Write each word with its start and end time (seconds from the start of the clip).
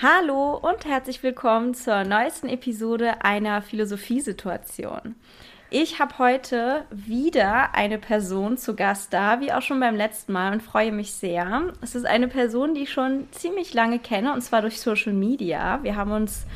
Hallo 0.00 0.54
und 0.54 0.84
herzlich 0.84 1.24
willkommen 1.24 1.74
zur 1.74 2.04
neuesten 2.04 2.48
Episode 2.48 3.24
einer 3.24 3.62
Philosophiesituation. 3.62 5.16
Ich 5.70 5.98
habe 5.98 6.18
heute 6.18 6.84
wieder 6.92 7.74
eine 7.74 7.98
Person 7.98 8.58
zu 8.58 8.76
Gast 8.76 9.12
da, 9.12 9.40
wie 9.40 9.52
auch 9.52 9.60
schon 9.60 9.80
beim 9.80 9.96
letzten 9.96 10.32
Mal, 10.32 10.52
und 10.52 10.62
freue 10.62 10.92
mich 10.92 11.14
sehr. 11.14 11.72
Es 11.82 11.96
ist 11.96 12.06
eine 12.06 12.28
Person, 12.28 12.74
die 12.74 12.82
ich 12.82 12.92
schon 12.92 13.26
ziemlich 13.32 13.74
lange 13.74 13.98
kenne, 13.98 14.32
und 14.32 14.40
zwar 14.42 14.62
durch 14.62 14.80
Social 14.80 15.12
Media. 15.12 15.82
Wir 15.82 15.96
haben 15.96 16.12
uns 16.12 16.46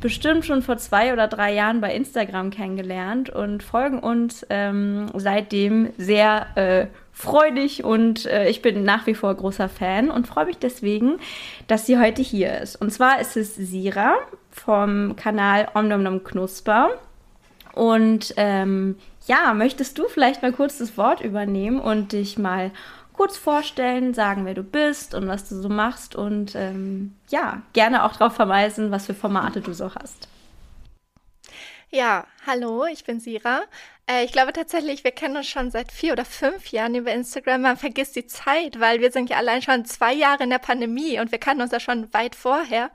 bestimmt 0.00 0.46
schon 0.46 0.62
vor 0.62 0.78
zwei 0.78 1.12
oder 1.12 1.28
drei 1.28 1.52
Jahren 1.52 1.82
bei 1.82 1.94
Instagram 1.94 2.48
kennengelernt 2.48 3.28
und 3.28 3.62
folgen 3.62 3.98
uns 3.98 4.46
ähm, 4.48 5.10
seitdem 5.14 5.90
sehr 5.98 6.46
äh, 6.56 6.86
freudig 7.12 7.84
und 7.84 8.26
äh, 8.26 8.48
ich 8.48 8.62
bin 8.62 8.84
nach 8.84 9.06
wie 9.06 9.14
vor 9.14 9.34
großer 9.34 9.68
Fan 9.68 10.10
und 10.10 10.26
freue 10.26 10.46
mich 10.46 10.58
deswegen, 10.58 11.18
dass 11.66 11.86
sie 11.86 11.98
heute 11.98 12.22
hier 12.22 12.58
ist. 12.58 12.76
Und 12.76 12.92
zwar 12.92 13.20
ist 13.20 13.36
es 13.36 13.54
Sira 13.54 14.14
vom 14.50 15.16
Kanal 15.16 15.68
Omnomnom 15.74 16.24
Knusper. 16.24 16.90
Und 17.72 18.34
ähm, 18.36 18.96
ja, 19.26 19.54
möchtest 19.54 19.98
du 19.98 20.08
vielleicht 20.08 20.42
mal 20.42 20.52
kurz 20.52 20.78
das 20.78 20.96
Wort 20.96 21.20
übernehmen 21.20 21.80
und 21.80 22.12
dich 22.12 22.38
mal 22.38 22.72
kurz 23.12 23.36
vorstellen, 23.36 24.14
sagen, 24.14 24.46
wer 24.46 24.54
du 24.54 24.62
bist 24.62 25.14
und 25.14 25.28
was 25.28 25.48
du 25.48 25.60
so 25.60 25.68
machst 25.68 26.16
und 26.16 26.54
ähm, 26.54 27.14
ja, 27.28 27.62
gerne 27.74 28.04
auch 28.04 28.16
darauf 28.16 28.34
verweisen, 28.34 28.90
was 28.90 29.06
für 29.06 29.14
Formate 29.14 29.60
du 29.60 29.74
so 29.74 29.94
hast. 29.94 30.26
Ja, 31.90 32.26
hallo, 32.46 32.86
ich 32.86 33.04
bin 33.04 33.20
Sira. 33.20 33.62
Äh, 34.10 34.24
ich 34.24 34.32
glaube 34.32 34.52
tatsächlich, 34.52 35.04
wir 35.04 35.12
kennen 35.12 35.36
uns 35.36 35.48
schon 35.48 35.70
seit 35.70 35.92
vier 35.92 36.12
oder 36.12 36.24
fünf 36.24 36.68
Jahren 36.72 36.94
über 36.94 37.12
Instagram. 37.12 37.62
Man 37.62 37.76
vergisst 37.76 38.16
die 38.16 38.26
Zeit, 38.26 38.80
weil 38.80 39.00
wir 39.00 39.12
sind 39.12 39.30
ja 39.30 39.36
allein 39.36 39.62
schon 39.62 39.84
zwei 39.84 40.12
Jahre 40.12 40.44
in 40.44 40.50
der 40.50 40.58
Pandemie 40.58 41.20
und 41.20 41.30
wir 41.32 41.38
kannten 41.38 41.62
uns 41.62 41.72
ja 41.72 41.80
schon 41.80 42.12
weit 42.12 42.34
vorher. 42.34 42.90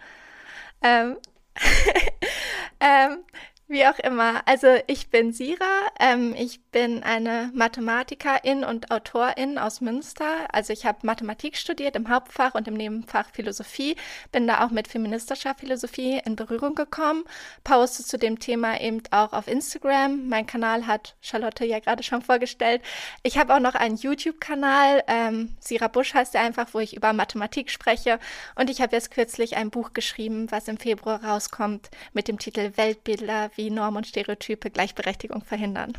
Ähm, 0.82 1.18
ähm, 2.80 3.20
wie 3.68 3.86
auch 3.88 3.98
immer. 4.00 4.48
Also 4.48 4.68
ich 4.86 5.10
bin 5.10 5.34
Sira. 5.34 5.66
Ähm, 6.00 6.36
ich 6.38 6.64
bin 6.66 7.02
eine 7.02 7.50
Mathematikerin 7.54 8.64
und 8.64 8.92
Autorin 8.92 9.58
aus 9.58 9.82
Münster. 9.82 10.48
Also 10.54 10.72
ich 10.72 10.86
habe 10.86 11.00
Mathematik 11.02 11.58
studiert 11.58 11.96
im 11.96 12.10
Hauptfach 12.10 12.54
und 12.54 12.68
im 12.68 12.76
Nebenfach 12.76 13.28
Philosophie. 13.32 13.96
Bin 14.32 14.46
da 14.46 14.64
auch 14.64 14.70
mit 14.70 14.88
feministischer 14.88 15.56
Philosophie 15.56 16.22
in 16.26 16.36
Berührung 16.36 16.76
gekommen. 16.76 17.24
Poste 17.64 18.04
zu 18.04 18.20
dem 18.20 18.38
Thema 18.38 18.80
eben 18.80 19.02
auch 19.10 19.34
auf 19.34 19.48
Instagram. 19.48 20.28
Mein 20.30 20.46
Kanal 20.46 20.86
hat 20.86 21.16
Charlotte 21.22 21.66
ja 21.66 21.80
gerade 21.80 22.04
schon 22.04 22.22
vorgestellt. 22.22 22.84
Ich 23.24 23.40
habe 23.40 23.56
auch 23.56 23.60
noch 23.60 23.74
einen 23.74 23.98
YouTube-Kanal. 23.98 25.04
Ähm, 25.08 25.56
Sira 25.60 25.88
Busch 25.88 26.14
heißt 26.14 26.36
er 26.36 26.42
einfach, 26.42 26.74
wo 26.74 26.80
ich 26.80 26.96
über 26.96 27.14
Mathematik 27.14 27.72
spreche. 27.72 28.20
Und 28.54 28.70
ich 28.70 28.80
habe 28.82 28.96
jetzt 28.96 29.10
kürzlich 29.10 29.58
ein 29.58 29.72
Buch 29.72 29.94
geschrieben, 29.94 30.52
was 30.52 30.68
im 30.68 30.78
Februar 30.78 31.24
rauskommt 31.24 31.90
mit 32.14 32.28
dem 32.28 32.38
Titel 32.38 32.74
Weltbilder 32.76 33.50
wie 33.56 33.70
Normen 33.70 33.98
und 33.98 34.08
Stereotype 34.08 34.70
Gleichberechtigung 34.70 35.44
verhindern. 35.44 35.94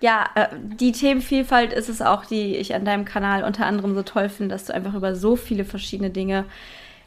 Ja, 0.00 0.28
äh, 0.34 0.48
die 0.52 0.92
Themenvielfalt 0.92 1.72
ist 1.72 1.88
es 1.88 2.02
auch, 2.02 2.26
die 2.26 2.56
ich 2.56 2.74
an 2.74 2.84
deinem 2.84 3.04
Kanal 3.04 3.44
unter 3.44 3.66
anderem 3.66 3.94
so 3.94 4.02
toll 4.02 4.28
finde, 4.28 4.54
dass 4.54 4.66
du 4.66 4.74
einfach 4.74 4.94
über 4.94 5.14
so 5.14 5.36
viele 5.36 5.64
verschiedene 5.64 6.10
Dinge 6.10 6.44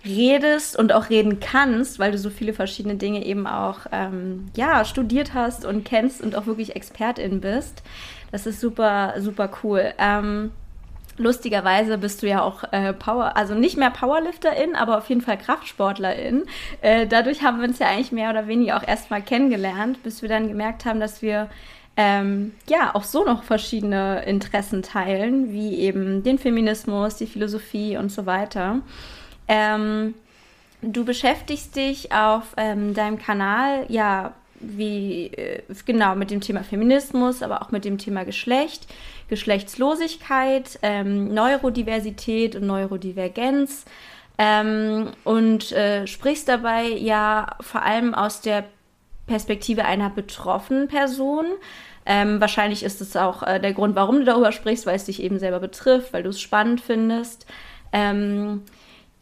redest 0.05 0.77
und 0.77 0.93
auch 0.93 1.09
reden 1.09 1.39
kannst, 1.39 1.99
weil 1.99 2.11
du 2.11 2.17
so 2.17 2.29
viele 2.29 2.53
verschiedene 2.53 2.95
Dinge 2.95 3.25
eben 3.25 3.45
auch 3.45 3.79
ähm, 3.91 4.49
ja 4.55 4.85
studiert 4.85 5.33
hast 5.33 5.65
und 5.65 5.83
kennst 5.83 6.21
und 6.21 6.35
auch 6.35 6.45
wirklich 6.45 6.75
Expertin 6.75 7.41
bist. 7.41 7.83
Das 8.31 8.45
ist 8.45 8.61
super 8.61 9.15
super 9.19 9.49
cool. 9.63 9.93
Ähm, 9.97 10.51
Lustigerweise 11.19 11.97
bist 11.97 12.23
du 12.23 12.27
ja 12.27 12.41
auch 12.41 12.63
äh, 12.71 12.93
Power, 12.93 13.35
also 13.35 13.53
nicht 13.53 13.75
mehr 13.75 13.91
Powerlifterin, 13.91 14.75
aber 14.75 14.97
auf 14.97 15.09
jeden 15.09 15.19
Fall 15.19 15.37
Kraftsportlerin. 15.37 16.45
Äh, 16.81 17.07
dadurch 17.07 17.43
haben 17.43 17.59
wir 17.59 17.67
uns 17.67 17.77
ja 17.79 17.87
eigentlich 17.87 18.13
mehr 18.13 18.29
oder 18.29 18.47
weniger 18.47 18.77
auch 18.77 18.87
erstmal 18.87 19.21
kennengelernt, 19.21 20.01
bis 20.01 20.21
wir 20.21 20.29
dann 20.29 20.47
gemerkt 20.47 20.85
haben, 20.85 21.01
dass 21.01 21.21
wir 21.21 21.49
ähm, 21.97 22.53
ja 22.69 22.95
auch 22.95 23.03
so 23.03 23.25
noch 23.25 23.43
verschiedene 23.43 24.23
Interessen 24.23 24.81
teilen, 24.81 25.51
wie 25.51 25.75
eben 25.79 26.23
den 26.23 26.39
Feminismus, 26.39 27.17
die 27.17 27.27
Philosophie 27.27 27.97
und 27.97 28.13
so 28.13 28.25
weiter. 28.25 28.79
Ähm, 29.49 30.13
du 30.81 31.03
beschäftigst 31.03 31.75
dich 31.75 32.13
auf 32.13 32.43
ähm, 32.55 32.93
deinem 32.93 33.17
Kanal 33.17 33.85
ja 33.89 34.33
wie 34.59 35.27
äh, 35.27 35.61
genau 35.85 36.15
mit 36.15 36.31
dem 36.31 36.41
Thema 36.41 36.63
Feminismus, 36.63 37.41
aber 37.43 37.61
auch 37.61 37.71
mit 37.71 37.85
dem 37.85 37.97
Thema 37.97 38.25
Geschlecht, 38.25 38.87
Geschlechtslosigkeit, 39.29 40.79
ähm, 40.81 41.33
Neurodiversität 41.33 42.55
und 42.55 42.67
Neurodivergenz 42.67 43.85
ähm, 44.37 45.11
und 45.23 45.71
äh, 45.71 46.07
sprichst 46.07 46.47
dabei 46.47 46.87
ja 46.87 47.57
vor 47.61 47.83
allem 47.83 48.13
aus 48.13 48.41
der 48.41 48.65
Perspektive 49.27 49.85
einer 49.85 50.09
betroffenen 50.09 50.87
Person. 50.87 51.45
Ähm, 52.05 52.41
wahrscheinlich 52.41 52.83
ist 52.83 53.01
es 53.01 53.15
auch 53.15 53.43
äh, 53.43 53.59
der 53.59 53.73
Grund, 53.73 53.95
warum 53.95 54.19
du 54.19 54.25
darüber 54.25 54.51
sprichst, 54.51 54.85
weil 54.85 54.95
es 54.95 55.05
dich 55.05 55.21
eben 55.21 55.37
selber 55.37 55.59
betrifft, 55.59 56.13
weil 56.13 56.23
du 56.23 56.29
es 56.29 56.41
spannend 56.41 56.81
findest. 56.81 57.45
Ähm, 57.91 58.63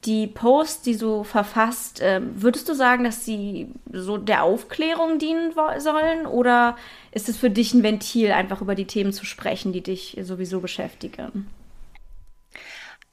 die 0.08 0.26
Posts, 0.26 0.84
die 0.84 0.98
du 0.98 1.24
verfasst, 1.24 2.00
äh, 2.00 2.22
würdest 2.24 2.70
du 2.70 2.74
sagen, 2.74 3.04
dass 3.04 3.26
sie 3.26 3.68
so 3.92 4.18
der 4.18 4.44
Aufklärung 4.44 5.20
dienen 5.20 5.54
sollen? 5.78 6.26
Oder 6.26 6.78
ist 7.12 7.28
es 7.28 7.38
für 7.38 7.50
dich 7.50 7.74
ein 7.74 7.84
Ventil, 7.84 8.32
einfach 8.32 8.62
über 8.62 8.74
die 8.74 8.88
Themen 8.88 9.12
zu 9.12 9.26
sprechen, 9.26 9.74
die 9.74 9.84
dich 9.84 10.18
sowieso 10.22 10.62
beschäftigen? 10.62 11.50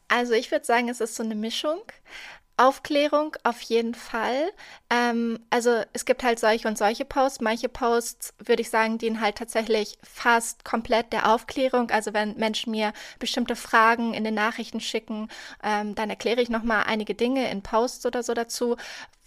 Also 0.07 0.35
ich 0.35 0.53
würde 0.53 0.65
sagen, 0.65 0.89
es 0.89 1.01
ist 1.01 1.17
so 1.17 1.25
eine 1.25 1.35
Mischung. 1.35 1.81
Aufklärung 2.57 3.37
auf 3.43 3.61
jeden 3.63 3.95
Fall. 3.95 4.51
Ähm, 4.91 5.41
also 5.51 5.83
es 5.93 6.05
gibt 6.05 6.23
halt 6.23 6.39
solche 6.39 6.69
und 6.69 6.79
solche 6.79 7.05
Posts. 7.05 7.41
Manche 7.41 7.69
Posts, 7.69 8.35
würde 8.39 8.63
ich 8.63 8.71
sagen, 8.71 8.99
dienen 8.99 9.21
halt 9.21 9.37
tatsächlich 9.37 9.99
fast 10.03 10.65
komplett 10.65 11.13
der 11.13 11.33
Aufklärung. 11.33 11.91
Also 11.91 12.15
wenn 12.15 12.37
Menschen 12.37 12.71
mir 12.71 12.93
bestimmte 13.19 13.57
Fragen 13.57 14.15
in 14.15 14.25
den 14.25 14.35
Nachrichten 14.35 14.81
schicken, 14.81 15.29
ähm, 15.63 15.95
dann 15.95 16.11
erkläre 16.11 16.41
ich 16.41 16.49
nochmal 16.49 16.85
einige 16.87 17.15
Dinge 17.15 17.51
in 17.51 17.63
Posts 17.63 18.07
oder 18.07 18.23
so 18.23 18.35
dazu, 18.35 18.77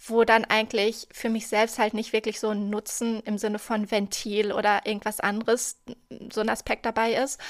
wo 0.06 0.24
dann 0.24 0.44
eigentlich 0.44 1.08
für 1.12 1.28
mich 1.28 1.48
selbst 1.48 1.78
halt 1.78 1.92
nicht 1.92 2.12
wirklich 2.12 2.38
so 2.38 2.50
ein 2.50 2.70
Nutzen 2.70 3.20
im 3.24 3.36
Sinne 3.36 3.58
von 3.58 3.90
Ventil 3.90 4.52
oder 4.52 4.86
irgendwas 4.86 5.20
anderes 5.20 5.78
so 6.32 6.40
ein 6.40 6.48
Aspekt 6.48 6.86
dabei 6.86 7.14
ist. 7.14 7.40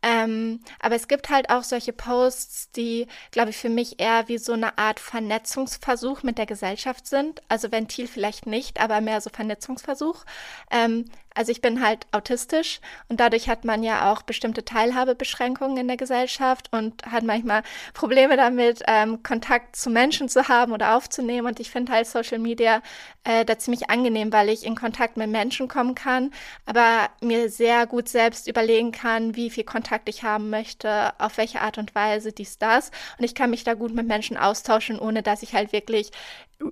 Ähm, 0.00 0.60
aber 0.78 0.94
es 0.94 1.08
gibt 1.08 1.28
halt 1.28 1.50
auch 1.50 1.64
solche 1.64 1.92
Posts, 1.92 2.70
die, 2.72 3.08
glaube 3.32 3.50
ich, 3.50 3.56
für 3.56 3.68
mich 3.68 4.00
eher 4.00 4.28
wie 4.28 4.38
so 4.38 4.52
eine 4.52 4.78
Art 4.78 5.00
Vernetzungsversuch 5.00 6.22
mit 6.22 6.38
der 6.38 6.46
Gesellschaft 6.46 7.06
sind. 7.06 7.42
Also 7.48 7.72
Ventil 7.72 8.06
vielleicht 8.06 8.46
nicht, 8.46 8.80
aber 8.80 9.00
mehr 9.00 9.20
so 9.20 9.30
Vernetzungsversuch. 9.30 10.24
Ähm, 10.70 11.06
also 11.38 11.52
ich 11.52 11.60
bin 11.60 11.80
halt 11.80 12.08
autistisch 12.10 12.80
und 13.08 13.20
dadurch 13.20 13.48
hat 13.48 13.64
man 13.64 13.84
ja 13.84 14.12
auch 14.12 14.22
bestimmte 14.22 14.64
Teilhabebeschränkungen 14.64 15.76
in 15.76 15.86
der 15.86 15.96
Gesellschaft 15.96 16.68
und 16.72 17.06
hat 17.06 17.22
manchmal 17.22 17.62
Probleme 17.94 18.36
damit, 18.36 18.82
ähm, 18.88 19.22
Kontakt 19.22 19.76
zu 19.76 19.88
Menschen 19.88 20.28
zu 20.28 20.48
haben 20.48 20.72
oder 20.72 20.96
aufzunehmen. 20.96 21.46
Und 21.46 21.60
ich 21.60 21.70
finde 21.70 21.92
halt 21.92 22.08
Social 22.08 22.40
Media 22.40 22.82
äh, 23.22 23.44
da 23.44 23.56
ziemlich 23.56 23.88
angenehm, 23.88 24.32
weil 24.32 24.48
ich 24.48 24.66
in 24.66 24.74
Kontakt 24.74 25.16
mit 25.16 25.30
Menschen 25.30 25.68
kommen 25.68 25.94
kann, 25.94 26.32
aber 26.66 27.08
mir 27.20 27.48
sehr 27.50 27.86
gut 27.86 28.08
selbst 28.08 28.48
überlegen 28.48 28.90
kann, 28.90 29.36
wie 29.36 29.50
viel 29.50 29.64
Kontakt 29.64 30.08
ich 30.08 30.24
haben 30.24 30.50
möchte, 30.50 31.12
auf 31.20 31.36
welche 31.36 31.60
Art 31.60 31.78
und 31.78 31.94
Weise 31.94 32.32
dies, 32.32 32.58
das. 32.58 32.90
Und 33.16 33.24
ich 33.24 33.36
kann 33.36 33.50
mich 33.50 33.62
da 33.62 33.74
gut 33.74 33.94
mit 33.94 34.08
Menschen 34.08 34.36
austauschen, 34.36 34.98
ohne 34.98 35.22
dass 35.22 35.44
ich 35.44 35.54
halt 35.54 35.72
wirklich 35.72 36.10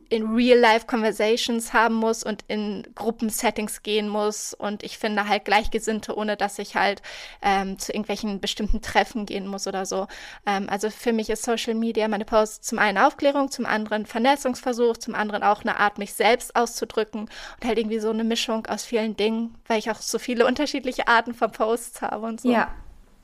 in 0.09 0.35
Real-Life-Conversations 0.35 1.73
haben 1.73 1.95
muss 1.95 2.25
und 2.25 2.45
in 2.49 2.87
Gruppensettings 2.97 3.83
gehen 3.83 4.09
muss. 4.09 4.53
Und 4.53 4.83
ich 4.83 4.99
finde 4.99 5.29
halt 5.29 5.45
Gleichgesinnte, 5.45 6.17
ohne 6.17 6.37
dass 6.37 6.59
ich 6.59 6.75
halt 6.75 7.03
ähm, 7.41 7.79
zu 7.79 7.93
irgendwelchen 7.93 8.41
bestimmten 8.41 8.83
Treffen 8.83 9.27
gehen 9.27 9.47
muss 9.47 9.67
oder 9.69 9.87
so. 9.87 10.09
Ähm, 10.45 10.69
also 10.69 10.91
für 10.91 11.13
mich 11.13 11.31
ist 11.31 11.45
Social 11.45 11.75
Media 11.75 12.09
meine 12.09 12.25
Post 12.25 12.65
zum 12.65 12.79
einen 12.79 12.99
Aufklärung, 12.99 13.51
zum 13.51 13.65
anderen 13.65 14.07
Vernetzungsversuch, 14.07 14.97
zum 14.97 15.15
anderen 15.15 15.45
auch 15.45 15.63
eine 15.63 15.79
Art, 15.79 15.99
mich 15.99 16.15
selbst 16.15 16.57
auszudrücken 16.57 17.23
und 17.23 17.65
halt 17.65 17.79
irgendwie 17.79 18.01
so 18.01 18.11
eine 18.11 18.25
Mischung 18.25 18.67
aus 18.67 18.85
vielen 18.85 19.17
Dingen, 19.17 19.55
weil 19.69 19.79
ich 19.79 19.91
auch 19.91 20.01
so 20.01 20.19
viele 20.19 20.47
unterschiedliche 20.47 21.07
Arten 21.07 21.33
von 21.33 21.53
Posts 21.53 22.03
habe 22.03 22.27
und 22.27 22.41
so. 22.41 22.51
Ja, 22.51 22.75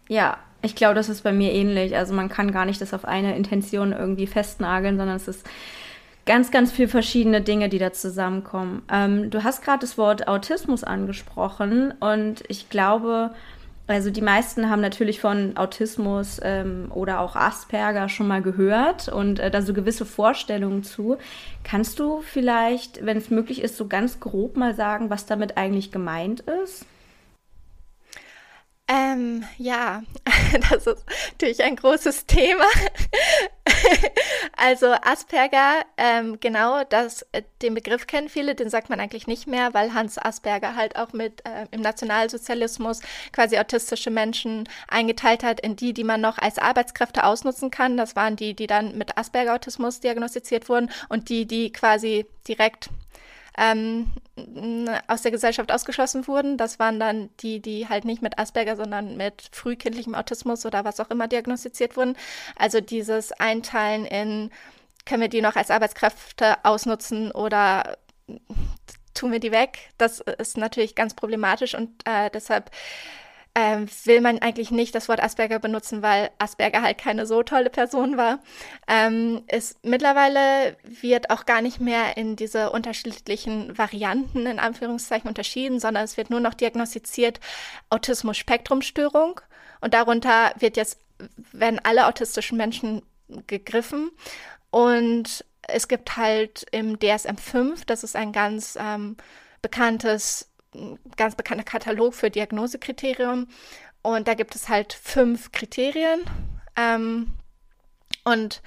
ja. 0.09 0.39
Ich 0.65 0.77
glaube, 0.77 0.95
das 0.95 1.09
ist 1.09 1.23
bei 1.23 1.33
mir 1.33 1.53
ähnlich. 1.53 1.97
Also 1.97 2.15
man 2.15 2.29
kann 2.29 2.53
gar 2.53 2.67
nicht 2.67 2.81
das 2.81 2.95
auf 2.95 3.05
eine 3.05 3.37
Intention 3.37 3.93
irgendwie 3.93 4.29
festnageln, 4.29 4.97
sondern 4.97 5.17
es 5.17 5.27
ist 5.27 5.45
ganz, 6.27 6.51
ganz 6.51 6.73
viele 6.73 6.89
verschiedene 6.89 7.41
Dinge, 7.41 7.69
die 7.69 7.79
da 7.79 7.93
zusammenkommen. 7.93 8.83
Ähm, 8.91 9.31
du 9.31 9.45
hast 9.45 9.63
gerade 9.63 9.81
das 9.81 9.99
Wort 9.99 10.29
Autismus 10.29 10.85
angesprochen 10.85 11.93
und 12.01 12.45
ich 12.49 12.69
glaube, 12.69 13.33
also 13.89 14.11
die 14.11 14.23
meisten 14.23 14.71
haben 14.71 14.81
natürlich 14.81 15.21
von 15.21 15.57
Autismus 15.57 16.41
ähm, 16.43 16.87
oder 16.95 17.21
auch 17.21 17.35
Asperger 17.35 18.09
schon 18.09 18.29
mal 18.29 18.41
gehört 18.41 19.09
und 19.09 19.41
äh, 19.41 19.51
da 19.51 19.61
so 19.61 19.75
gewisse 19.75 20.07
Vorstellungen 20.07 20.85
zu. 20.85 21.19
Kannst 21.65 21.99
du 21.99 22.23
vielleicht, 22.23 23.05
wenn 23.05 23.17
es 23.17 23.31
möglich 23.31 23.61
ist, 23.61 23.77
so 23.77 23.89
ganz 23.89 24.21
grob 24.21 24.57
mal 24.57 24.75
sagen, 24.75 25.11
was 25.11 25.27
damit 25.27 25.57
eigentlich 25.57 25.91
gemeint 25.91 26.41
ist? 26.63 26.87
Ähm, 28.93 29.45
ja, 29.57 30.03
das 30.71 30.87
ist 30.87 31.05
natürlich 31.31 31.63
ein 31.63 31.77
großes 31.77 32.27
Thema. 32.27 32.67
also 34.57 34.89
Asperger, 34.89 35.83
ähm, 35.97 36.39
genau, 36.41 36.85
das, 36.85 37.23
äh, 37.33 37.43
den 37.63 37.73
Begriff 37.73 38.07
kennen 38.07 38.29
viele, 38.29 38.55
den 38.55 38.69
sagt 38.69 38.91
man 38.91 39.01
eigentlich 39.01 39.27
nicht 39.27 39.47
mehr, 39.47 39.73
weil 39.73 39.95
Hans 39.95 40.19
Asperger 40.19 40.77
halt 40.77 40.97
auch 40.97 41.15
mit 41.15 41.43
äh, 41.47 41.67
im 41.71 41.81
Nationalsozialismus 41.81 43.01
quasi 43.33 43.57
autistische 43.57 44.11
Menschen 44.11 44.69
eingeteilt 44.89 45.43
hat 45.43 45.61
in 45.61 45.75
die, 45.75 45.95
die 45.95 46.05
man 46.05 46.21
noch 46.21 46.37
als 46.37 46.59
Arbeitskräfte 46.59 47.25
ausnutzen 47.25 47.71
kann. 47.71 47.97
Das 47.97 48.15
waren 48.15 48.37
die, 48.37 48.53
die 48.53 48.67
dann 48.67 48.99
mit 48.99 49.17
Asperger-Autismus 49.17 50.01
diagnostiziert 50.01 50.69
wurden 50.69 50.91
und 51.09 51.31
die, 51.31 51.47
die 51.47 51.73
quasi 51.73 52.27
direkt 52.47 52.91
ähm, 53.59 54.13
aus 55.09 55.23
der 55.23 55.31
Gesellschaft 55.31 55.73
ausgeschlossen 55.73 56.27
wurden. 56.27 56.57
Das 56.57 56.79
waren 56.79 56.99
dann 56.99 57.31
die, 57.41 57.61
die 57.61 57.89
halt 57.89 58.05
nicht 58.05 58.23
mit 58.23 58.39
Asperger, 58.39 58.77
sondern 58.77 59.17
mit 59.17 59.49
frühkindlichem 59.53 60.15
Autismus 60.15 60.65
oder 60.67 60.85
was 60.85 61.01
auch 61.01 61.11
immer 61.11 61.29
diagnostiziert 61.29 61.97
wurden. 61.97 62.17
Also 62.57 62.81
dieses 62.81 63.33
Einteilen 63.33 64.05
in, 64.07 64.51
können 65.05 65.23
wir 65.23 65.29
die 65.29 65.43
noch 65.43 65.57
als 65.57 65.71
Arbeitskräfte 65.71 66.65
ausnutzen 66.65 67.31
oder 67.31 67.99
tun 69.15 69.33
wir 69.33 69.41
die 69.41 69.53
weg? 69.53 69.79
Das 69.99 70.21
ist 70.21 70.57
natürlich 70.57 70.95
ganz 70.95 71.15
problematisch 71.15 71.75
und 71.75 71.91
äh, 72.07 72.31
deshalb 72.31 72.71
ähm, 73.55 73.87
will 74.05 74.23
man 74.23 74.39
eigentlich 74.39 74.71
nicht 74.71 74.95
das 74.95 75.09
Wort 75.09 75.23
Asperger 75.23 75.59
benutzen, 75.59 76.01
weil 76.01 76.31
Asperger 76.39 76.81
halt 76.81 76.97
keine 76.99 77.27
so 77.27 77.43
tolle 77.43 77.69
Person 77.69 78.17
war. 78.17 78.39
Ähm, 78.89 79.45
ist, 79.49 79.85
mittlerweile 79.85 80.77
wird 80.85 81.31
auch 81.31 81.45
gar 81.45 81.61
nicht 81.61 81.79
mehr 81.81 82.17
in 82.17 82.35
diese 82.37 82.71
unterschiedlichen 82.71 83.77
Varianten 83.77 84.47
in 84.47 84.59
Anführungszeichen 84.59 85.29
unterschieden, 85.29 85.81
sondern 85.81 86.05
es 86.05 86.17
wird 86.17 86.31
nur 86.31 86.41
noch 86.41 86.55
diagnostiziert 86.55 87.41
Autismus-Spektrum-Störung 87.91 89.41
und 89.81 89.93
darunter 89.93 90.53
wird 90.59 90.79
jetzt, 90.79 90.99
werden 91.53 91.81
alle 91.83 92.07
autistischen 92.07 92.57
Menschen 92.57 93.03
gegriffen 93.47 94.11
und 94.71 95.45
es 95.69 95.89
gibt 95.89 96.17
halt 96.17 96.67
im 96.73 96.99
DSM-5, 96.99 97.83
das 97.87 98.03
ist 98.03 98.17
ein 98.17 98.33
ganz 98.33 98.77
ähm, 98.81 99.17
bekanntes 99.61 100.49
ganz 101.17 101.35
bekannter 101.35 101.65
Katalog 101.65 102.15
für 102.15 102.31
Diagnosekriterien. 102.31 103.49
Und 104.03 104.29
da 104.29 104.35
gibt 104.35 104.55
es 104.55 104.69
halt 104.69 104.93
fünf 104.93 105.53
Kriterien. 105.53 106.21
Ähm, 106.77 107.33
und 108.25 108.63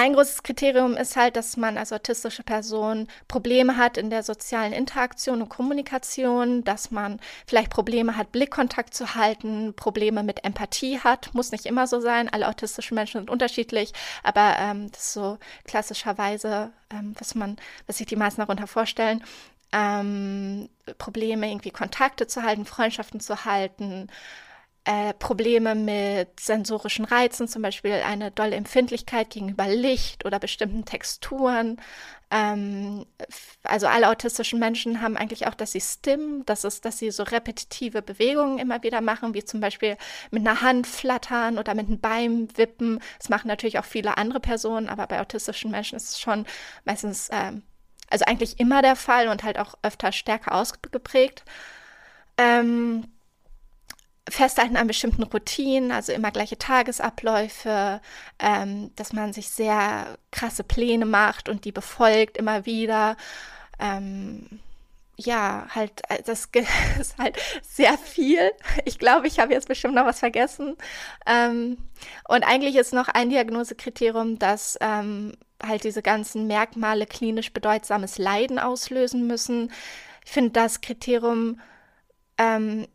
ein 0.00 0.12
großes 0.12 0.44
Kriterium 0.44 0.96
ist 0.96 1.16
halt, 1.16 1.34
dass 1.34 1.56
man 1.56 1.76
als 1.76 1.92
autistische 1.92 2.44
Person 2.44 3.08
Probleme 3.26 3.76
hat 3.76 3.98
in 3.98 4.10
der 4.10 4.22
sozialen 4.22 4.72
Interaktion 4.72 5.42
und 5.42 5.48
Kommunikation, 5.48 6.62
dass 6.62 6.92
man 6.92 7.18
vielleicht 7.48 7.70
Probleme 7.70 8.16
hat, 8.16 8.30
Blickkontakt 8.30 8.94
zu 8.94 9.16
halten, 9.16 9.74
Probleme 9.74 10.22
mit 10.22 10.44
Empathie 10.44 11.00
hat. 11.00 11.34
Muss 11.34 11.50
nicht 11.50 11.66
immer 11.66 11.88
so 11.88 11.98
sein. 11.98 12.28
Alle 12.28 12.46
autistischen 12.46 12.94
Menschen 12.94 13.22
sind 13.22 13.28
unterschiedlich, 13.30 13.92
aber 14.22 14.54
ähm, 14.60 14.88
das 14.92 15.00
ist 15.00 15.12
so 15.14 15.38
klassischerweise, 15.64 16.70
ähm, 16.90 17.14
was 17.18 17.34
man, 17.34 17.56
was 17.88 17.98
sich 17.98 18.06
die 18.06 18.14
meisten 18.14 18.40
darunter 18.40 18.68
vorstellen 18.68 19.24
ähm, 19.72 20.68
Probleme, 20.98 21.50
irgendwie 21.50 21.70
Kontakte 21.70 22.26
zu 22.26 22.42
halten, 22.42 22.64
Freundschaften 22.64 23.20
zu 23.20 23.44
halten, 23.44 24.08
äh, 24.88 25.12
Probleme 25.12 25.74
mit 25.74 26.40
sensorischen 26.40 27.04
Reizen, 27.04 27.46
zum 27.46 27.60
Beispiel 27.60 27.92
eine 27.92 28.30
dolle 28.30 28.56
Empfindlichkeit 28.56 29.28
gegenüber 29.28 29.68
Licht 29.68 30.24
oder 30.24 30.38
bestimmten 30.38 30.86
Texturen. 30.86 31.78
Ähm, 32.30 33.04
also 33.64 33.86
alle 33.86 34.08
autistischen 34.08 34.58
Menschen 34.58 35.02
haben 35.02 35.18
eigentlich 35.18 35.46
auch 35.46 35.54
dass 35.54 35.72
sie 35.72 35.80
Stim, 35.82 36.42
das 36.46 36.64
ist, 36.64 36.86
dass 36.86 36.98
sie 36.98 37.10
so 37.10 37.22
repetitive 37.22 38.00
Bewegungen 38.00 38.58
immer 38.58 38.82
wieder 38.82 39.02
machen, 39.02 39.34
wie 39.34 39.44
zum 39.44 39.60
Beispiel 39.60 39.98
mit 40.30 40.46
einer 40.46 40.62
Hand 40.62 40.86
flattern 40.86 41.58
oder 41.58 41.74
mit 41.74 41.88
einem 41.88 42.00
Bein 42.00 42.48
wippen. 42.56 43.00
Das 43.18 43.28
machen 43.28 43.48
natürlich 43.48 43.78
auch 43.78 43.84
viele 43.84 44.16
andere 44.16 44.40
Personen, 44.40 44.88
aber 44.88 45.06
bei 45.06 45.20
autistischen 45.20 45.70
Menschen 45.70 45.96
ist 45.96 46.12
es 46.12 46.20
schon 46.20 46.46
meistens 46.86 47.28
ähm, 47.30 47.62
also 48.10 48.24
eigentlich 48.24 48.58
immer 48.60 48.82
der 48.82 48.96
Fall 48.96 49.28
und 49.28 49.42
halt 49.42 49.58
auch 49.58 49.74
öfter 49.82 50.12
stärker 50.12 50.54
ausgeprägt. 50.54 51.44
Ähm, 52.36 53.04
Festhalten 54.30 54.76
an 54.76 54.86
bestimmten 54.86 55.22
Routinen, 55.22 55.92
also 55.92 56.12
immer 56.12 56.30
gleiche 56.30 56.58
Tagesabläufe, 56.58 58.00
ähm, 58.38 58.90
dass 58.96 59.12
man 59.12 59.32
sich 59.32 59.48
sehr 59.48 60.18
krasse 60.30 60.64
Pläne 60.64 61.06
macht 61.06 61.48
und 61.48 61.64
die 61.64 61.72
befolgt 61.72 62.36
immer 62.36 62.66
wieder. 62.66 63.16
Ähm, 63.78 64.60
ja, 65.16 65.66
halt, 65.74 66.02
äh, 66.08 66.22
das 66.24 66.48
ist 67.00 67.18
halt 67.18 67.36
sehr 67.62 67.98
viel. 67.98 68.52
Ich 68.84 68.98
glaube, 68.98 69.26
ich 69.26 69.38
habe 69.38 69.52
jetzt 69.52 69.68
bestimmt 69.68 69.94
noch 69.94 70.06
was 70.06 70.20
vergessen. 70.20 70.76
Ähm, 71.26 71.78
und 72.28 72.44
eigentlich 72.44 72.76
ist 72.76 72.92
noch 72.92 73.08
ein 73.08 73.30
Diagnosekriterium, 73.30 74.38
dass 74.38 74.78
ähm, 74.80 75.32
halt 75.62 75.84
diese 75.84 76.02
ganzen 76.02 76.46
Merkmale 76.46 77.06
klinisch 77.06 77.52
bedeutsames 77.52 78.18
Leiden 78.18 78.58
auslösen 78.58 79.26
müssen. 79.26 79.72
Ich 80.24 80.30
finde 80.30 80.50
das 80.50 80.80
Kriterium, 80.80 81.60
ähm, 82.36 82.86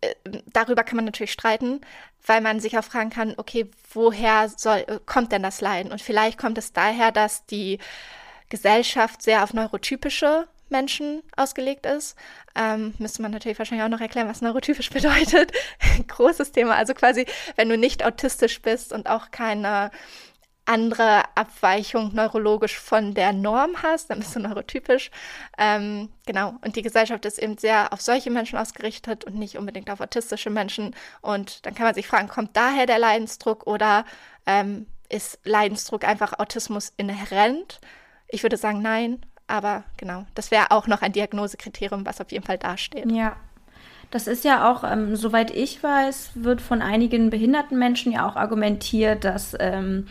äh, 0.00 0.14
darüber 0.52 0.82
kann 0.82 0.96
man 0.96 1.04
natürlich 1.04 1.32
streiten, 1.32 1.80
weil 2.26 2.40
man 2.40 2.60
sich 2.60 2.76
auch 2.78 2.84
fragen 2.84 3.10
kann, 3.10 3.34
okay, 3.36 3.70
woher 3.92 4.48
soll, 4.48 4.84
äh, 4.86 4.98
kommt 5.06 5.32
denn 5.32 5.42
das 5.42 5.60
Leiden? 5.60 5.92
Und 5.92 6.02
vielleicht 6.02 6.38
kommt 6.38 6.58
es 6.58 6.72
daher, 6.72 7.12
dass 7.12 7.46
die 7.46 7.78
Gesellschaft 8.48 9.22
sehr 9.22 9.44
auf 9.44 9.54
neurotypische 9.54 10.48
Menschen 10.70 11.22
ausgelegt 11.36 11.86
ist. 11.86 12.16
Ähm, 12.54 12.94
müsste 12.98 13.22
man 13.22 13.30
natürlich 13.32 13.58
wahrscheinlich 13.58 13.84
auch 13.84 13.90
noch 13.90 14.00
erklären, 14.00 14.28
was 14.28 14.40
neurotypisch 14.40 14.90
bedeutet. 14.90 15.52
Großes 16.08 16.52
Thema. 16.52 16.76
Also 16.76 16.94
quasi, 16.94 17.26
wenn 17.56 17.68
du 17.68 17.76
nicht 17.76 18.04
autistisch 18.04 18.62
bist 18.62 18.92
und 18.92 19.08
auch 19.08 19.30
keine 19.30 19.90
andere 20.70 21.24
Abweichung 21.34 22.14
neurologisch 22.14 22.78
von 22.78 23.12
der 23.12 23.32
Norm 23.32 23.82
hast, 23.82 24.08
dann 24.08 24.20
bist 24.20 24.36
du 24.36 24.40
neurotypisch. 24.40 25.10
Ähm, 25.58 26.08
genau. 26.26 26.54
Und 26.64 26.76
die 26.76 26.82
Gesellschaft 26.82 27.24
ist 27.24 27.38
eben 27.38 27.58
sehr 27.58 27.92
auf 27.92 28.00
solche 28.00 28.30
Menschen 28.30 28.56
ausgerichtet 28.56 29.24
und 29.24 29.34
nicht 29.34 29.58
unbedingt 29.58 29.90
auf 29.90 30.00
autistische 30.00 30.48
Menschen. 30.48 30.94
Und 31.20 31.66
dann 31.66 31.74
kann 31.74 31.86
man 31.86 31.94
sich 31.94 32.06
fragen, 32.06 32.28
kommt 32.28 32.56
daher 32.56 32.86
der 32.86 33.00
Leidensdruck 33.00 33.66
oder 33.66 34.04
ähm, 34.46 34.86
ist 35.08 35.40
Leidensdruck 35.44 36.04
einfach 36.04 36.38
Autismus 36.38 36.92
inhärent? 36.96 37.80
Ich 38.28 38.44
würde 38.44 38.56
sagen, 38.56 38.80
nein. 38.80 39.20
Aber 39.48 39.82
genau, 39.96 40.24
das 40.36 40.52
wäre 40.52 40.70
auch 40.70 40.86
noch 40.86 41.02
ein 41.02 41.12
Diagnosekriterium, 41.12 42.06
was 42.06 42.20
auf 42.20 42.30
jeden 42.30 42.44
Fall 42.44 42.58
dasteht. 42.58 43.10
Ja, 43.10 43.34
das 44.12 44.28
ist 44.28 44.44
ja 44.44 44.70
auch, 44.70 44.84
ähm, 44.84 45.16
soweit 45.16 45.50
ich 45.50 45.82
weiß, 45.82 46.32
wird 46.34 46.60
von 46.60 46.82
einigen 46.82 47.30
behinderten 47.30 47.76
Menschen 47.76 48.12
ja 48.12 48.28
auch 48.28 48.36
argumentiert, 48.36 49.24
dass 49.24 49.56
ähm, 49.58 50.06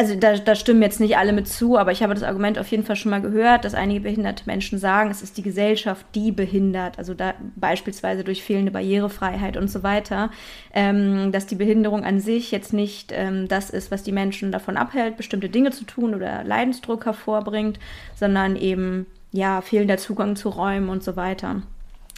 also 0.00 0.14
da, 0.14 0.34
da, 0.38 0.54
stimmen 0.54 0.80
jetzt 0.80 0.98
nicht 0.98 1.18
alle 1.18 1.34
mit 1.34 1.46
zu, 1.46 1.76
aber 1.76 1.92
ich 1.92 2.02
habe 2.02 2.14
das 2.14 2.22
Argument 2.22 2.58
auf 2.58 2.68
jeden 2.68 2.84
Fall 2.84 2.96
schon 2.96 3.10
mal 3.10 3.20
gehört, 3.20 3.66
dass 3.66 3.74
einige 3.74 4.00
behinderte 4.00 4.44
Menschen 4.46 4.78
sagen, 4.78 5.10
es 5.10 5.20
ist 5.20 5.36
die 5.36 5.42
Gesellschaft, 5.42 6.06
die 6.14 6.32
behindert, 6.32 6.98
also 6.98 7.12
da 7.12 7.34
beispielsweise 7.54 8.24
durch 8.24 8.42
fehlende 8.42 8.72
Barrierefreiheit 8.72 9.58
und 9.58 9.68
so 9.68 9.82
weiter, 9.82 10.30
ähm, 10.72 11.32
dass 11.32 11.46
die 11.46 11.54
Behinderung 11.54 12.02
an 12.02 12.18
sich 12.18 12.50
jetzt 12.50 12.72
nicht 12.72 13.12
ähm, 13.14 13.46
das 13.46 13.68
ist, 13.68 13.90
was 13.90 14.02
die 14.02 14.10
Menschen 14.10 14.52
davon 14.52 14.78
abhält, 14.78 15.18
bestimmte 15.18 15.50
Dinge 15.50 15.70
zu 15.70 15.84
tun 15.84 16.14
oder 16.14 16.44
Leidensdruck 16.44 17.04
hervorbringt, 17.04 17.78
sondern 18.14 18.56
eben 18.56 19.04
ja 19.32 19.60
fehlender 19.60 19.98
Zugang 19.98 20.34
zu 20.34 20.48
Räumen 20.48 20.88
und 20.88 21.04
so 21.04 21.16
weiter. 21.16 21.60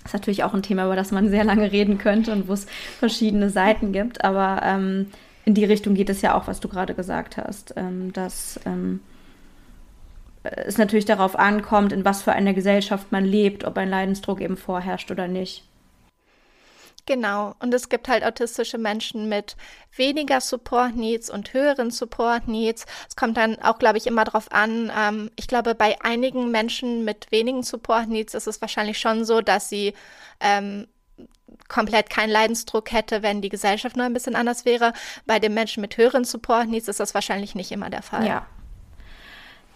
Das 0.04 0.10
ist 0.10 0.14
natürlich 0.14 0.44
auch 0.44 0.54
ein 0.54 0.62
Thema, 0.62 0.84
über 0.84 0.94
das 0.94 1.10
man 1.10 1.30
sehr 1.30 1.42
lange 1.42 1.72
reden 1.72 1.98
könnte 1.98 2.30
und 2.30 2.46
wo 2.46 2.52
es 2.52 2.68
verschiedene 3.00 3.50
Seiten 3.50 3.90
gibt, 3.90 4.22
aber 4.22 4.62
ähm, 4.64 5.06
in 5.44 5.54
die 5.54 5.64
Richtung 5.64 5.94
geht 5.94 6.10
es 6.10 6.22
ja 6.22 6.34
auch, 6.34 6.46
was 6.46 6.60
du 6.60 6.68
gerade 6.68 6.94
gesagt 6.94 7.36
hast, 7.36 7.74
ähm, 7.76 8.12
dass 8.12 8.60
ähm, 8.64 9.00
es 10.42 10.78
natürlich 10.78 11.04
darauf 11.04 11.38
ankommt, 11.38 11.92
in 11.92 12.04
was 12.04 12.22
für 12.22 12.32
einer 12.32 12.54
Gesellschaft 12.54 13.12
man 13.12 13.24
lebt, 13.24 13.64
ob 13.64 13.76
ein 13.78 13.88
Leidensdruck 13.88 14.40
eben 14.40 14.56
vorherrscht 14.56 15.10
oder 15.10 15.28
nicht. 15.28 15.64
Genau, 17.04 17.56
und 17.58 17.74
es 17.74 17.88
gibt 17.88 18.06
halt 18.06 18.22
autistische 18.22 18.78
Menschen 18.78 19.28
mit 19.28 19.56
weniger 19.96 20.40
Support 20.40 20.94
Needs 20.94 21.30
und 21.30 21.52
höheren 21.52 21.90
Support 21.90 22.46
Needs. 22.46 22.86
Es 23.08 23.16
kommt 23.16 23.36
dann 23.36 23.58
auch, 23.60 23.80
glaube 23.80 23.98
ich, 23.98 24.06
immer 24.06 24.22
darauf 24.22 24.52
an. 24.52 24.92
Ähm, 24.96 25.30
ich 25.34 25.48
glaube, 25.48 25.74
bei 25.74 25.96
einigen 26.02 26.52
Menschen 26.52 27.04
mit 27.04 27.32
wenigen 27.32 27.64
Support 27.64 28.08
Needs 28.08 28.34
ist 28.34 28.46
es 28.46 28.60
wahrscheinlich 28.60 29.00
schon 29.00 29.24
so, 29.24 29.40
dass 29.40 29.68
sie 29.68 29.94
ähm, 30.38 30.86
komplett 31.68 32.10
keinen 32.10 32.30
Leidensdruck 32.30 32.92
hätte, 32.92 33.22
wenn 33.22 33.40
die 33.40 33.48
Gesellschaft 33.48 33.96
nur 33.96 34.06
ein 34.06 34.12
bisschen 34.12 34.36
anders 34.36 34.64
wäre. 34.64 34.92
Bei 35.26 35.38
den 35.38 35.54
Menschen 35.54 35.80
mit 35.80 35.96
höheren 35.96 36.24
Support 36.24 36.68
Needs 36.68 36.88
ist 36.88 37.00
das 37.00 37.14
wahrscheinlich 37.14 37.54
nicht 37.54 37.72
immer 37.72 37.90
der 37.90 38.02
Fall. 38.02 38.26
Ja. 38.26 38.46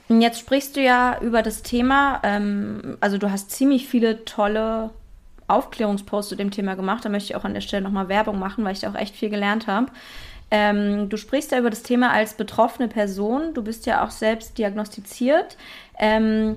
Jetzt 0.09 0.39
sprichst 0.39 0.77
du 0.77 0.81
ja 0.81 1.19
über 1.21 1.43
das 1.43 1.63
Thema, 1.63 2.21
ähm, 2.23 2.97
also 3.01 3.19
du 3.19 3.31
hast 3.31 3.51
ziemlich 3.51 3.89
viele 3.89 4.25
tolle 4.25 4.91
Aufklärungsposts 5.49 6.29
zu 6.29 6.37
dem 6.37 6.51
Thema 6.51 6.75
gemacht. 6.75 7.05
Da 7.05 7.09
möchte 7.09 7.33
ich 7.33 7.37
auch 7.37 7.45
an 7.45 7.55
der 7.55 7.61
Stelle 7.61 7.83
nochmal 7.83 8.09
Werbung 8.09 8.39
machen, 8.39 8.65
weil 8.65 8.73
ich 8.73 8.81
da 8.81 8.91
auch 8.91 8.95
echt 8.95 9.17
viel 9.17 9.31
gelernt 9.31 9.67
habe. 9.67 9.89
Ähm, 10.51 11.09
du 11.09 11.17
sprichst 11.17 11.51
ja 11.51 11.59
über 11.59 11.71
das 11.71 11.83
Thema 11.83 12.13
als 12.13 12.35
betroffene 12.35 12.89
Person. 12.89 13.53
Du 13.55 13.63
bist 13.63 13.87
ja 13.87 14.05
auch 14.05 14.11
selbst 14.11 14.59
diagnostiziert. 14.59 15.57
Ähm, 15.99 16.57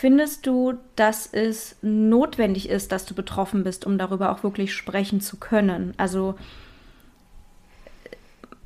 Findest 0.00 0.46
du, 0.46 0.74
dass 0.96 1.26
es 1.26 1.76
notwendig 1.82 2.68
ist, 2.68 2.92
dass 2.92 3.04
du 3.04 3.14
betroffen 3.14 3.62
bist, 3.62 3.86
um 3.86 3.98
darüber 3.98 4.32
auch 4.32 4.42
wirklich 4.42 4.74
sprechen 4.74 5.20
zu 5.20 5.36
können? 5.36 5.94
Also 5.96 6.34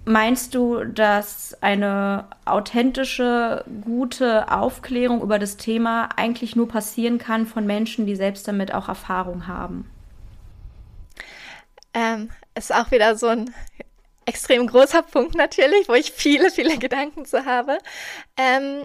Meinst 0.09 0.55
du, 0.55 0.85
dass 0.85 1.61
eine 1.63 2.29
authentische, 2.45 3.65
gute 3.81 4.53
Aufklärung 4.53 5.21
über 5.21 5.41
das 5.41 5.57
Thema 5.57 6.11
eigentlich 6.15 6.55
nur 6.55 6.69
passieren 6.69 7.19
kann 7.19 7.45
von 7.45 7.67
Menschen, 7.67 8.07
die 8.07 8.15
selbst 8.15 8.47
damit 8.47 8.73
auch 8.73 8.89
Erfahrung 8.89 9.49
haben? 9.49 9.91
Ähm, 11.93 12.31
ist 12.55 12.73
auch 12.73 12.93
wieder 12.93 13.17
so 13.17 13.27
ein 13.27 13.53
extrem 14.27 14.69
großer 14.69 15.03
Punkt 15.03 15.35
natürlich, 15.35 15.89
wo 15.89 15.95
ich 15.95 16.13
viele, 16.13 16.53
viele 16.53 16.79
Gedanken 16.79 17.25
zu 17.25 17.45
habe. 17.45 17.77
Ähm, 18.37 18.85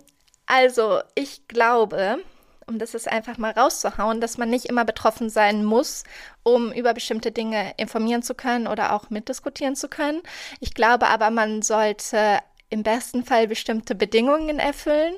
also, 0.54 1.00
ich 1.16 1.48
glaube, 1.48 2.20
um 2.68 2.78
das 2.78 2.92
jetzt 2.92 3.08
einfach 3.08 3.38
mal 3.38 3.52
rauszuhauen, 3.52 4.20
dass 4.20 4.38
man 4.38 4.50
nicht 4.50 4.66
immer 4.66 4.84
betroffen 4.84 5.30
sein 5.30 5.64
muss, 5.64 6.04
um 6.44 6.74
über 6.74 6.94
bestimmte 6.94 7.32
Dinge 7.32 7.74
informieren 7.78 8.22
zu 8.22 8.36
können 8.36 8.68
oder 8.68 8.92
auch 8.94 9.10
mitdiskutieren 9.10 9.78
zu 9.78 9.88
können. 9.88 10.22
Ich 10.60 10.74
glaube 10.74 11.08
aber, 11.08 11.30
man 11.30 11.62
sollte 11.62 12.40
im 12.70 12.84
besten 12.84 13.24
Fall 13.24 13.48
bestimmte 13.48 13.96
Bedingungen 13.96 14.60
erfüllen. 14.60 15.16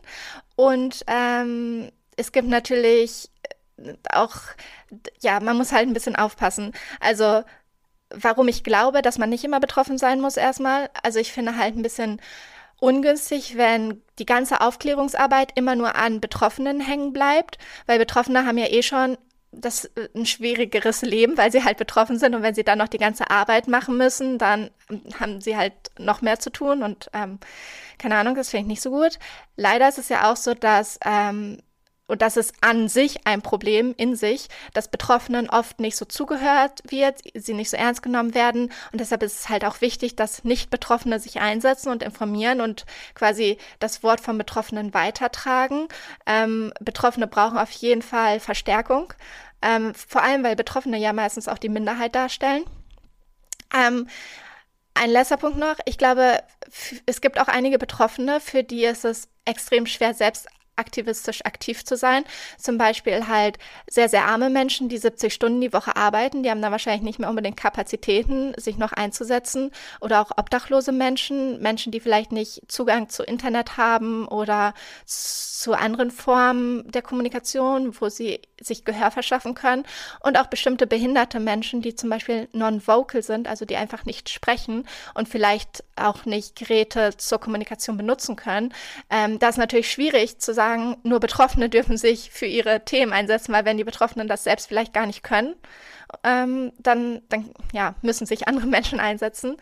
Und 0.56 1.04
ähm, 1.08 1.92
es 2.16 2.32
gibt 2.32 2.48
natürlich 2.48 3.32
auch, 4.12 4.36
ja, 5.20 5.40
man 5.40 5.58
muss 5.58 5.72
halt 5.72 5.88
ein 5.88 5.94
bisschen 5.94 6.16
aufpassen. 6.16 6.74
Also, 7.00 7.44
warum 8.12 8.48
ich 8.50 8.63
glaube, 8.63 9.02
dass 9.02 9.18
man 9.18 9.32
nicht 9.32 9.44
immer 9.44 9.60
betroffen 9.60 9.98
sein 9.98 10.22
muss 10.22 10.38
erstmal. 10.38 10.92
Also, 11.02 11.18
ich 11.18 11.32
finde 11.32 11.58
halt 11.58 11.75
ein 11.75 11.82
bisschen 11.82 12.22
ungünstig, 12.84 13.56
wenn 13.56 14.02
die 14.20 14.25
ganze 14.25 14.60
Aufklärungsarbeit 14.60 15.54
immer 15.56 15.75
nur 15.75 15.96
an 15.96 16.20
Betroffenen 16.20 16.82
hängen 16.82 17.13
bleibt, 17.13 17.58
weil 17.88 17.98
Betroffene 17.98 18.46
haben 18.46 18.58
ja 18.58 18.68
eh 18.68 18.84
schon 18.84 19.18
das 19.52 19.86
äh, 19.86 20.10
ein 20.13 20.25
schwierigeres 20.25 21.02
Leben, 21.02 21.38
weil 21.38 21.52
sie 21.52 21.63
halt 21.63 21.78
betroffen 21.78 22.20
sind 22.20 22.36
und 22.36 22.42
wenn 22.44 22.56
sie 22.56 22.66
dann 22.66 22.80
noch 22.80 22.90
die 22.90 22.98
ganze 22.98 23.30
Arbeit 23.30 23.70
machen 23.70 23.96
müssen, 23.98 24.38
dann 24.38 24.70
haben 25.18 25.40
sie 25.40 25.56
halt 25.56 25.74
noch 25.98 26.22
mehr 26.22 26.40
zu 26.40 26.50
tun 26.50 26.84
und 26.84 27.10
ähm, 27.13 27.40
keine 28.00 28.18
Ahnung, 28.18 28.36
das 28.36 28.50
finde 28.50 28.63
ich 28.63 28.68
nicht 28.68 28.82
so 28.82 28.92
gut. 28.92 29.18
Leider 29.56 29.88
ist 29.88 30.00
es 30.00 30.10
ja 30.10 30.30
auch 30.30 30.36
so, 30.36 30.54
dass 30.54 31.00
ähm, 31.06 31.60
und 32.13 32.22
das 32.22 32.38
ist 32.38 32.53
an 32.62 32.89
sich 32.89 33.25
ein 33.25 33.41
Problem 33.41 33.96
in 33.98 34.15
sich, 34.15 34.48
dass 34.74 34.88
Betroffenen 34.88 35.50
oft 35.50 35.79
nicht 35.79 35.98
so 35.98 36.05
zugehört 36.05 36.84
wird, 36.88 37.22
sie 37.34 37.55
nicht 37.55 37.72
so 37.72 37.75
ernst 37.75 38.03
genommen 38.03 38.36
werden. 38.36 38.72
Und 38.91 39.01
deshalb 39.01 39.24
ist 39.24 39.39
es 39.39 39.50
halt 39.50 39.65
auch 39.65 39.82
wichtig, 39.82 40.15
dass 40.15 40.43
Nicht-Betroffene 40.43 41.20
sich 41.20 41.39
einsetzen 41.39 41.89
und 41.89 42.03
informieren 42.03 42.62
und 42.62 42.86
quasi 43.15 43.58
das 43.79 44.03
Wort 44.03 44.22
von 44.22 44.38
Betroffenen 44.38 44.93
weitertragen. 44.93 45.88
Ähm, 46.27 46.72
Betroffene 46.79 47.25
brauchen 47.25 47.58
auf 47.58 47.72
jeden 47.72 48.03
Fall 48.03 48.39
Verstärkung, 48.39 49.12
ähm, 49.63 49.96
vor 49.96 50.22
allem 50.22 50.43
weil 50.43 50.55
Betroffene 50.55 51.00
ja 51.00 51.13
meistens 51.13 51.48
auch 51.48 51.58
die 51.58 51.70
Minderheit 51.70 52.13
darstellen. 52.13 52.63
Ähm, 53.75 54.08
ein 54.93 55.10
letzter 55.10 55.38
Punkt 55.38 55.58
noch. 55.58 55.77
Ich 55.86 55.98
glaube, 55.98 56.43
es 57.08 57.22
gibt 57.22 57.39
auch 57.39 57.48
einige 57.48 57.79
Betroffene, 57.79 58.39
für 58.39 58.63
die 58.63 58.86
ist 58.86 59.03
es 59.03 59.29
extrem 59.46 59.88
schwer, 59.88 60.13
selbst 60.13 60.48
aktivistisch 60.75 61.46
aktiv 61.46 61.86
zu 61.86 61.96
sein. 61.96 62.24
Zum 62.58 62.77
Beispiel 62.77 63.27
halt 63.27 63.58
sehr, 63.89 64.10
sehr 64.10 64.25
arme 64.25 64.50
Menschen, 64.50 64.89
die 64.89 64.98
70 64.98 65.34
Stunden 65.34 65.62
die 65.62 65.74
Woche 65.74 65.96
arbeiten, 65.96 66.44
die 66.44 66.50
haben 66.50 66.62
dann 66.62 66.72
wahrscheinlich 66.72 67.03
nicht 67.03 67.20
mehr 67.20 67.30
unbedingt 67.30 67.58
Kapazitäten, 67.58 68.53
sich 68.58 68.77
noch 68.77 68.92
einzusetzen. 68.92 69.72
Oder 70.01 70.22
auch 70.22 70.32
obdachlose 70.38 70.92
Menschen, 70.92 71.62
Menschen, 71.62 71.92
die 71.92 72.00
vielleicht 72.00 72.32
nicht 72.32 72.62
Zugang 72.68 73.10
zu 73.10 73.24
Internet 73.24 73.77
haben 73.77 74.27
oder 74.27 74.74
zu 75.06 75.74
anderen 75.74 76.12
Formen 76.12 76.92
der 76.92 77.01
Kommunikation, 77.01 77.96
wo 78.00 78.10
sie 78.10 78.39
sich 78.60 78.86
Gehör 78.86 79.12
verschaffen 79.12 79.53
können. 79.53 79.84
Und 80.22 80.38
auch 80.38 80.48
bestimmte 80.48 80.88
behinderte 80.88 81.39
Menschen, 81.39 81.82
die 81.82 81.96
zum 81.96 82.10
Beispiel 82.10 82.48
non-vocal 82.53 83.22
sind, 83.24 83.48
also 83.48 83.65
die 83.65 83.75
einfach 83.75 84.06
nicht 84.06 84.30
sprechen 84.30 84.88
und 85.13 85.30
vielleicht 85.30 85.84
auch 85.96 86.25
nicht 86.25 86.58
Geräte 86.58 87.12
zur 87.18 87.39
Kommunikation 87.39 87.98
benutzen 87.98 88.36
können. 88.36 88.74
Ähm, 89.10 89.39
das 89.39 89.51
ist 89.51 89.58
natürlich 89.58 89.92
schwierig 89.92 90.39
zu 90.39 90.53
sagen, 90.53 90.62
sagen, 90.63 90.98
nur 91.03 91.20
Betroffene 91.20 91.70
dürfen 91.70 91.98
sich 91.98 92.32
für 92.32 92.46
ihre 92.46 92.86
Themen 92.86 93.12
einsetzen, 93.12 93.53
weil 93.53 93.65
wenn 93.65 93.77
die 93.77 93.84
Betroffenen 93.84 94.27
das 94.27 94.43
selbst 94.43 94.67
vielleicht 94.67 94.93
gar 94.93 95.05
nicht 95.05 95.24
können, 95.24 95.55
ähm, 96.24 96.72
dann, 96.77 97.22
dann 97.29 97.53
ja, 97.74 97.96
müssen 98.01 98.25
sich 98.25 98.48
andere 98.48 98.67
Menschen 98.77 99.00
einsetzen. 99.00 99.58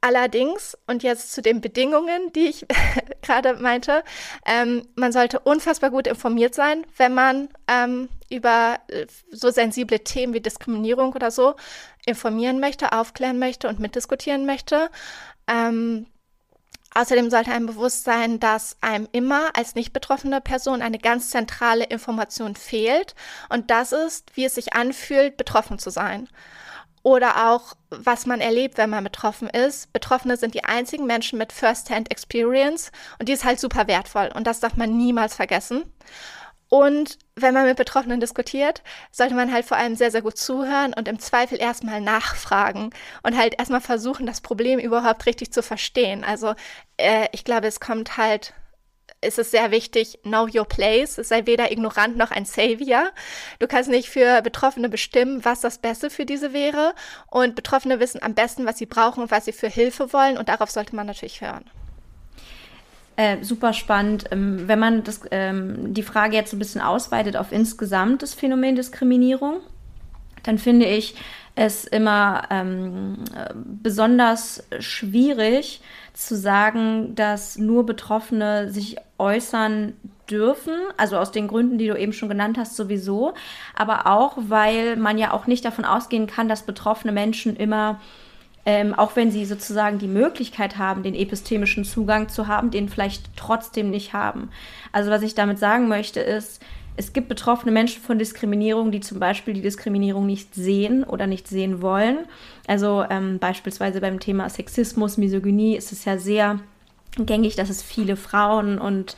Allerdings, 0.00 0.76
und 0.86 1.02
jetzt 1.02 1.32
zu 1.32 1.42
den 1.42 1.60
Bedingungen, 1.60 2.32
die 2.32 2.48
ich 2.48 2.66
gerade 3.22 3.54
meinte, 3.54 4.04
ähm, 4.44 4.86
man 4.94 5.12
sollte 5.12 5.40
unfassbar 5.40 5.90
gut 5.90 6.06
informiert 6.06 6.54
sein, 6.54 6.84
wenn 6.96 7.14
man 7.14 7.48
ähm, 7.68 8.08
über 8.30 8.78
äh, 8.88 9.06
so 9.30 9.50
sensible 9.50 10.00
Themen 10.00 10.34
wie 10.34 10.40
Diskriminierung 10.40 11.12
oder 11.12 11.30
so 11.30 11.54
informieren 12.04 12.60
möchte, 12.60 12.92
aufklären 12.92 13.38
möchte 13.38 13.68
und 13.68 13.80
mitdiskutieren 13.80 14.44
möchte. 14.44 14.90
Ähm, 15.48 16.06
Außerdem 16.96 17.28
sollte 17.28 17.50
einem 17.52 17.66
bewusst 17.66 18.04
sein, 18.04 18.40
dass 18.40 18.78
einem 18.80 19.06
immer 19.12 19.50
als 19.54 19.74
nicht 19.74 19.92
betroffene 19.92 20.40
Person 20.40 20.80
eine 20.80 20.98
ganz 20.98 21.28
zentrale 21.28 21.84
Information 21.84 22.56
fehlt. 22.56 23.14
Und 23.50 23.70
das 23.70 23.92
ist, 23.92 24.34
wie 24.34 24.46
es 24.46 24.54
sich 24.54 24.72
anfühlt, 24.72 25.36
betroffen 25.36 25.78
zu 25.78 25.90
sein. 25.90 26.26
Oder 27.02 27.50
auch, 27.50 27.74
was 27.90 28.24
man 28.24 28.40
erlebt, 28.40 28.78
wenn 28.78 28.88
man 28.88 29.04
betroffen 29.04 29.50
ist. 29.50 29.92
Betroffene 29.92 30.38
sind 30.38 30.54
die 30.54 30.64
einzigen 30.64 31.04
Menschen 31.04 31.38
mit 31.38 31.52
First-Hand 31.52 32.10
Experience 32.10 32.90
und 33.18 33.28
die 33.28 33.34
ist 33.34 33.44
halt 33.44 33.60
super 33.60 33.86
wertvoll 33.88 34.30
und 34.34 34.46
das 34.46 34.60
darf 34.60 34.76
man 34.76 34.96
niemals 34.96 35.36
vergessen. 35.36 35.84
Und 36.76 37.16
wenn 37.36 37.54
man 37.54 37.64
mit 37.64 37.78
Betroffenen 37.78 38.20
diskutiert, 38.20 38.82
sollte 39.10 39.34
man 39.34 39.50
halt 39.50 39.64
vor 39.64 39.78
allem 39.78 39.96
sehr, 39.96 40.10
sehr 40.10 40.20
gut 40.20 40.36
zuhören 40.36 40.92
und 40.92 41.08
im 41.08 41.18
Zweifel 41.18 41.58
erstmal 41.58 42.02
nachfragen 42.02 42.90
und 43.22 43.34
halt 43.34 43.58
erstmal 43.58 43.80
versuchen, 43.80 44.26
das 44.26 44.42
Problem 44.42 44.78
überhaupt 44.78 45.24
richtig 45.24 45.54
zu 45.54 45.62
verstehen. 45.62 46.22
Also 46.22 46.54
äh, 46.98 47.28
ich 47.32 47.44
glaube, 47.44 47.66
es 47.66 47.80
kommt 47.80 48.18
halt, 48.18 48.52
es 49.22 49.38
ist 49.38 49.52
sehr 49.52 49.70
wichtig, 49.70 50.18
know 50.22 50.46
your 50.54 50.66
place. 50.66 51.14
Sei 51.14 51.46
weder 51.46 51.72
ignorant 51.72 52.18
noch 52.18 52.30
ein 52.30 52.44
Savior. 52.44 53.10
Du 53.58 53.66
kannst 53.68 53.88
nicht 53.88 54.10
für 54.10 54.42
Betroffene 54.42 54.90
bestimmen, 54.90 55.46
was 55.46 55.62
das 55.62 55.78
Beste 55.78 56.10
für 56.10 56.26
diese 56.26 56.52
wäre. 56.52 56.94
Und 57.30 57.54
Betroffene 57.54 58.00
wissen 58.00 58.22
am 58.22 58.34
besten, 58.34 58.66
was 58.66 58.76
sie 58.76 58.84
brauchen 58.84 59.22
und 59.22 59.30
was 59.30 59.46
sie 59.46 59.52
für 59.52 59.68
Hilfe 59.68 60.12
wollen. 60.12 60.36
Und 60.36 60.50
darauf 60.50 60.70
sollte 60.70 60.94
man 60.94 61.06
natürlich 61.06 61.40
hören. 61.40 61.70
Äh, 63.16 63.42
super 63.42 63.72
spannend. 63.72 64.24
Ähm, 64.30 64.68
wenn 64.68 64.78
man 64.78 65.02
das, 65.02 65.22
ähm, 65.30 65.94
die 65.94 66.02
Frage 66.02 66.36
jetzt 66.36 66.52
ein 66.52 66.58
bisschen 66.58 66.82
ausweitet 66.82 67.36
auf 67.36 67.50
insgesamt 67.50 68.22
das 68.22 68.34
Phänomen 68.34 68.76
Diskriminierung, 68.76 69.60
dann 70.42 70.58
finde 70.58 70.86
ich 70.86 71.14
es 71.54 71.86
immer 71.86 72.42
ähm, 72.50 73.24
besonders 73.82 74.64
schwierig 74.78 75.80
zu 76.12 76.36
sagen, 76.36 77.14
dass 77.14 77.56
nur 77.56 77.86
Betroffene 77.86 78.70
sich 78.70 78.96
äußern 79.16 79.94
dürfen, 80.30 80.74
also 80.98 81.16
aus 81.16 81.32
den 81.32 81.48
Gründen, 81.48 81.78
die 81.78 81.86
du 81.86 81.96
eben 81.96 82.12
schon 82.12 82.28
genannt 82.28 82.58
hast, 82.58 82.76
sowieso, 82.76 83.32
aber 83.74 84.06
auch, 84.06 84.36
weil 84.36 84.96
man 84.96 85.16
ja 85.16 85.32
auch 85.32 85.46
nicht 85.46 85.64
davon 85.64 85.86
ausgehen 85.86 86.26
kann, 86.26 86.48
dass 86.48 86.64
betroffene 86.64 87.12
Menschen 87.12 87.56
immer 87.56 88.00
ähm, 88.66 88.94
auch 88.94 89.14
wenn 89.14 89.30
sie 89.30 89.44
sozusagen 89.46 89.98
die 89.98 90.08
Möglichkeit 90.08 90.76
haben, 90.76 91.04
den 91.04 91.14
epistemischen 91.14 91.84
Zugang 91.84 92.28
zu 92.28 92.48
haben, 92.48 92.72
den 92.72 92.88
vielleicht 92.88 93.30
trotzdem 93.36 93.90
nicht 93.90 94.12
haben. 94.12 94.50
Also 94.92 95.10
was 95.10 95.22
ich 95.22 95.36
damit 95.36 95.60
sagen 95.60 95.86
möchte 95.86 96.20
ist, 96.20 96.60
es 96.96 97.12
gibt 97.12 97.28
betroffene 97.28 97.70
Menschen 97.70 98.02
von 98.02 98.18
Diskriminierung, 98.18 98.90
die 98.90 99.00
zum 99.00 99.20
Beispiel 99.20 99.54
die 99.54 99.62
Diskriminierung 99.62 100.26
nicht 100.26 100.54
sehen 100.54 101.04
oder 101.04 101.26
nicht 101.26 101.46
sehen 101.46 101.80
wollen. 101.80 102.18
Also 102.66 103.04
ähm, 103.08 103.38
beispielsweise 103.38 104.00
beim 104.00 104.18
Thema 104.18 104.48
Sexismus, 104.48 105.16
Misogynie 105.16 105.76
ist 105.76 105.92
es 105.92 106.04
ja 106.04 106.18
sehr 106.18 106.58
gängig, 107.18 107.54
dass 107.54 107.70
es 107.70 107.82
viele 107.82 108.16
Frauen 108.16 108.78
und 108.78 109.16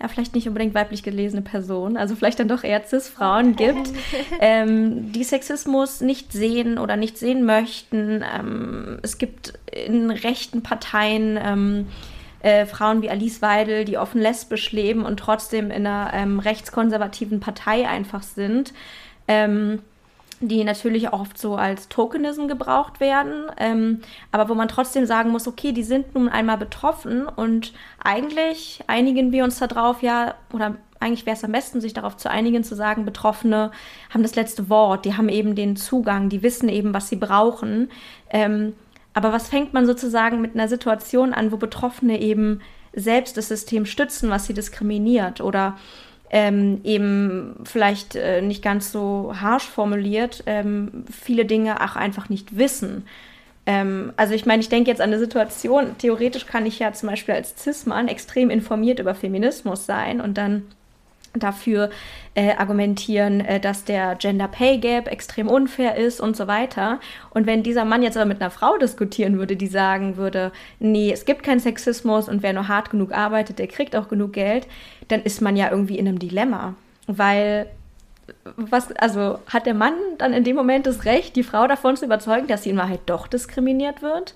ja, 0.00 0.08
vielleicht 0.08 0.34
nicht 0.34 0.48
unbedingt 0.48 0.74
weiblich 0.74 1.02
gelesene 1.02 1.42
Personen, 1.42 1.96
also 1.96 2.16
vielleicht 2.16 2.40
dann 2.40 2.48
doch 2.48 2.64
eher 2.64 2.84
Cis-Frauen 2.84 3.56
gibt, 3.56 3.92
ähm, 4.40 5.12
die 5.12 5.24
Sexismus 5.24 6.00
nicht 6.00 6.32
sehen 6.32 6.78
oder 6.78 6.96
nicht 6.96 7.16
sehen 7.16 7.44
möchten. 7.44 8.24
Ähm, 8.36 8.98
es 9.02 9.18
gibt 9.18 9.54
in 9.70 10.10
rechten 10.10 10.62
Parteien 10.62 11.38
ähm, 11.42 11.86
äh, 12.40 12.66
Frauen 12.66 13.02
wie 13.02 13.08
Alice 13.08 13.40
Weidel, 13.40 13.84
die 13.84 13.96
offen 13.96 14.20
lesbisch 14.20 14.72
leben 14.72 15.04
und 15.04 15.18
trotzdem 15.18 15.70
in 15.70 15.86
einer 15.86 16.12
ähm, 16.12 16.40
rechtskonservativen 16.40 17.40
Partei 17.40 17.88
einfach 17.88 18.22
sind. 18.22 18.74
Die 20.48 20.64
natürlich 20.64 21.08
auch 21.08 21.20
oft 21.20 21.38
so 21.38 21.56
als 21.56 21.88
Tokenism 21.88 22.48
gebraucht 22.48 23.00
werden, 23.00 23.44
ähm, 23.56 24.00
aber 24.30 24.48
wo 24.48 24.54
man 24.54 24.68
trotzdem 24.68 25.06
sagen 25.06 25.30
muss, 25.30 25.48
okay, 25.48 25.72
die 25.72 25.82
sind 25.82 26.14
nun 26.14 26.28
einmal 26.28 26.58
betroffen 26.58 27.26
und 27.26 27.72
eigentlich 28.02 28.82
einigen 28.86 29.32
wir 29.32 29.44
uns 29.44 29.58
darauf, 29.58 30.02
ja, 30.02 30.34
oder 30.52 30.76
eigentlich 31.00 31.26
wäre 31.26 31.36
es 31.36 31.44
am 31.44 31.52
besten, 31.52 31.80
sich 31.80 31.92
darauf 31.92 32.16
zu 32.16 32.30
einigen, 32.30 32.64
zu 32.64 32.74
sagen, 32.74 33.04
Betroffene 33.04 33.70
haben 34.12 34.22
das 34.22 34.36
letzte 34.36 34.68
Wort, 34.68 35.04
die 35.04 35.16
haben 35.16 35.28
eben 35.28 35.54
den 35.54 35.76
Zugang, 35.76 36.28
die 36.28 36.42
wissen 36.42 36.68
eben, 36.68 36.94
was 36.94 37.08
sie 37.08 37.16
brauchen. 37.16 37.90
Ähm, 38.30 38.74
aber 39.12 39.32
was 39.32 39.48
fängt 39.48 39.72
man 39.72 39.86
sozusagen 39.86 40.40
mit 40.40 40.54
einer 40.54 40.68
Situation 40.68 41.32
an, 41.32 41.52
wo 41.52 41.56
Betroffene 41.56 42.20
eben 42.20 42.60
selbst 42.94 43.36
das 43.36 43.48
System 43.48 43.86
stützen, 43.86 44.30
was 44.30 44.46
sie 44.46 44.54
diskriminiert 44.54 45.40
oder 45.40 45.76
ähm, 46.30 46.80
eben 46.84 47.56
vielleicht 47.64 48.16
äh, 48.16 48.42
nicht 48.42 48.62
ganz 48.62 48.90
so 48.90 49.34
harsh 49.40 49.64
formuliert, 49.64 50.42
ähm, 50.46 51.04
viele 51.10 51.44
Dinge 51.44 51.80
auch 51.80 51.96
einfach 51.96 52.28
nicht 52.28 52.56
wissen. 52.56 53.06
Ähm, 53.66 54.12
also 54.16 54.34
ich 54.34 54.46
meine, 54.46 54.60
ich 54.60 54.68
denke 54.68 54.90
jetzt 54.90 55.00
an 55.00 55.10
eine 55.10 55.18
Situation, 55.18 55.96
theoretisch 55.98 56.46
kann 56.46 56.66
ich 56.66 56.78
ja 56.78 56.92
zum 56.92 57.08
Beispiel 57.08 57.34
als 57.34 57.54
Cis-Mann 57.56 58.08
extrem 58.08 58.50
informiert 58.50 58.98
über 58.98 59.14
Feminismus 59.14 59.86
sein 59.86 60.20
und 60.20 60.36
dann 60.36 60.64
dafür 61.34 61.90
äh, 62.34 62.52
argumentieren, 62.52 63.40
äh, 63.40 63.60
dass 63.60 63.84
der 63.84 64.16
Gender 64.16 64.48
Pay 64.48 64.78
Gap 64.78 65.08
extrem 65.08 65.48
unfair 65.48 65.96
ist 65.96 66.20
und 66.20 66.36
so 66.36 66.46
weiter. 66.46 67.00
Und 67.30 67.46
wenn 67.46 67.62
dieser 67.62 67.84
Mann 67.84 68.02
jetzt 68.02 68.16
aber 68.16 68.26
mit 68.26 68.40
einer 68.40 68.50
Frau 68.50 68.76
diskutieren 68.76 69.38
würde, 69.38 69.56
die 69.56 69.66
sagen 69.66 70.16
würde, 70.16 70.52
nee, 70.78 71.12
es 71.12 71.24
gibt 71.24 71.42
keinen 71.42 71.60
Sexismus 71.60 72.28
und 72.28 72.42
wer 72.42 72.52
nur 72.52 72.68
hart 72.68 72.90
genug 72.90 73.12
arbeitet, 73.12 73.58
der 73.58 73.66
kriegt 73.66 73.96
auch 73.96 74.08
genug 74.08 74.32
Geld, 74.32 74.66
dann 75.08 75.22
ist 75.22 75.40
man 75.40 75.56
ja 75.56 75.70
irgendwie 75.70 75.98
in 75.98 76.08
einem 76.08 76.18
Dilemma. 76.18 76.74
Weil 77.06 77.68
was, 78.56 78.92
also 78.92 79.38
hat 79.46 79.66
der 79.66 79.74
Mann 79.74 79.94
dann 80.18 80.32
in 80.32 80.44
dem 80.44 80.56
Moment 80.56 80.86
das 80.86 81.04
Recht, 81.04 81.36
die 81.36 81.42
Frau 81.42 81.66
davon 81.66 81.96
zu 81.96 82.04
überzeugen, 82.04 82.46
dass 82.46 82.62
sie 82.62 82.70
in 82.70 82.76
Wahrheit 82.76 83.00
doch 83.06 83.26
diskriminiert 83.26 84.02
wird? 84.02 84.34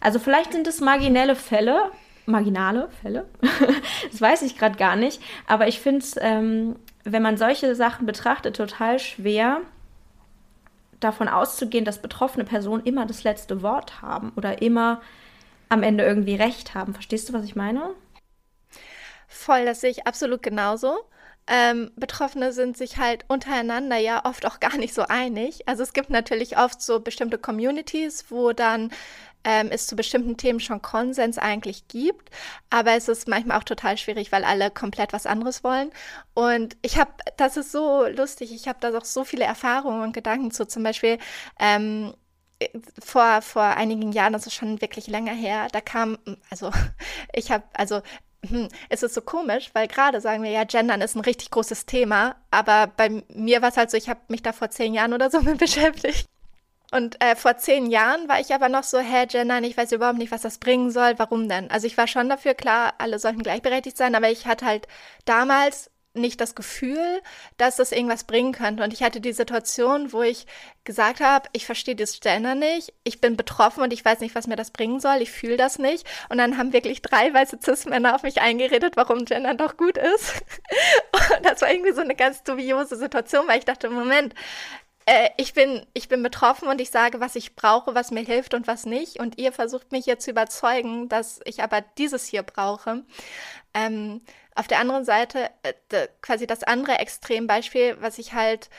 Also 0.00 0.18
vielleicht 0.18 0.52
sind 0.52 0.66
es 0.66 0.80
marginelle 0.80 1.34
Fälle, 1.34 1.90
marginale 2.26 2.88
Fälle, 3.02 3.26
das 4.10 4.20
weiß 4.20 4.42
ich 4.42 4.58
gerade 4.58 4.76
gar 4.76 4.96
nicht, 4.96 5.20
aber 5.46 5.66
ich 5.66 5.80
finde 5.80 6.00
es, 6.00 6.14
ähm, 6.20 6.76
wenn 7.04 7.22
man 7.22 7.36
solche 7.36 7.74
Sachen 7.74 8.06
betrachtet, 8.06 8.56
total 8.56 8.98
schwer 8.98 9.60
davon 11.00 11.28
auszugehen, 11.28 11.84
dass 11.84 12.00
betroffene 12.00 12.44
Personen 12.44 12.84
immer 12.84 13.06
das 13.06 13.24
letzte 13.24 13.62
Wort 13.62 14.00
haben 14.00 14.32
oder 14.36 14.62
immer 14.62 15.00
am 15.68 15.82
Ende 15.82 16.04
irgendwie 16.04 16.36
recht 16.36 16.74
haben. 16.74 16.94
Verstehst 16.94 17.28
du, 17.28 17.32
was 17.32 17.44
ich 17.44 17.56
meine? 17.56 17.90
Voll, 19.34 19.64
das 19.64 19.80
sehe 19.80 19.90
ich 19.90 20.06
absolut 20.06 20.42
genauso. 20.42 20.96
Ähm, 21.48 21.90
Betroffene 21.96 22.52
sind 22.52 22.76
sich 22.76 22.98
halt 22.98 23.24
untereinander 23.28 23.96
ja 23.96 24.24
oft 24.24 24.46
auch 24.46 24.60
gar 24.60 24.76
nicht 24.76 24.94
so 24.94 25.02
einig. 25.02 25.68
Also 25.68 25.82
es 25.82 25.92
gibt 25.92 26.08
natürlich 26.08 26.56
oft 26.56 26.80
so 26.80 27.00
bestimmte 27.00 27.36
Communities, 27.36 28.26
wo 28.30 28.52
dann 28.52 28.92
ähm, 29.44 29.68
es 29.72 29.86
zu 29.88 29.96
bestimmten 29.96 30.36
Themen 30.36 30.60
schon 30.60 30.80
Konsens 30.82 31.36
eigentlich 31.36 31.88
gibt, 31.88 32.30
aber 32.70 32.92
es 32.92 33.08
ist 33.08 33.28
manchmal 33.28 33.58
auch 33.58 33.64
total 33.64 33.98
schwierig, 33.98 34.30
weil 34.32 34.44
alle 34.44 34.70
komplett 34.70 35.12
was 35.12 35.26
anderes 35.26 35.64
wollen. 35.64 35.90
Und 36.32 36.76
ich 36.82 36.96
habe, 36.98 37.10
das 37.36 37.56
ist 37.56 37.72
so 37.72 38.06
lustig, 38.06 38.52
ich 38.54 38.68
habe 38.68 38.78
da 38.80 38.96
auch 38.96 39.04
so 39.04 39.24
viele 39.24 39.44
Erfahrungen 39.44 40.02
und 40.02 40.12
Gedanken 40.14 40.50
zu. 40.52 40.66
Zum 40.66 40.82
Beispiel 40.84 41.18
ähm, 41.58 42.14
vor, 43.02 43.42
vor 43.42 43.62
einigen 43.62 44.12
Jahren, 44.12 44.32
das 44.32 44.46
ist 44.46 44.54
schon 44.54 44.80
wirklich 44.80 45.06
länger 45.08 45.32
her, 45.34 45.68
da 45.72 45.80
kam, 45.80 46.18
also 46.50 46.70
ich 47.32 47.50
habe, 47.50 47.64
also 47.74 48.02
hm, 48.48 48.68
es 48.88 49.02
ist 49.02 49.14
so 49.14 49.20
komisch, 49.20 49.70
weil 49.72 49.88
gerade 49.88 50.20
sagen 50.20 50.42
wir 50.42 50.50
ja, 50.50 50.64
Gendern 50.64 51.00
ist 51.00 51.16
ein 51.16 51.20
richtig 51.20 51.50
großes 51.50 51.86
Thema, 51.86 52.36
aber 52.50 52.88
bei 52.96 53.22
mir 53.28 53.62
war 53.62 53.70
es 53.70 53.76
halt 53.76 53.90
so, 53.90 53.96
ich 53.96 54.08
habe 54.08 54.20
mich 54.28 54.42
da 54.42 54.52
vor 54.52 54.70
zehn 54.70 54.94
Jahren 54.94 55.12
oder 55.12 55.30
so 55.30 55.40
mit 55.42 55.58
beschäftigt. 55.58 56.26
Und 56.92 57.20
äh, 57.20 57.34
vor 57.34 57.56
zehn 57.56 57.86
Jahren 57.90 58.28
war 58.28 58.38
ich 58.38 58.54
aber 58.54 58.68
noch 58.68 58.84
so, 58.84 58.98
hä, 59.00 59.26
Gendern, 59.26 59.64
ich 59.64 59.76
weiß 59.76 59.90
überhaupt 59.92 60.18
nicht, 60.18 60.30
was 60.30 60.42
das 60.42 60.58
bringen 60.58 60.90
soll, 60.90 61.14
warum 61.18 61.48
denn? 61.48 61.70
Also 61.70 61.86
ich 61.86 61.98
war 61.98 62.06
schon 62.06 62.28
dafür, 62.28 62.54
klar, 62.54 62.94
alle 62.98 63.18
sollten 63.18 63.42
gleichberechtigt 63.42 63.96
sein, 63.96 64.14
aber 64.14 64.30
ich 64.30 64.46
hatte 64.46 64.64
halt 64.64 64.86
damals 65.24 65.90
nicht 66.14 66.40
das 66.40 66.54
Gefühl, 66.54 67.20
dass 67.56 67.76
das 67.76 67.92
irgendwas 67.92 68.24
bringen 68.24 68.52
könnte. 68.52 68.82
Und 68.82 68.92
ich 68.92 69.02
hatte 69.02 69.20
die 69.20 69.32
Situation, 69.32 70.12
wo 70.12 70.22
ich 70.22 70.46
gesagt 70.84 71.20
habe, 71.20 71.48
ich 71.52 71.66
verstehe 71.66 71.96
das 71.96 72.20
Gender 72.20 72.54
nicht, 72.54 72.92
ich 73.04 73.20
bin 73.20 73.36
betroffen 73.36 73.82
und 73.82 73.92
ich 73.92 74.04
weiß 74.04 74.20
nicht, 74.20 74.34
was 74.34 74.46
mir 74.46 74.56
das 74.56 74.70
bringen 74.70 75.00
soll, 75.00 75.22
ich 75.22 75.30
fühle 75.30 75.56
das 75.56 75.78
nicht. 75.78 76.06
Und 76.28 76.38
dann 76.38 76.56
haben 76.56 76.72
wirklich 76.72 77.02
drei 77.02 77.32
weiße 77.34 77.58
Cis-Männer 77.62 78.14
auf 78.14 78.22
mich 78.22 78.40
eingeredet, 78.40 78.96
warum 78.96 79.24
Gender 79.24 79.54
doch 79.54 79.76
gut 79.76 79.98
ist. 79.98 80.34
Und 81.36 81.44
das 81.44 81.62
war 81.62 81.70
irgendwie 81.70 81.92
so 81.92 82.00
eine 82.00 82.14
ganz 82.14 82.42
dubiose 82.42 82.96
Situation, 82.96 83.46
weil 83.48 83.58
ich 83.58 83.64
dachte, 83.64 83.90
Moment, 83.90 84.34
äh, 85.06 85.30
ich, 85.36 85.52
bin, 85.52 85.86
ich 85.92 86.08
bin 86.08 86.22
betroffen 86.22 86.68
und 86.68 86.80
ich 86.80 86.90
sage, 86.90 87.20
was 87.20 87.36
ich 87.36 87.54
brauche, 87.56 87.94
was 87.94 88.10
mir 88.10 88.22
hilft 88.22 88.54
und 88.54 88.66
was 88.66 88.86
nicht. 88.86 89.20
Und 89.20 89.38
ihr 89.38 89.52
versucht 89.52 89.92
mich 89.92 90.06
jetzt 90.06 90.24
zu 90.24 90.30
überzeugen, 90.30 91.08
dass 91.08 91.40
ich 91.44 91.62
aber 91.62 91.82
dieses 91.98 92.26
hier 92.26 92.42
brauche. 92.42 93.04
Ähm, 93.74 94.22
auf 94.54 94.68
der 94.68 94.78
anderen 94.78 95.04
Seite, 95.04 95.50
äh, 95.62 96.08
quasi 96.20 96.46
das 96.46 96.62
andere 96.62 96.98
Extrembeispiel, 96.98 97.96
was 98.00 98.18
ich 98.18 98.34
halt 98.34 98.70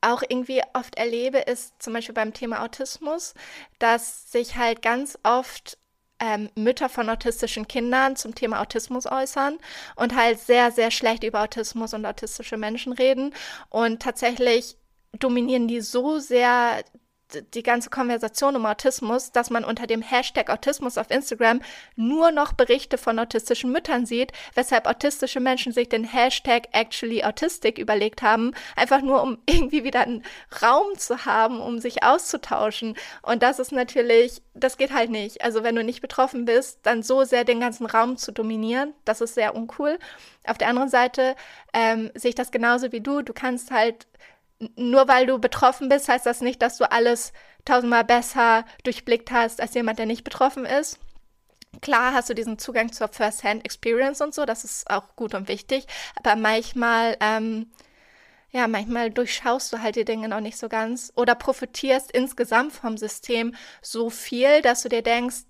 auch 0.00 0.22
irgendwie 0.28 0.62
oft 0.74 0.96
erlebe, 0.96 1.38
ist 1.38 1.80
zum 1.80 1.92
Beispiel 1.92 2.14
beim 2.14 2.34
Thema 2.34 2.62
Autismus, 2.64 3.34
dass 3.78 4.30
sich 4.32 4.56
halt 4.56 4.82
ganz 4.82 5.16
oft 5.22 5.78
ähm, 6.18 6.50
Mütter 6.56 6.88
von 6.88 7.08
autistischen 7.08 7.68
Kindern 7.68 8.16
zum 8.16 8.34
Thema 8.34 8.60
Autismus 8.60 9.06
äußern 9.06 9.58
und 9.96 10.14
halt 10.14 10.40
sehr, 10.40 10.70
sehr 10.72 10.90
schlecht 10.90 11.24
über 11.24 11.42
Autismus 11.42 11.94
und 11.94 12.04
autistische 12.04 12.56
Menschen 12.56 12.92
reden. 12.92 13.34
Und 13.70 14.02
tatsächlich 14.02 14.76
dominieren 15.18 15.68
die 15.68 15.80
so 15.80 16.18
sehr 16.18 16.84
die 17.54 17.62
ganze 17.62 17.90
Konversation 17.90 18.56
um 18.56 18.66
Autismus, 18.66 19.32
dass 19.32 19.50
man 19.50 19.64
unter 19.64 19.86
dem 19.86 20.02
Hashtag 20.02 20.50
Autismus 20.50 20.98
auf 20.98 21.10
Instagram 21.10 21.60
nur 21.96 22.30
noch 22.30 22.52
Berichte 22.52 22.98
von 22.98 23.18
autistischen 23.18 23.72
Müttern 23.72 24.06
sieht, 24.06 24.32
weshalb 24.54 24.86
autistische 24.86 25.40
Menschen 25.40 25.72
sich 25.72 25.88
den 25.88 26.04
Hashtag 26.04 26.68
actually 26.72 27.24
autistic 27.24 27.78
überlegt 27.78 28.22
haben, 28.22 28.52
einfach 28.76 29.02
nur 29.02 29.22
um 29.22 29.38
irgendwie 29.46 29.84
wieder 29.84 30.00
einen 30.00 30.24
Raum 30.62 30.96
zu 30.96 31.24
haben, 31.24 31.60
um 31.60 31.78
sich 31.78 32.02
auszutauschen. 32.02 32.96
Und 33.22 33.42
das 33.42 33.58
ist 33.58 33.72
natürlich, 33.72 34.42
das 34.54 34.76
geht 34.76 34.92
halt 34.92 35.10
nicht. 35.10 35.42
Also 35.42 35.62
wenn 35.62 35.76
du 35.76 35.84
nicht 35.84 36.00
betroffen 36.00 36.44
bist, 36.44 36.80
dann 36.82 37.02
so 37.02 37.24
sehr 37.24 37.44
den 37.44 37.60
ganzen 37.60 37.86
Raum 37.86 38.16
zu 38.16 38.32
dominieren, 38.32 38.94
das 39.04 39.20
ist 39.20 39.34
sehr 39.34 39.54
uncool. 39.54 39.98
Auf 40.44 40.58
der 40.58 40.68
anderen 40.68 40.88
Seite 40.88 41.36
ähm, 41.72 42.10
sehe 42.14 42.30
ich 42.30 42.34
das 42.34 42.50
genauso 42.50 42.92
wie 42.92 43.00
du. 43.00 43.22
Du 43.22 43.32
kannst 43.32 43.70
halt 43.70 44.06
nur 44.76 45.08
weil 45.08 45.26
du 45.26 45.38
betroffen 45.38 45.88
bist, 45.88 46.08
heißt 46.08 46.26
das 46.26 46.40
nicht, 46.40 46.62
dass 46.62 46.78
du 46.78 46.90
alles 46.90 47.32
tausendmal 47.64 48.04
besser 48.04 48.64
durchblickt 48.84 49.30
hast 49.30 49.60
als 49.60 49.74
jemand, 49.74 49.98
der 49.98 50.06
nicht 50.06 50.24
betroffen 50.24 50.64
ist. 50.64 50.98
Klar 51.80 52.12
hast 52.12 52.28
du 52.28 52.34
diesen 52.34 52.58
Zugang 52.58 52.92
zur 52.92 53.08
First-Hand-Experience 53.08 54.20
und 54.20 54.34
so, 54.34 54.44
das 54.44 54.64
ist 54.64 54.90
auch 54.90 55.16
gut 55.16 55.34
und 55.34 55.48
wichtig, 55.48 55.86
aber 56.16 56.36
manchmal, 56.36 57.16
ähm, 57.20 57.70
ja, 58.50 58.68
manchmal 58.68 59.10
durchschaust 59.10 59.72
du 59.72 59.80
halt 59.80 59.96
die 59.96 60.04
Dinge 60.04 60.28
noch 60.28 60.40
nicht 60.40 60.58
so 60.58 60.68
ganz 60.68 61.12
oder 61.16 61.34
profitierst 61.34 62.12
insgesamt 62.12 62.74
vom 62.74 62.98
System 62.98 63.54
so 63.80 64.10
viel, 64.10 64.60
dass 64.60 64.82
du 64.82 64.90
dir 64.90 65.02
denkst, 65.02 65.44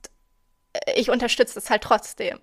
äh, 0.72 0.92
ich 0.94 1.10
unterstütze 1.10 1.58
es 1.58 1.70
halt 1.70 1.82
trotzdem. 1.82 2.38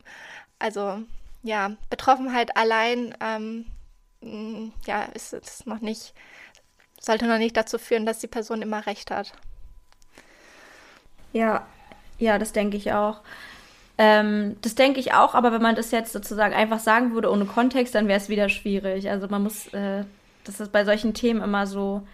Also, 0.60 1.02
ja, 1.42 1.72
Betroffenheit 1.90 2.58
allein, 2.58 3.16
ähm, 3.22 3.66
ja, 4.86 5.04
ist, 5.14 5.32
ist 5.32 5.66
noch 5.66 5.80
nicht 5.80 6.14
sollte 7.00 7.28
noch 7.28 7.38
nicht 7.38 7.56
dazu 7.58 7.78
führen, 7.78 8.06
dass 8.06 8.20
die 8.20 8.28
Person 8.28 8.62
immer 8.62 8.86
recht 8.86 9.12
hat. 9.12 9.34
Ja, 11.34 11.66
ja, 12.18 12.38
das 12.38 12.52
denke 12.52 12.78
ich 12.78 12.92
auch. 12.92 13.22
Ähm, 13.98 14.56
das 14.62 14.76
denke 14.76 15.00
ich 15.00 15.14
auch, 15.14 15.36
aber 15.36 15.52
wenn 15.52 15.62
man 15.62 15.76
das 15.76 15.92
jetzt 15.92 16.14
sozusagen 16.14 16.54
einfach 16.54 16.80
sagen 16.80 17.14
würde 17.14 17.30
ohne 17.32 17.46
Kontext, 17.46 17.96
dann 17.96 18.08
wäre 18.08 18.20
es 18.20 18.30
wieder 18.30 18.50
schwierig. 18.50 19.10
Also 19.10 19.28
man 19.28 19.44
muss, 19.44 19.68
äh, 19.74 20.06
das 20.46 20.60
ist 20.60 20.72
bei 20.72 20.86
solchen 20.86 21.14
Themen 21.14 21.42
immer 21.42 21.68
so. 21.68 22.08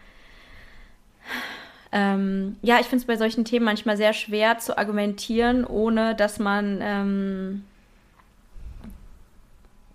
Ähm, 1.92 2.58
ja, 2.62 2.80
ich 2.80 2.88
finde 2.88 3.04
es 3.04 3.08
bei 3.08 3.18
solchen 3.18 3.46
Themen 3.46 3.66
manchmal 3.66 3.98
sehr 3.98 4.14
schwer 4.14 4.58
zu 4.58 4.78
argumentieren, 4.78 5.64
ohne 5.64 6.16
dass 6.16 6.40
man, 6.40 6.80
ähm, 6.82 7.66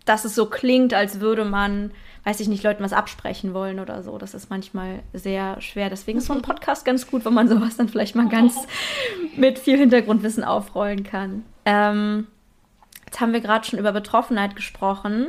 dass 0.04 0.24
es 0.24 0.34
so 0.34 0.46
klingt, 0.46 0.94
als 0.94 1.20
würde 1.20 1.44
man 1.44 1.90
weiß 2.24 2.40
ich 2.40 2.48
nicht, 2.48 2.62
Leuten 2.62 2.84
was 2.84 2.92
absprechen 2.92 3.54
wollen 3.54 3.80
oder 3.80 4.02
so. 4.02 4.18
Das 4.18 4.34
ist 4.34 4.50
manchmal 4.50 5.00
sehr 5.12 5.60
schwer. 5.60 5.90
Deswegen 5.90 6.18
ist 6.18 6.26
so 6.26 6.32
ein 6.32 6.42
Podcast 6.42 6.84
ganz 6.84 7.06
gut, 7.06 7.24
wenn 7.24 7.34
man 7.34 7.48
sowas 7.48 7.76
dann 7.76 7.88
vielleicht 7.88 8.14
mal 8.14 8.28
ganz 8.28 8.56
mit 9.36 9.58
viel 9.58 9.78
Hintergrundwissen 9.78 10.44
aufrollen 10.44 11.02
kann. 11.02 11.44
Ähm, 11.64 12.26
jetzt 13.06 13.20
haben 13.20 13.32
wir 13.32 13.40
gerade 13.40 13.66
schon 13.66 13.78
über 13.78 13.92
Betroffenheit 13.92 14.56
gesprochen. 14.56 15.28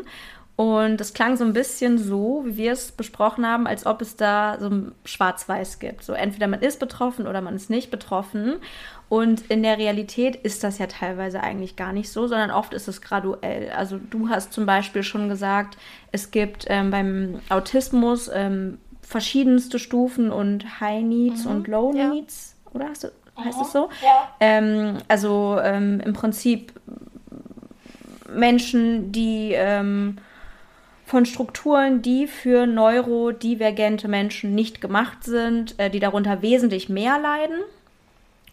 Und 0.61 1.01
es 1.01 1.15
klang 1.15 1.37
so 1.37 1.43
ein 1.43 1.53
bisschen 1.53 1.97
so, 1.97 2.43
wie 2.45 2.55
wir 2.55 2.73
es 2.73 2.91
besprochen 2.91 3.47
haben, 3.47 3.65
als 3.65 3.87
ob 3.87 3.99
es 3.99 4.15
da 4.15 4.57
so 4.59 4.67
ein 4.67 4.91
Schwarz-Weiß 5.05 5.79
gibt. 5.79 6.03
So 6.03 6.13
entweder 6.13 6.45
man 6.45 6.59
ist 6.61 6.79
betroffen 6.79 7.25
oder 7.25 7.41
man 7.41 7.55
ist 7.55 7.71
nicht 7.71 7.89
betroffen. 7.89 8.57
Und 9.09 9.41
in 9.49 9.63
der 9.63 9.79
Realität 9.79 10.35
ist 10.35 10.63
das 10.63 10.77
ja 10.77 10.85
teilweise 10.85 11.41
eigentlich 11.41 11.77
gar 11.77 11.93
nicht 11.93 12.11
so, 12.11 12.27
sondern 12.27 12.51
oft 12.51 12.75
ist 12.75 12.87
es 12.87 13.01
graduell. 13.01 13.71
Also 13.75 13.97
du 13.97 14.29
hast 14.29 14.53
zum 14.53 14.67
Beispiel 14.67 15.01
schon 15.01 15.29
gesagt, 15.29 15.79
es 16.11 16.29
gibt 16.29 16.67
ähm, 16.67 16.91
beim 16.91 17.39
Autismus 17.49 18.29
ähm, 18.31 18.77
verschiedenste 19.01 19.79
Stufen 19.79 20.31
und 20.31 20.79
High 20.79 21.01
Needs 21.01 21.45
mhm, 21.45 21.51
und 21.51 21.67
Low 21.69 21.91
ja. 21.95 22.09
Needs, 22.09 22.55
oder 22.71 22.89
hast 22.89 23.05
du, 23.05 23.07
heißt 23.35 23.57
mhm, 23.57 23.63
es 23.63 23.71
so? 23.71 23.89
Ja. 24.03 24.35
Ähm, 24.39 24.99
also 25.07 25.57
ähm, 25.59 26.01
im 26.01 26.13
Prinzip 26.13 26.71
Menschen, 28.31 29.11
die 29.11 29.53
ähm, 29.55 30.19
von 31.11 31.25
Strukturen, 31.25 32.01
die 32.01 32.25
für 32.25 32.65
neurodivergente 32.65 34.07
Menschen 34.07 34.55
nicht 34.55 34.79
gemacht 34.79 35.25
sind, 35.25 35.77
äh, 35.77 35.89
die 35.89 35.99
darunter 35.99 36.41
wesentlich 36.41 36.87
mehr 36.87 37.19
leiden 37.19 37.59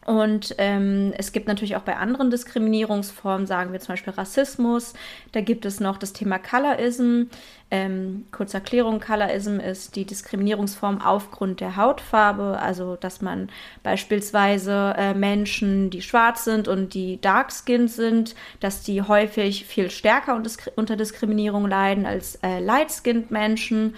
Und 0.09 0.55
ähm, 0.57 1.12
es 1.18 1.33
gibt 1.33 1.49
natürlich 1.49 1.77
auch 1.77 1.83
bei 1.83 1.94
anderen 1.97 2.31
Diskriminierungsformen, 2.31 3.47
sagen 3.47 3.73
wir 3.73 3.81
zum 3.81 3.92
Beispiel 3.92 4.14
Rassismus, 4.14 4.94
da 5.33 5.42
gibt 5.42 5.66
es 5.66 5.81
noch 5.81 5.99
das 5.99 6.14
Thema 6.14 6.38
Colorism. 6.38 7.25
Ähm, 7.71 8.25
kurze 8.33 8.57
Erklärung, 8.57 9.01
Colorism 9.01 9.61
ist 9.61 9.97
die 9.97 10.07
Diskriminierungsform 10.07 11.03
aufgrund 11.03 11.61
der 11.61 11.77
Hautfarbe, 11.77 12.59
also 12.59 12.97
dass 12.97 13.21
man 13.21 13.51
beispielsweise 13.83 14.94
äh, 14.97 15.12
Menschen, 15.12 15.90
die 15.90 16.01
schwarz 16.01 16.44
sind 16.44 16.68
und 16.68 16.94
die 16.94 17.21
dark-skinned 17.21 17.90
sind, 17.90 18.35
dass 18.61 18.83
die 18.83 19.03
häufig 19.03 19.66
viel 19.66 19.90
stärker 19.90 20.42
unter, 20.77 20.97
Diskriminierung 20.97 21.68
leiden 21.68 22.07
als 22.07 22.37
äh, 22.37 22.61
light-skinned 22.61 23.31
Menschen. 23.31 23.94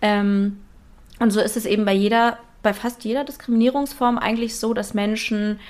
Ähm, 0.00 0.62
und 1.18 1.30
so 1.30 1.40
ist 1.40 1.58
es 1.58 1.66
eben 1.66 1.84
bei 1.84 1.92
jeder 1.92 2.38
bei 2.62 2.72
fast 2.72 3.04
jeder 3.04 3.24
Diskriminierungsform 3.24 4.18
eigentlich 4.18 4.56
so, 4.56 4.74
dass 4.74 4.94
Menschen 4.94 5.60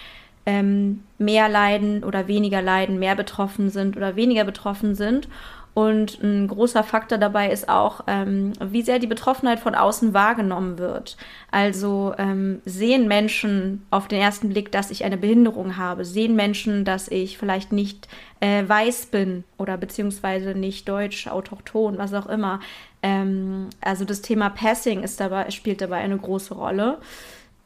ähm, 0.45 1.03
mehr 1.19 1.49
leiden 1.49 2.05
oder 2.05 2.29
weniger 2.29 2.63
leiden, 2.63 2.99
mehr 2.99 3.15
betroffen 3.15 3.71
sind 3.71 3.97
oder 3.97 4.17
weniger 4.17 4.45
betroffen 4.45 4.95
sind. 4.95 5.29
Und 5.75 6.23
ein 6.23 6.49
großer 6.49 6.85
Faktor 6.85 7.17
dabei 7.17 7.51
ist 7.51 7.67
auch, 7.71 8.03
ähm, 8.07 8.53
wie 8.61 8.83
sehr 8.83 8.99
die 8.99 9.07
Betroffenheit 9.07 9.59
von 9.59 9.75
außen 9.75 10.13
wahrgenommen 10.13 10.77
wird. 10.77 11.17
Also 11.51 12.15
ähm, 12.19 12.61
sehen 12.67 13.09
Menschen 13.09 13.87
auf 13.91 14.07
den 14.07 14.21
ersten 14.21 14.51
Blick, 14.51 14.71
dass 14.71 14.91
ich 14.91 15.05
eine 15.05 15.17
Behinderung 15.17 15.79
habe, 15.79 16.05
sehen 16.05 16.37
Menschen, 16.37 16.85
dass 16.85 17.09
ich 17.09 17.39
vielleicht 17.39 17.73
nicht 17.73 18.07
äh, 18.41 18.69
weiß 18.69 19.07
bin 19.07 19.45
oder 19.57 19.79
beziehungsweise 19.79 20.55
nicht 20.55 20.87
deutsch, 20.91 21.27
autochton, 21.27 21.97
was 21.97 22.13
auch 22.13 22.27
immer. 22.27 22.61
Ähm, 23.03 23.69
also 23.81 24.05
das 24.05 24.23
Thema 24.23 24.51
Passing 24.51 25.03
ist 25.03 25.21
dabei, 25.21 25.51
spielt 25.51 25.81
dabei 25.81 25.99
eine 25.99 26.17
große 26.17 26.55
Rolle. 26.55 26.99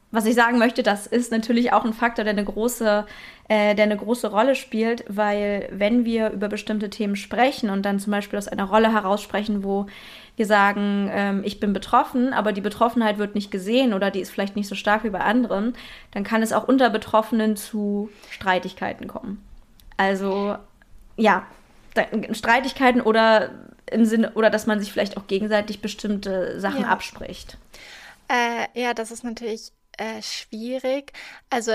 Was 0.09 0.25
ich 0.25 0.35
sagen 0.35 0.57
möchte, 0.57 0.83
das 0.83 1.05
ist 1.05 1.31
natürlich 1.31 1.73
auch 1.73 1.83
ein 1.83 1.93
Faktor, 1.93 2.23
der 2.23 2.33
eine 2.33 2.45
große, 2.45 3.05
äh, 3.49 3.75
der 3.75 3.83
eine 3.83 3.97
große 3.97 4.31
Rolle 4.31 4.55
spielt, 4.55 5.03
weil 5.09 5.67
wenn 5.71 6.05
wir 6.05 6.29
über 6.31 6.47
bestimmte 6.47 6.89
Themen 6.89 7.17
sprechen 7.17 7.69
und 7.69 7.85
dann 7.85 7.99
zum 7.99 8.11
Beispiel 8.11 8.39
aus 8.39 8.47
einer 8.47 8.63
Rolle 8.63 8.93
heraus 8.93 9.21
sprechen, 9.21 9.65
wo 9.65 9.85
wir 10.37 10.45
sagen, 10.45 11.09
ähm, 11.11 11.41
ich 11.43 11.59
bin 11.59 11.73
betroffen, 11.73 12.31
aber 12.31 12.53
die 12.53 12.61
Betroffenheit 12.61 13.17
wird 13.17 13.35
nicht 13.35 13.51
gesehen 13.51 13.93
oder 13.93 14.09
die 14.09 14.21
ist 14.21 14.29
vielleicht 14.29 14.55
nicht 14.55 14.69
so 14.69 14.75
stark 14.75 15.03
wie 15.03 15.09
bei 15.09 15.19
anderen, 15.19 15.75
dann 16.11 16.23
kann 16.23 16.41
es 16.41 16.53
auch 16.53 16.67
unter 16.67 16.89
Betroffenen 16.89 17.57
zu 17.57 18.09
Streitigkeiten 18.29 19.07
kommen. 19.07 19.43
Also 19.97 20.55
ja, 21.17 21.43
Streitigkeiten 22.31 23.01
oder 23.01 23.49
im 23.91 24.05
Sinne, 24.05 24.33
oder 24.33 24.49
dass 24.49 24.67
man 24.67 24.79
sich 24.79 24.91
vielleicht 24.91 25.17
auch 25.17 25.27
gegenseitig 25.27 25.81
bestimmte 25.81 26.59
Sachen 26.59 26.81
ja. 26.81 26.87
abspricht. 26.87 27.57
Äh, 28.27 28.67
ja, 28.79 28.93
das 28.93 29.11
ist 29.11 29.23
natürlich 29.23 29.71
äh, 29.97 30.21
schwierig. 30.21 31.13
Also 31.49 31.71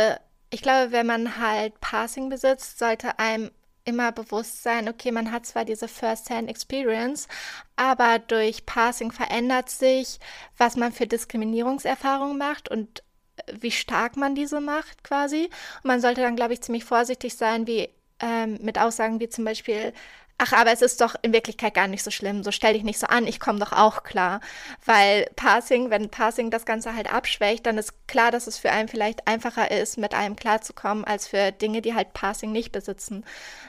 ich 0.51 0.63
glaube, 0.63 0.93
wenn 0.93 1.07
man 1.07 1.39
halt 1.39 1.81
Passing 1.81 2.29
besitzt, 2.29 2.79
sollte 2.79 3.19
einem 3.19 3.51
immer 3.85 4.13
bewusst 4.13 4.63
sein, 4.63 4.89
okay, 4.89 5.11
man 5.11 5.33
hat 5.33 5.47
zwar 5.47 5.65
diese 5.65 5.89
First-Hand-Experience, 5.89 7.27
aber 7.75 8.19
durch 8.21 8.65
Passing 8.65 9.11
verändert 9.11 9.71
sich, 9.71 10.21
was 10.57 10.77
man 10.77 10.93
für 10.93 11.07
Diskriminierungserfahrungen 11.07 12.39
macht 12.39 12.69
und 12.69 13.03
äh, 13.37 13.55
wie 13.61 13.73
stark 13.73 14.17
man 14.17 14.35
diese 14.35 14.61
macht 14.61 15.03
quasi. 15.03 15.45
Und 15.83 15.85
man 15.85 16.01
sollte 16.01 16.21
dann, 16.21 16.37
glaube 16.37 16.53
ich, 16.53 16.61
ziemlich 16.61 16.85
vorsichtig 16.85 17.37
sein, 17.37 17.67
wie 17.67 17.89
ähm, 18.21 18.59
mit 18.63 18.79
Aussagen 18.79 19.21
wie 19.21 19.29
zum 19.29 19.45
Beispiel, 19.45 19.93
ach, 20.43 20.53
aber 20.53 20.73
es 20.73 20.83
ist 20.83 21.01
doch 21.01 21.15
in 21.23 21.33
Wirklichkeit 21.33 21.73
gar 21.73 21.87
nicht 21.87 22.03
so 22.03 22.11
schlimm, 22.11 22.43
so 22.43 22.51
stell 22.51 22.73
dich 22.73 22.83
nicht 22.83 22.99
so 22.99 23.07
an, 23.07 23.29
ich 23.29 23.39
komme 23.39 23.61
doch 23.61 23.73
auch 23.73 24.03
klar. 24.03 24.41
Weil 24.85 25.31
Passing, 25.37 25.91
wenn 25.91 26.11
Passing 26.11 26.51
das 26.51 26.67
Ganze 26.67 26.97
halt 26.97 27.13
abschwächt, 27.13 27.65
dann 27.65 27.79
ist 27.79 28.09
klar, 28.09 28.33
dass 28.33 28.49
es 28.49 28.59
für 28.59 28.73
einen 28.73 28.89
vielleicht 28.89 29.29
einfacher 29.29 29.71
ist, 29.71 29.99
mit 29.99 30.15
einem 30.15 30.35
klarzukommen, 30.35 31.05
als 31.05 31.29
für 31.29 31.53
Dinge, 31.53 31.81
die 31.81 31.95
halt 31.95 32.13
Passing 32.13 32.51
nicht 32.51 32.73
besitzen. 32.73 33.25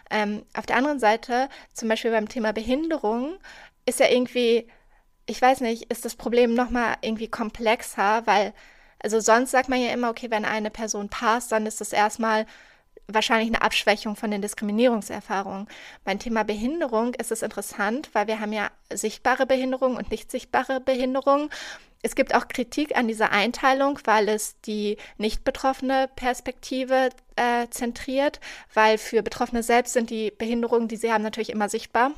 Ähm, 0.10 0.46
auf 0.56 0.66
der 0.66 0.78
anderen 0.78 1.00
Seite, 1.00 1.48
zum 1.74 1.90
Beispiel 1.90 2.10
beim 2.10 2.28
Thema 2.28 2.54
Behinderung, 2.54 3.36
ist 3.86 4.00
ja 4.00 4.10
irgendwie, 4.10 4.68
ich 5.28 5.40
weiß 5.40 5.62
nicht, 5.62 5.92
ist 5.92 6.06
das 6.06 6.16
Problem 6.16 6.56
nochmal 6.56 6.96
irgendwie 7.02 7.28
komplexer, 7.28 8.24
weil, 8.26 8.52
also 8.98 9.20
sonst 9.20 9.52
sagt 9.52 9.70
man 9.70 9.80
ja 9.80 9.92
immer, 9.92 10.10
okay, 10.10 10.32
wenn 10.32 10.46
eine 10.46 10.72
Person 10.72 11.10
passt, 11.10 11.52
dann 11.52 11.68
ist 11.68 11.82
das 11.82 11.94
erstmal 11.94 12.48
wahrscheinlich 13.08 13.50
eine 13.50 13.62
Abschwächung 13.62 14.16
von 14.16 14.32
den 14.32 14.42
Diskriminierungserfahrungen. 14.42 15.68
Beim 16.04 16.20
Thema 16.20 16.44
Behinderung 16.44 17.14
ist 17.16 17.32
es 17.32 17.42
interessant, 17.42 18.10
weil 18.14 18.28
wir 18.28 18.40
haben 18.40 18.54
ja 18.54 18.70
sichtbare 18.92 19.46
Behinderung 19.46 19.98
und 19.98 20.12
nicht 20.12 20.32
sichtbare 20.32 20.80
Behinderung. 20.80 21.50
Es 22.02 22.16
gibt 22.16 22.36
auch 22.36 22.50
Kritik 22.50 22.98
an 22.98 23.08
dieser 23.08 23.32
Einteilung, 23.32 23.98
weil 24.04 24.28
es 24.28 24.60
die 24.62 24.98
nicht 25.18 25.46
betroffene 25.46 26.10
Perspektive 26.16 27.10
äh, 27.38 27.68
zentriert, 27.70 28.42
weil 28.74 28.98
für 28.98 29.24
Betroffene 29.24 29.64
selbst 29.64 29.94
sind 29.94 30.10
die 30.10 30.32
Behinderungen, 30.32 30.90
die 30.90 30.98
sie 30.98 31.14
haben, 31.14 31.24
natürlich 31.24 31.50
immer 31.50 31.70
sichtbar. 31.70 32.12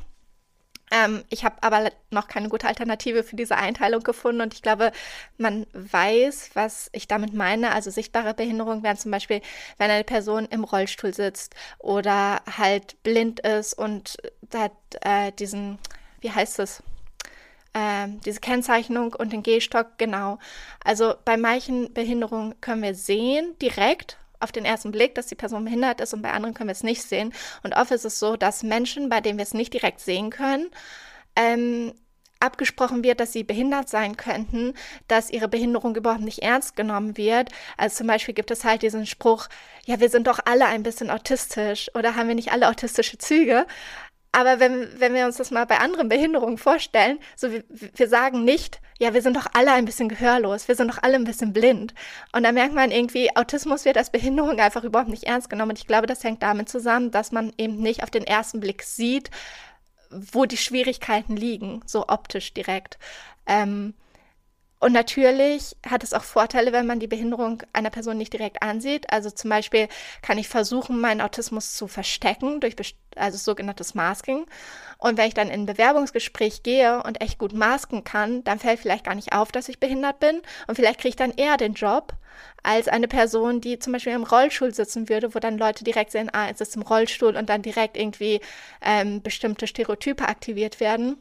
Ähm, 0.91 1.23
ich 1.29 1.43
habe 1.43 1.55
aber 1.61 1.91
noch 2.11 2.27
keine 2.27 2.49
gute 2.49 2.67
Alternative 2.67 3.23
für 3.23 3.35
diese 3.35 3.57
Einteilung 3.57 4.03
gefunden 4.03 4.41
und 4.41 4.53
ich 4.53 4.61
glaube, 4.61 4.91
man 5.37 5.65
weiß, 5.73 6.51
was 6.53 6.89
ich 6.93 7.07
damit 7.07 7.33
meine. 7.33 7.71
Also 7.71 7.89
sichtbare 7.89 8.33
Behinderung 8.33 8.83
wären 8.83 8.97
zum 8.97 9.11
Beispiel, 9.11 9.41
wenn 9.77 9.89
eine 9.89 10.03
Person 10.03 10.45
im 10.45 10.63
Rollstuhl 10.63 11.13
sitzt 11.13 11.55
oder 11.79 12.41
halt 12.57 13.01
blind 13.03 13.39
ist 13.39 13.73
und 13.73 14.17
hat 14.53 14.73
äh, 15.01 15.31
diesen, 15.33 15.79
wie 16.21 16.31
heißt 16.31 16.59
es? 16.59 16.83
Ähm, 17.73 18.21
diese 18.21 18.39
Kennzeichnung 18.39 19.13
und 19.13 19.33
den 19.33 19.43
Gehstock, 19.43 19.97
genau. 19.97 20.39
Also 20.83 21.15
bei 21.25 21.35
manchen 21.35 21.93
Behinderungen 21.93 22.59
können 22.61 22.83
wir 22.83 22.95
sehen 22.95 23.55
direkt, 23.61 24.17
auf 24.39 24.51
den 24.51 24.65
ersten 24.65 24.91
Blick, 24.91 25.15
dass 25.15 25.27
die 25.27 25.35
Person 25.35 25.65
behindert 25.65 26.01
ist 26.01 26.13
und 26.13 26.21
bei 26.21 26.31
anderen 26.31 26.53
können 26.53 26.69
wir 26.69 26.73
es 26.73 26.83
nicht 26.83 27.03
sehen. 27.03 27.33
Und 27.63 27.75
oft 27.75 27.91
ist 27.91 28.05
es 28.05 28.19
so, 28.19 28.35
dass 28.35 28.63
Menschen, 28.63 29.09
bei 29.09 29.21
denen 29.21 29.37
wir 29.37 29.43
es 29.43 29.53
nicht 29.53 29.73
direkt 29.73 29.99
sehen 29.99 30.29
können, 30.29 30.69
ähm, 31.35 31.93
abgesprochen 32.39 33.03
wird, 33.03 33.19
dass 33.19 33.33
sie 33.33 33.43
behindert 33.43 33.89
sein 33.89 34.17
könnten, 34.17 34.73
dass 35.07 35.29
ihre 35.29 35.47
Behinderung 35.47 35.95
überhaupt 35.95 36.21
nicht 36.21 36.39
ernst 36.39 36.75
genommen 36.75 37.17
wird. 37.17 37.49
Also 37.77 37.97
zum 37.97 38.07
Beispiel 38.07 38.33
gibt 38.33 38.51
es 38.51 38.63
halt 38.63 38.81
diesen 38.81 39.05
Spruch, 39.05 39.47
ja, 39.85 39.99
wir 39.99 40.09
sind 40.09 40.27
doch 40.27 40.39
alle 40.45 40.65
ein 40.65 40.83
bisschen 40.83 41.09
autistisch 41.09 41.89
oder 41.95 42.15
haben 42.15 42.27
wir 42.27 42.35
nicht 42.35 42.51
alle 42.51 42.69
autistische 42.69 43.17
Züge? 43.17 43.65
Aber 44.35 44.59
wenn, 44.59 44.89
wenn 44.99 45.13
wir 45.13 45.25
uns 45.25 45.37
das 45.37 45.49
mal 45.49 45.65
bei 45.65 45.77
anderen 45.77 46.09
Behinderungen 46.09 46.57
vorstellen, 46.57 47.19
so 47.37 47.53
wir, 47.53 47.63
wir 47.69 48.09
sagen 48.09 48.43
nicht, 48.43 48.81
ja, 48.99 49.13
wir 49.13 49.21
sind 49.21 49.37
doch 49.37 49.47
alle 49.53 49.71
ein 49.71 49.85
bisschen 49.85 50.09
gehörlos, 50.09 50.67
wir 50.67 50.75
sind 50.75 50.91
doch 50.91 51.01
alle 51.01 51.15
ein 51.15 51.23
bisschen 51.23 51.53
blind. 51.53 51.93
Und 52.33 52.43
da 52.43 52.51
merkt 52.51 52.75
man 52.75 52.91
irgendwie, 52.91 53.33
Autismus 53.33 53.85
wird 53.85 53.97
als 53.97 54.09
Behinderung 54.09 54.59
einfach 54.59 54.83
überhaupt 54.83 55.09
nicht 55.09 55.23
ernst 55.23 55.49
genommen. 55.49 55.71
Und 55.71 55.79
ich 55.79 55.87
glaube, 55.87 56.05
das 56.05 56.21
hängt 56.21 56.43
damit 56.43 56.67
zusammen, 56.67 57.11
dass 57.11 57.31
man 57.31 57.53
eben 57.57 57.77
nicht 57.77 58.03
auf 58.03 58.11
den 58.11 58.27
ersten 58.27 58.59
Blick 58.59 58.83
sieht, 58.83 59.31
wo 60.09 60.43
die 60.43 60.57
Schwierigkeiten 60.57 61.37
liegen, 61.37 61.81
so 61.85 62.09
optisch 62.09 62.53
direkt. 62.53 62.97
Ähm, 63.47 63.93
und 64.85 64.91
natürlich 64.91 65.75
hat 65.83 66.03
es 66.03 66.13
auch 66.13 66.21
Vorteile, 66.21 66.71
wenn 66.71 66.85
man 66.85 66.99
die 66.99 67.07
Behinderung 67.07 67.63
einer 67.73 67.89
Person 67.89 68.19
nicht 68.19 68.33
direkt 68.33 68.61
ansieht. 68.61 69.11
Also 69.11 69.31
zum 69.31 69.49
Beispiel 69.49 69.87
kann 70.21 70.37
ich 70.37 70.47
versuchen, 70.47 71.01
meinen 71.01 71.21
Autismus 71.21 71.73
zu 71.73 71.87
verstecken 71.87 72.59
durch 72.59 72.75
also 73.15 73.35
sogenanntes 73.35 73.95
Masking. 73.95 74.45
Und 74.99 75.17
wenn 75.17 75.27
ich 75.27 75.33
dann 75.33 75.47
in 75.47 75.61
ein 75.61 75.65
Bewerbungsgespräch 75.65 76.61
gehe 76.61 77.01
und 77.01 77.19
echt 77.19 77.39
gut 77.39 77.53
masken 77.53 78.03
kann, 78.03 78.43
dann 78.43 78.59
fällt 78.59 78.79
vielleicht 78.79 79.05
gar 79.05 79.15
nicht 79.15 79.33
auf, 79.33 79.51
dass 79.51 79.69
ich 79.69 79.79
behindert 79.79 80.19
bin. 80.19 80.43
Und 80.67 80.75
vielleicht 80.75 80.99
kriege 80.99 81.09
ich 81.09 81.15
dann 81.15 81.31
eher 81.31 81.57
den 81.57 81.73
Job 81.73 82.13
als 82.61 82.87
eine 82.87 83.07
Person, 83.07 83.61
die 83.61 83.79
zum 83.79 83.91
Beispiel 83.91 84.13
im 84.13 84.21
Rollstuhl 84.21 84.71
sitzen 84.71 85.09
würde, 85.09 85.33
wo 85.33 85.39
dann 85.39 85.57
Leute 85.57 85.83
direkt 85.83 86.11
sehen, 86.11 86.29
ah, 86.31 86.47
es 86.51 86.61
ist 86.61 86.75
im 86.75 86.83
Rollstuhl 86.83 87.35
und 87.35 87.49
dann 87.49 87.63
direkt 87.63 87.97
irgendwie 87.97 88.39
ähm, 88.83 89.23
bestimmte 89.23 89.65
Stereotype 89.65 90.27
aktiviert 90.27 90.79
werden. 90.79 91.17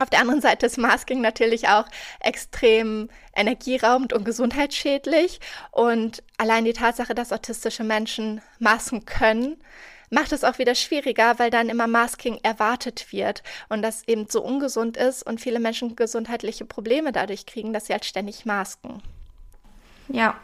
Auf 0.00 0.10
der 0.10 0.20
anderen 0.20 0.40
Seite 0.40 0.66
ist 0.66 0.78
Masking 0.78 1.20
natürlich 1.20 1.68
auch 1.68 1.84
extrem 2.20 3.08
energieraubend 3.34 4.12
und 4.12 4.24
gesundheitsschädlich. 4.24 5.40
Und 5.72 6.22
allein 6.36 6.64
die 6.64 6.72
Tatsache, 6.72 7.16
dass 7.16 7.32
autistische 7.32 7.82
Menschen 7.82 8.40
masken 8.60 9.06
können, 9.06 9.56
macht 10.10 10.32
es 10.32 10.44
auch 10.44 10.58
wieder 10.58 10.76
schwieriger, 10.76 11.38
weil 11.38 11.50
dann 11.50 11.68
immer 11.68 11.88
Masking 11.88 12.38
erwartet 12.42 13.12
wird 13.12 13.42
und 13.68 13.82
das 13.82 14.06
eben 14.06 14.26
so 14.28 14.42
ungesund 14.42 14.96
ist 14.96 15.24
und 15.24 15.40
viele 15.40 15.58
Menschen 15.58 15.96
gesundheitliche 15.96 16.64
Probleme 16.64 17.10
dadurch 17.10 17.44
kriegen, 17.44 17.72
dass 17.72 17.86
sie 17.86 17.92
halt 17.92 18.04
ständig 18.04 18.46
masken. 18.46 19.02
Ja. 20.08 20.34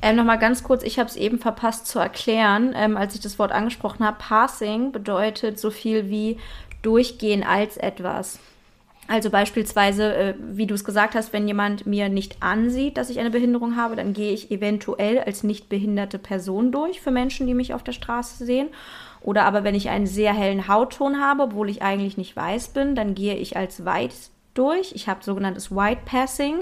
Ähm, 0.00 0.16
Nochmal 0.16 0.38
ganz 0.38 0.62
kurz, 0.62 0.82
ich 0.82 0.98
habe 0.98 1.08
es 1.08 1.16
eben 1.16 1.38
verpasst 1.38 1.86
zu 1.86 1.98
erklären, 1.98 2.72
ähm, 2.76 2.96
als 2.96 3.14
ich 3.14 3.20
das 3.20 3.38
Wort 3.38 3.50
angesprochen 3.50 4.06
habe. 4.06 4.18
Passing 4.18 4.92
bedeutet 4.92 5.58
so 5.58 5.70
viel 5.70 6.08
wie 6.08 6.38
durchgehen 6.82 7.42
als 7.42 7.76
etwas. 7.76 8.38
Also 9.08 9.30
beispielsweise, 9.30 10.14
äh, 10.14 10.34
wie 10.38 10.66
du 10.66 10.74
es 10.74 10.84
gesagt 10.84 11.14
hast, 11.14 11.32
wenn 11.32 11.46
jemand 11.46 11.86
mir 11.86 12.08
nicht 12.08 12.42
ansieht, 12.42 12.96
dass 12.96 13.10
ich 13.10 13.20
eine 13.20 13.30
Behinderung 13.30 13.76
habe, 13.76 13.94
dann 13.94 14.12
gehe 14.12 14.32
ich 14.32 14.50
eventuell 14.50 15.20
als 15.20 15.44
nicht 15.44 15.68
behinderte 15.68 16.18
Person 16.18 16.72
durch 16.72 17.00
für 17.00 17.12
Menschen, 17.12 17.46
die 17.46 17.54
mich 17.54 17.72
auf 17.72 17.84
der 17.84 17.92
Straße 17.92 18.44
sehen. 18.44 18.68
Oder 19.20 19.44
aber 19.44 19.64
wenn 19.64 19.74
ich 19.74 19.90
einen 19.90 20.06
sehr 20.06 20.32
hellen 20.32 20.68
Hautton 20.68 21.20
habe, 21.20 21.44
obwohl 21.44 21.70
ich 21.70 21.82
eigentlich 21.82 22.16
nicht 22.16 22.36
weiß 22.36 22.68
bin, 22.68 22.94
dann 22.94 23.14
gehe 23.14 23.36
ich 23.36 23.56
als 23.56 23.84
weiß 23.84 24.30
durch. 24.54 24.92
Ich 24.94 25.08
habe 25.08 25.22
sogenanntes 25.22 25.70
White 25.70 26.02
Passing 26.04 26.60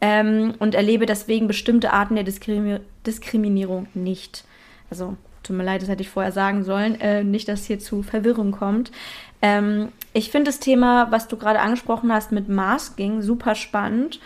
ähm, 0.00 0.54
und 0.58 0.74
erlebe 0.74 1.06
deswegen 1.06 1.46
bestimmte 1.46 1.92
Arten 1.92 2.14
der 2.14 2.24
Diskrim 2.24 2.80
Diskriminierung 3.06 3.88
nicht. 3.94 4.44
Also 4.90 5.16
tut 5.42 5.56
mir 5.56 5.64
leid, 5.64 5.82
das 5.82 5.88
hätte 5.88 6.02
ich 6.02 6.08
vorher 6.08 6.32
sagen 6.32 6.64
sollen, 6.64 7.00
äh, 7.00 7.24
nicht, 7.24 7.48
dass 7.48 7.66
hier 7.66 7.78
zu 7.78 8.02
Verwirrung 8.02 8.52
kommt. 8.52 8.92
Ähm, 9.40 9.88
ich 10.12 10.30
finde 10.30 10.50
das 10.50 10.60
Thema, 10.60 11.10
was 11.10 11.28
du 11.28 11.36
gerade 11.36 11.60
angesprochen 11.60 12.12
hast 12.12 12.32
mit 12.32 12.48
Masking, 12.48 13.22
super 13.22 13.54
spannend 13.54 14.20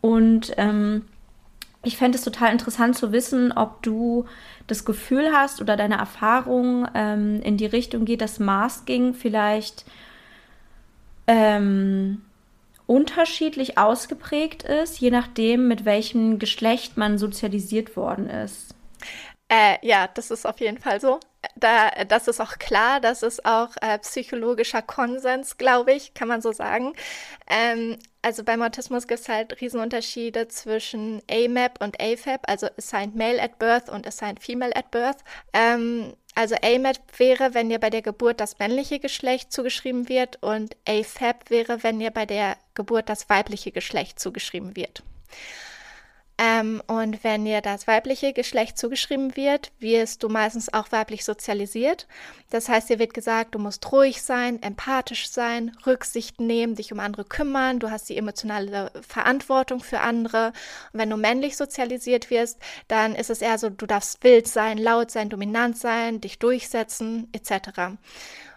und 0.00 0.52
ähm, 0.56 1.06
ich 1.84 1.96
fände 1.96 2.16
es 2.16 2.24
total 2.24 2.52
interessant 2.52 2.96
zu 2.96 3.12
wissen, 3.12 3.52
ob 3.52 3.82
du 3.82 4.26
das 4.66 4.84
Gefühl 4.84 5.32
hast 5.32 5.60
oder 5.60 5.76
deine 5.76 5.96
Erfahrung 5.96 6.86
ähm, 6.94 7.40
in 7.42 7.56
die 7.56 7.66
Richtung 7.66 8.04
geht, 8.04 8.20
dass 8.20 8.38
Masking 8.38 9.14
vielleicht 9.14 9.84
ähm, 11.26 12.22
unterschiedlich 12.86 13.78
ausgeprägt 13.78 14.62
ist, 14.62 15.00
je 15.00 15.10
nachdem, 15.10 15.66
mit 15.66 15.84
welchem 15.84 16.38
Geschlecht 16.38 16.96
man 16.96 17.18
sozialisiert 17.18 17.96
worden 17.96 18.28
ist. 18.28 18.74
Äh, 19.52 19.76
ja, 19.86 20.08
das 20.08 20.30
ist 20.30 20.46
auf 20.46 20.60
jeden 20.60 20.78
Fall 20.78 20.98
so. 20.98 21.20
Da, 21.56 21.90
das 22.08 22.26
ist 22.26 22.40
auch 22.40 22.58
klar, 22.58 23.00
das 23.00 23.22
ist 23.22 23.44
auch 23.44 23.68
äh, 23.82 23.98
psychologischer 23.98 24.80
Konsens, 24.80 25.58
glaube 25.58 25.92
ich, 25.92 26.14
kann 26.14 26.28
man 26.28 26.40
so 26.40 26.52
sagen. 26.52 26.94
Ähm, 27.48 27.98
also 28.22 28.44
beim 28.44 28.62
Autismus 28.62 29.06
gibt 29.06 29.20
es 29.20 29.28
halt 29.28 29.60
Riesenunterschiede 29.60 30.48
zwischen 30.48 31.20
AMAP 31.30 31.82
und 31.82 32.00
AFAB, 32.00 32.48
also 32.48 32.66
Assigned 32.78 33.14
Male 33.14 33.42
at 33.42 33.58
Birth 33.58 33.90
und 33.90 34.06
Assigned 34.06 34.40
Female 34.42 34.74
at 34.74 34.90
Birth. 34.90 35.18
Ähm, 35.52 36.14
also 36.34 36.54
AMAP 36.62 36.96
wäre, 37.18 37.52
wenn 37.52 37.70
ihr 37.70 37.78
bei 37.78 37.90
der 37.90 38.02
Geburt 38.02 38.40
das 38.40 38.58
männliche 38.58 39.00
Geschlecht 39.00 39.52
zugeschrieben 39.52 40.08
wird 40.08 40.42
und 40.42 40.76
AFAB 40.88 41.50
wäre, 41.50 41.82
wenn 41.82 42.00
ihr 42.00 42.10
bei 42.10 42.24
der 42.24 42.56
Geburt 42.72 43.10
das 43.10 43.28
weibliche 43.28 43.70
Geschlecht 43.70 44.18
zugeschrieben 44.18 44.76
wird. 44.76 45.02
Ähm, 46.38 46.82
und 46.86 47.22
wenn 47.24 47.44
dir 47.44 47.60
das 47.60 47.86
weibliche 47.86 48.32
Geschlecht 48.32 48.78
zugeschrieben 48.78 49.36
wird, 49.36 49.70
wirst 49.78 50.22
du 50.22 50.28
meistens 50.28 50.72
auch 50.72 50.90
weiblich 50.90 51.24
sozialisiert. 51.24 52.08
Das 52.50 52.68
heißt, 52.68 52.88
dir 52.88 52.98
wird 52.98 53.14
gesagt, 53.14 53.54
du 53.54 53.58
musst 53.58 53.92
ruhig 53.92 54.22
sein, 54.22 54.62
empathisch 54.62 55.30
sein, 55.30 55.76
Rücksicht 55.86 56.40
nehmen, 56.40 56.74
dich 56.74 56.92
um 56.92 57.00
andere 57.00 57.24
kümmern, 57.24 57.80
du 57.80 57.90
hast 57.90 58.08
die 58.08 58.16
emotionale 58.16 58.90
Verantwortung 59.06 59.80
für 59.80 60.00
andere. 60.00 60.52
Und 60.92 61.00
wenn 61.00 61.10
du 61.10 61.16
männlich 61.16 61.56
sozialisiert 61.56 62.30
wirst, 62.30 62.58
dann 62.88 63.14
ist 63.14 63.30
es 63.30 63.42
eher 63.42 63.58
so, 63.58 63.68
du 63.68 63.86
darfst 63.86 64.24
wild 64.24 64.48
sein, 64.48 64.78
laut 64.78 65.10
sein, 65.10 65.28
dominant 65.28 65.76
sein, 65.78 66.20
dich 66.20 66.38
durchsetzen, 66.38 67.28
etc. 67.32 67.98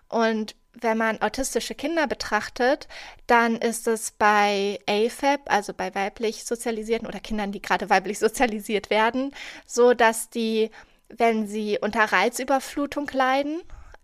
Und 0.07 0.55
wenn 0.81 0.97
man 0.97 1.21
autistische 1.21 1.75
Kinder 1.75 2.07
betrachtet, 2.07 2.87
dann 3.27 3.55
ist 3.55 3.87
es 3.87 4.11
bei 4.11 4.79
AFAB, 4.87 5.41
also 5.45 5.73
bei 5.73 5.93
weiblich 5.95 6.45
sozialisierten 6.45 7.07
oder 7.07 7.19
Kindern, 7.19 7.51
die 7.51 7.61
gerade 7.61 7.89
weiblich 7.89 8.19
sozialisiert 8.25 8.89
werden, 8.89 9.33
so, 9.65 9.93
dass 9.93 10.29
die, 10.29 10.71
wenn 11.09 11.47
sie 11.47 11.79
unter 11.81 12.03
Reizüberflutung 12.03 13.09
leiden, 13.13 13.61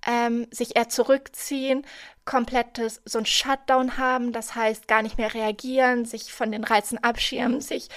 ähm, 0.08 0.48
sich 0.52 0.76
eher 0.76 0.90
zurückziehen, 0.90 1.86
komplettes 2.26 3.02
so 3.06 3.20
ein 3.20 3.26
Shutdown 3.26 3.98
haben, 3.98 4.32
das 4.32 4.56
heißt 4.56 4.88
gar 4.88 5.02
nicht 5.02 5.18
mehr 5.18 5.34
reagieren, 5.34 6.06
sich 6.06 6.32
von 6.34 6.52
den 6.52 6.64
Reizen 6.64 6.98
abschirmen, 7.04 7.62
sich, 7.62 7.90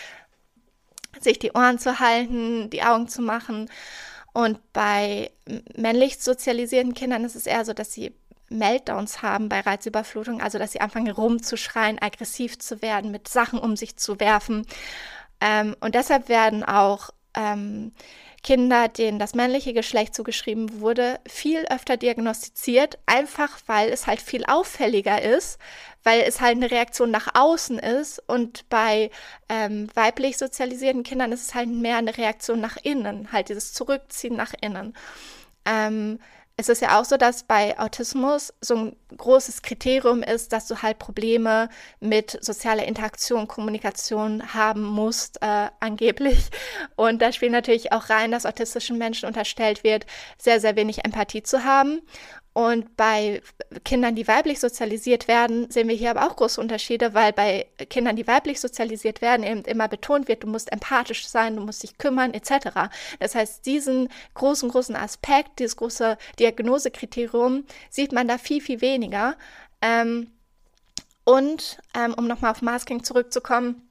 sich 1.20 1.38
die 1.38 1.52
Ohren 1.52 1.78
zu 1.78 2.00
halten, 2.00 2.70
die 2.70 2.82
Augen 2.82 3.08
zu 3.08 3.22
machen. 3.22 3.70
Und 4.32 4.60
bei 4.72 5.30
männlich 5.76 6.18
sozialisierten 6.18 6.94
Kindern 6.94 7.24
ist 7.24 7.36
es 7.36 7.46
eher 7.46 7.64
so, 7.64 7.72
dass 7.72 7.92
sie 7.92 8.12
Meltdowns 8.48 9.22
haben 9.22 9.48
bei 9.48 9.60
Reizüberflutung, 9.60 10.40
also 10.40 10.58
dass 10.58 10.72
sie 10.72 10.80
anfangen 10.80 11.10
rumzuschreien, 11.10 12.00
aggressiv 12.00 12.58
zu 12.58 12.82
werden, 12.82 13.10
mit 13.10 13.28
Sachen 13.28 13.58
um 13.58 13.76
sich 13.76 13.96
zu 13.96 14.20
werfen. 14.20 14.66
Ähm, 15.40 15.76
und 15.80 15.94
deshalb 15.94 16.28
werden 16.28 16.62
auch 16.64 17.10
ähm, 17.34 17.92
Kinder, 18.44 18.88
denen 18.88 19.18
das 19.18 19.34
männliche 19.34 19.72
Geschlecht 19.72 20.14
zugeschrieben 20.14 20.80
wurde, 20.80 21.18
viel 21.26 21.64
öfter 21.70 21.96
diagnostiziert, 21.96 22.98
einfach 23.06 23.58
weil 23.66 23.88
es 23.90 24.06
halt 24.06 24.20
viel 24.20 24.44
auffälliger 24.44 25.22
ist, 25.22 25.58
weil 26.04 26.20
es 26.20 26.42
halt 26.42 26.56
eine 26.56 26.70
Reaktion 26.70 27.10
nach 27.10 27.34
außen 27.34 27.78
ist 27.78 28.22
und 28.28 28.68
bei 28.68 29.10
ähm, 29.48 29.88
weiblich 29.94 30.36
sozialisierten 30.36 31.02
Kindern 31.02 31.32
ist 31.32 31.48
es 31.48 31.54
halt 31.54 31.70
mehr 31.70 31.96
eine 31.96 32.16
Reaktion 32.16 32.60
nach 32.60 32.76
innen, 32.82 33.32
halt 33.32 33.48
dieses 33.48 33.72
Zurückziehen 33.72 34.36
nach 34.36 34.52
innen. 34.60 34.94
Ähm, 35.64 36.20
es 36.56 36.68
ist 36.68 36.82
ja 36.82 37.00
auch 37.00 37.04
so, 37.04 37.16
dass 37.16 37.42
bei 37.42 37.76
Autismus 37.78 38.54
so 38.60 38.76
ein 38.76 38.96
großes 39.16 39.62
Kriterium 39.62 40.22
ist, 40.22 40.52
dass 40.52 40.68
du 40.68 40.82
halt 40.82 41.00
Probleme 41.00 41.68
mit 41.98 42.38
sozialer 42.40 42.84
Interaktion, 42.84 43.48
Kommunikation 43.48 44.54
haben 44.54 44.82
musst, 44.82 45.42
äh, 45.42 45.68
angeblich. 45.80 46.50
Und 46.96 47.22
da 47.22 47.32
spielt 47.32 47.52
natürlich 47.52 47.92
auch 47.92 48.08
rein, 48.08 48.30
dass 48.30 48.46
autistischen 48.46 48.98
Menschen 48.98 49.26
unterstellt 49.26 49.82
wird, 49.82 50.06
sehr, 50.38 50.60
sehr 50.60 50.76
wenig 50.76 51.04
Empathie 51.04 51.42
zu 51.42 51.64
haben. 51.64 52.02
Und 52.54 52.96
bei 52.96 53.42
Kindern, 53.84 54.14
die 54.14 54.28
weiblich 54.28 54.60
sozialisiert 54.60 55.26
werden, 55.26 55.68
sehen 55.72 55.88
wir 55.88 55.96
hier 55.96 56.12
aber 56.12 56.24
auch 56.24 56.36
große 56.36 56.60
Unterschiede, 56.60 57.12
weil 57.12 57.32
bei 57.32 57.66
Kindern, 57.90 58.14
die 58.14 58.28
weiblich 58.28 58.60
sozialisiert 58.60 59.20
werden, 59.20 59.44
eben 59.44 59.62
immer 59.62 59.88
betont 59.88 60.28
wird, 60.28 60.44
du 60.44 60.46
musst 60.46 60.70
empathisch 60.70 61.26
sein, 61.26 61.56
du 61.56 61.62
musst 61.62 61.82
dich 61.82 61.98
kümmern, 61.98 62.32
etc. 62.32 62.92
Das 63.18 63.34
heißt, 63.34 63.66
diesen 63.66 64.08
großen, 64.34 64.68
großen 64.68 64.94
Aspekt, 64.94 65.58
dieses 65.58 65.76
große 65.76 66.16
Diagnosekriterium, 66.38 67.64
sieht 67.90 68.12
man 68.12 68.28
da 68.28 68.38
viel, 68.38 68.60
viel 68.60 68.80
weniger. 68.80 69.34
Ähm, 69.82 70.30
und 71.24 71.78
ähm, 71.92 72.14
um 72.14 72.28
nochmal 72.28 72.52
auf 72.52 72.62
Masking 72.62 73.02
zurückzukommen, 73.02 73.82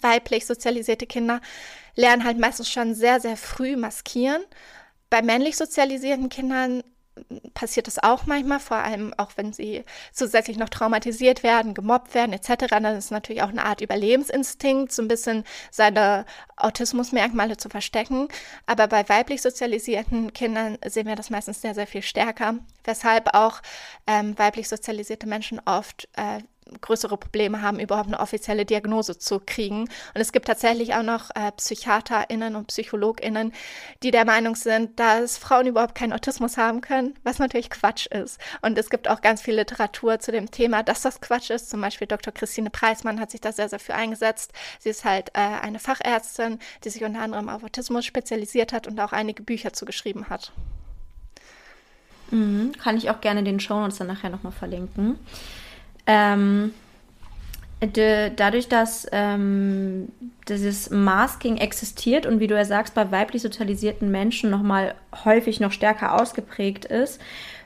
weiblich 0.00 0.46
sozialisierte 0.46 1.08
Kinder 1.08 1.40
lernen 1.96 2.22
halt 2.22 2.38
meistens 2.38 2.70
schon 2.70 2.94
sehr, 2.94 3.18
sehr 3.18 3.36
früh 3.36 3.74
maskieren. 3.74 4.42
Bei 5.10 5.20
männlich 5.20 5.56
sozialisierten 5.56 6.28
Kindern 6.28 6.84
passiert 7.54 7.86
das 7.86 8.02
auch 8.02 8.26
manchmal, 8.26 8.60
vor 8.60 8.78
allem 8.78 9.14
auch 9.16 9.30
wenn 9.36 9.52
sie 9.52 9.84
zusätzlich 10.12 10.58
noch 10.58 10.68
traumatisiert 10.68 11.42
werden, 11.42 11.74
gemobbt 11.74 12.14
werden 12.14 12.32
etc. 12.32 12.66
Dann 12.68 12.84
ist 12.84 13.10
natürlich 13.10 13.42
auch 13.42 13.48
eine 13.48 13.64
Art 13.64 13.80
Überlebensinstinkt, 13.80 14.92
so 14.92 15.02
ein 15.02 15.08
bisschen 15.08 15.44
seine 15.70 16.24
Autismusmerkmale 16.56 17.56
zu 17.56 17.68
verstecken. 17.68 18.28
Aber 18.66 18.86
bei 18.86 19.08
weiblich 19.08 19.42
sozialisierten 19.42 20.32
Kindern 20.32 20.78
sehen 20.86 21.06
wir 21.06 21.16
das 21.16 21.30
meistens 21.30 21.60
sehr, 21.60 21.74
sehr 21.74 21.86
viel 21.86 22.02
stärker, 22.02 22.54
weshalb 22.84 23.34
auch 23.34 23.60
ähm, 24.06 24.38
weiblich 24.38 24.68
sozialisierte 24.68 25.26
Menschen 25.26 25.60
oft 25.64 26.08
äh, 26.16 26.40
größere 26.80 27.16
Probleme 27.16 27.62
haben, 27.62 27.80
überhaupt 27.80 28.08
eine 28.08 28.20
offizielle 28.20 28.64
Diagnose 28.64 29.18
zu 29.18 29.40
kriegen. 29.44 29.82
Und 29.82 30.20
es 30.20 30.32
gibt 30.32 30.46
tatsächlich 30.46 30.94
auch 30.94 31.02
noch 31.02 31.30
äh, 31.34 31.52
PsychiaterInnen 31.52 32.56
und 32.56 32.68
PsychologInnen, 32.68 33.52
die 34.02 34.10
der 34.10 34.24
Meinung 34.24 34.54
sind, 34.54 34.98
dass 34.98 35.38
Frauen 35.38 35.66
überhaupt 35.66 35.94
keinen 35.94 36.12
Autismus 36.12 36.56
haben 36.56 36.80
können, 36.80 37.14
was 37.24 37.38
natürlich 37.38 37.70
Quatsch 37.70 38.06
ist. 38.06 38.38
Und 38.62 38.78
es 38.78 38.90
gibt 38.90 39.08
auch 39.08 39.20
ganz 39.20 39.42
viel 39.42 39.54
Literatur 39.54 40.18
zu 40.18 40.32
dem 40.32 40.50
Thema, 40.50 40.82
dass 40.82 41.02
das 41.02 41.20
Quatsch 41.20 41.50
ist. 41.50 41.70
Zum 41.70 41.80
Beispiel 41.80 42.06
Dr. 42.06 42.32
Christine 42.32 42.70
Preismann 42.70 43.20
hat 43.20 43.30
sich 43.30 43.40
da 43.40 43.52
sehr, 43.52 43.68
sehr 43.68 43.78
für 43.78 43.94
eingesetzt. 43.94 44.52
Sie 44.78 44.88
ist 44.88 45.04
halt 45.04 45.30
äh, 45.34 45.40
eine 45.40 45.78
Fachärztin, 45.78 46.58
die 46.84 46.90
sich 46.90 47.04
unter 47.04 47.20
anderem 47.20 47.48
auf 47.48 47.64
Autismus 47.64 48.04
spezialisiert 48.04 48.72
hat 48.72 48.86
und 48.86 49.00
auch 49.00 49.12
einige 49.12 49.42
Bücher 49.42 49.72
zugeschrieben 49.72 50.28
hat. 50.28 50.52
Mhm, 52.30 52.72
kann 52.78 52.96
ich 52.96 53.10
auch 53.10 53.20
gerne 53.20 53.42
den 53.42 53.60
Show 53.60 53.80
Notes 53.80 53.98
dann 53.98 54.06
nachher 54.08 54.30
nochmal 54.30 54.52
verlinken. 54.52 55.18
Ähm, 56.08 56.72
de, 57.82 58.32
dadurch, 58.34 58.68
dass 58.68 59.06
ähm, 59.12 60.08
dieses 60.48 60.90
Masking 60.90 61.58
existiert 61.58 62.26
und 62.26 62.40
wie 62.40 62.46
du 62.46 62.56
ja 62.56 62.64
sagst, 62.64 62.94
bei 62.94 63.10
weiblich 63.12 63.42
sozialisierten 63.42 64.10
Menschen 64.10 64.50
nochmal 64.50 64.94
häufig 65.24 65.60
noch 65.60 65.70
stärker 65.70 66.20
ausgeprägt 66.20 66.86
ist, 66.86 67.20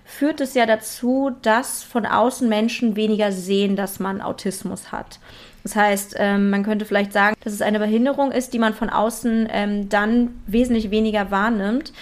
führt 0.04 0.40
es 0.40 0.54
ja 0.54 0.66
dazu, 0.66 1.30
dass 1.42 1.82
von 1.84 2.04
außen 2.04 2.48
Menschen 2.48 2.96
weniger 2.96 3.32
sehen, 3.32 3.76
dass 3.76 4.00
man 4.00 4.20
Autismus 4.20 4.92
hat. 4.92 5.20
Das 5.62 5.76
heißt, 5.76 6.16
ähm, 6.18 6.50
man 6.50 6.64
könnte 6.64 6.84
vielleicht 6.84 7.12
sagen, 7.12 7.36
dass 7.44 7.52
es 7.52 7.62
eine 7.62 7.78
Behinderung 7.78 8.32
ist, 8.32 8.52
die 8.52 8.58
man 8.58 8.74
von 8.74 8.90
außen 8.90 9.48
ähm, 9.50 9.88
dann 9.88 10.42
wesentlich 10.46 10.90
weniger 10.90 11.30
wahrnimmt. 11.30 11.92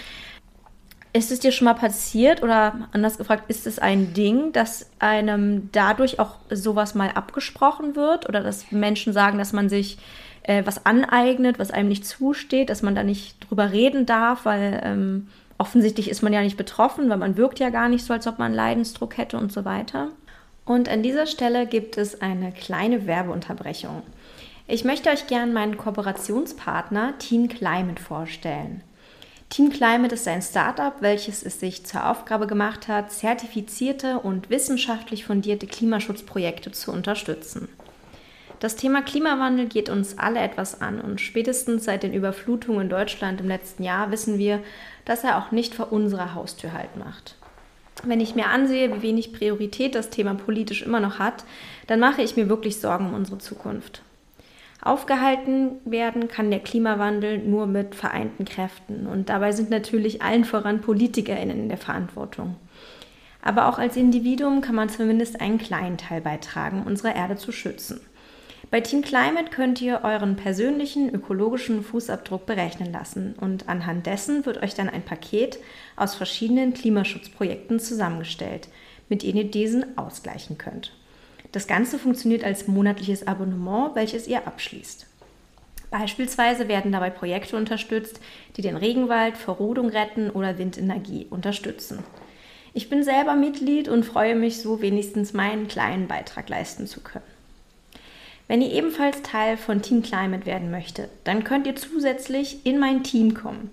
Ist 1.12 1.32
es 1.32 1.40
dir 1.40 1.50
schon 1.50 1.64
mal 1.64 1.74
passiert 1.74 2.42
oder 2.42 2.88
anders 2.92 3.18
gefragt, 3.18 3.44
ist 3.48 3.66
es 3.66 3.80
ein 3.80 4.14
Ding, 4.14 4.52
dass 4.52 4.88
einem 5.00 5.68
dadurch 5.72 6.20
auch 6.20 6.36
sowas 6.50 6.94
mal 6.94 7.10
abgesprochen 7.10 7.96
wird 7.96 8.28
oder 8.28 8.42
dass 8.42 8.70
Menschen 8.70 9.12
sagen, 9.12 9.36
dass 9.36 9.52
man 9.52 9.68
sich 9.68 9.98
äh, 10.44 10.62
was 10.64 10.86
aneignet, 10.86 11.58
was 11.58 11.72
einem 11.72 11.88
nicht 11.88 12.06
zusteht, 12.06 12.70
dass 12.70 12.82
man 12.82 12.94
da 12.94 13.02
nicht 13.02 13.36
drüber 13.48 13.72
reden 13.72 14.06
darf, 14.06 14.44
weil 14.44 14.80
ähm, 14.84 15.28
offensichtlich 15.58 16.08
ist 16.08 16.22
man 16.22 16.32
ja 16.32 16.42
nicht 16.42 16.56
betroffen, 16.56 17.10
weil 17.10 17.18
man 17.18 17.36
wirkt 17.36 17.58
ja 17.58 17.70
gar 17.70 17.88
nicht 17.88 18.04
so, 18.04 18.12
als 18.12 18.26
ob 18.26 18.38
man 18.38 18.54
Leidensdruck 18.54 19.18
hätte 19.18 19.36
und 19.36 19.52
so 19.52 19.64
weiter. 19.64 20.08
Und 20.64 20.88
an 20.88 21.02
dieser 21.02 21.26
Stelle 21.26 21.66
gibt 21.66 21.98
es 21.98 22.22
eine 22.22 22.52
kleine 22.52 23.06
Werbeunterbrechung. 23.06 24.02
Ich 24.68 24.84
möchte 24.84 25.10
euch 25.10 25.26
gerne 25.26 25.52
meinen 25.52 25.76
Kooperationspartner 25.76 27.18
Team 27.18 27.48
Climate 27.48 28.00
vorstellen. 28.00 28.82
Team 29.50 29.70
Climate 29.70 30.14
ist 30.14 30.28
ein 30.28 30.42
Startup, 30.42 30.94
welches 31.00 31.42
es 31.42 31.58
sich 31.58 31.84
zur 31.84 32.08
Aufgabe 32.08 32.46
gemacht 32.46 32.86
hat, 32.86 33.10
zertifizierte 33.10 34.20
und 34.20 34.48
wissenschaftlich 34.48 35.24
fundierte 35.24 35.66
Klimaschutzprojekte 35.66 36.70
zu 36.70 36.92
unterstützen. 36.92 37.68
Das 38.60 38.76
Thema 38.76 39.02
Klimawandel 39.02 39.66
geht 39.66 39.88
uns 39.88 40.18
alle 40.18 40.38
etwas 40.38 40.80
an 40.80 41.00
und 41.00 41.20
spätestens 41.20 41.84
seit 41.84 42.04
den 42.04 42.14
Überflutungen 42.14 42.82
in 42.82 42.88
Deutschland 42.88 43.40
im 43.40 43.48
letzten 43.48 43.82
Jahr 43.82 44.12
wissen 44.12 44.38
wir, 44.38 44.60
dass 45.04 45.24
er 45.24 45.36
auch 45.36 45.50
nicht 45.50 45.74
vor 45.74 45.92
unserer 45.92 46.34
Haustür 46.34 46.72
halt 46.72 46.96
macht. 46.96 47.34
Wenn 48.04 48.20
ich 48.20 48.36
mir 48.36 48.46
ansehe, 48.46 48.94
wie 48.94 49.02
wenig 49.02 49.32
Priorität 49.32 49.96
das 49.96 50.10
Thema 50.10 50.34
politisch 50.34 50.82
immer 50.82 51.00
noch 51.00 51.18
hat, 51.18 51.44
dann 51.88 51.98
mache 51.98 52.22
ich 52.22 52.36
mir 52.36 52.48
wirklich 52.48 52.78
Sorgen 52.78 53.06
um 53.06 53.14
unsere 53.14 53.38
Zukunft. 53.38 54.02
Aufgehalten 54.82 55.72
werden 55.84 56.28
kann 56.28 56.50
der 56.50 56.60
Klimawandel 56.60 57.38
nur 57.38 57.66
mit 57.66 57.94
vereinten 57.94 58.46
Kräften 58.46 59.06
und 59.06 59.28
dabei 59.28 59.52
sind 59.52 59.68
natürlich 59.68 60.22
allen 60.22 60.44
voran 60.44 60.80
PolitikerInnen 60.80 61.58
in 61.58 61.68
der 61.68 61.78
Verantwortung. 61.78 62.56
Aber 63.42 63.68
auch 63.68 63.78
als 63.78 63.96
Individuum 63.96 64.60
kann 64.62 64.74
man 64.74 64.88
zumindest 64.88 65.40
einen 65.40 65.58
kleinen 65.58 65.98
Teil 65.98 66.20
beitragen, 66.20 66.82
unsere 66.86 67.14
Erde 67.14 67.36
zu 67.36 67.52
schützen. 67.52 68.00
Bei 68.70 68.80
Team 68.80 69.02
Climate 69.02 69.50
könnt 69.50 69.82
ihr 69.82 70.00
euren 70.04 70.36
persönlichen 70.36 71.12
ökologischen 71.12 71.82
Fußabdruck 71.82 72.46
berechnen 72.46 72.92
lassen 72.92 73.34
und 73.40 73.68
anhand 73.68 74.06
dessen 74.06 74.46
wird 74.46 74.62
euch 74.62 74.74
dann 74.74 74.88
ein 74.88 75.02
Paket 75.02 75.58
aus 75.96 76.14
verschiedenen 76.14 76.72
Klimaschutzprojekten 76.72 77.80
zusammengestellt, 77.80 78.68
mit 79.08 79.24
denen 79.24 79.38
ihr 79.38 79.50
diesen 79.50 79.98
ausgleichen 79.98 80.56
könnt. 80.56 80.92
Das 81.52 81.66
Ganze 81.66 81.98
funktioniert 81.98 82.44
als 82.44 82.68
monatliches 82.68 83.26
Abonnement, 83.26 83.94
welches 83.94 84.28
ihr 84.28 84.46
abschließt. 84.46 85.06
Beispielsweise 85.90 86.68
werden 86.68 86.92
dabei 86.92 87.10
Projekte 87.10 87.56
unterstützt, 87.56 88.20
die 88.56 88.62
den 88.62 88.76
Regenwald, 88.76 89.36
Verrodung 89.36 89.88
retten 89.88 90.30
oder 90.30 90.56
Windenergie 90.56 91.26
unterstützen. 91.28 92.04
Ich 92.72 92.88
bin 92.88 93.02
selber 93.02 93.34
Mitglied 93.34 93.88
und 93.88 94.04
freue 94.04 94.36
mich 94.36 94.60
so 94.60 94.80
wenigstens 94.80 95.32
meinen 95.32 95.66
kleinen 95.66 96.06
Beitrag 96.06 96.48
leisten 96.48 96.86
zu 96.86 97.00
können. 97.00 97.24
Wenn 98.46 98.62
ihr 98.62 98.72
ebenfalls 98.72 99.22
Teil 99.22 99.56
von 99.56 99.82
Team 99.82 100.02
Climate 100.02 100.46
werden 100.46 100.70
möchtet, 100.70 101.10
dann 101.24 101.42
könnt 101.42 101.66
ihr 101.66 101.74
zusätzlich 101.74 102.64
in 102.64 102.78
mein 102.78 103.02
Team 103.02 103.34
kommen. 103.34 103.70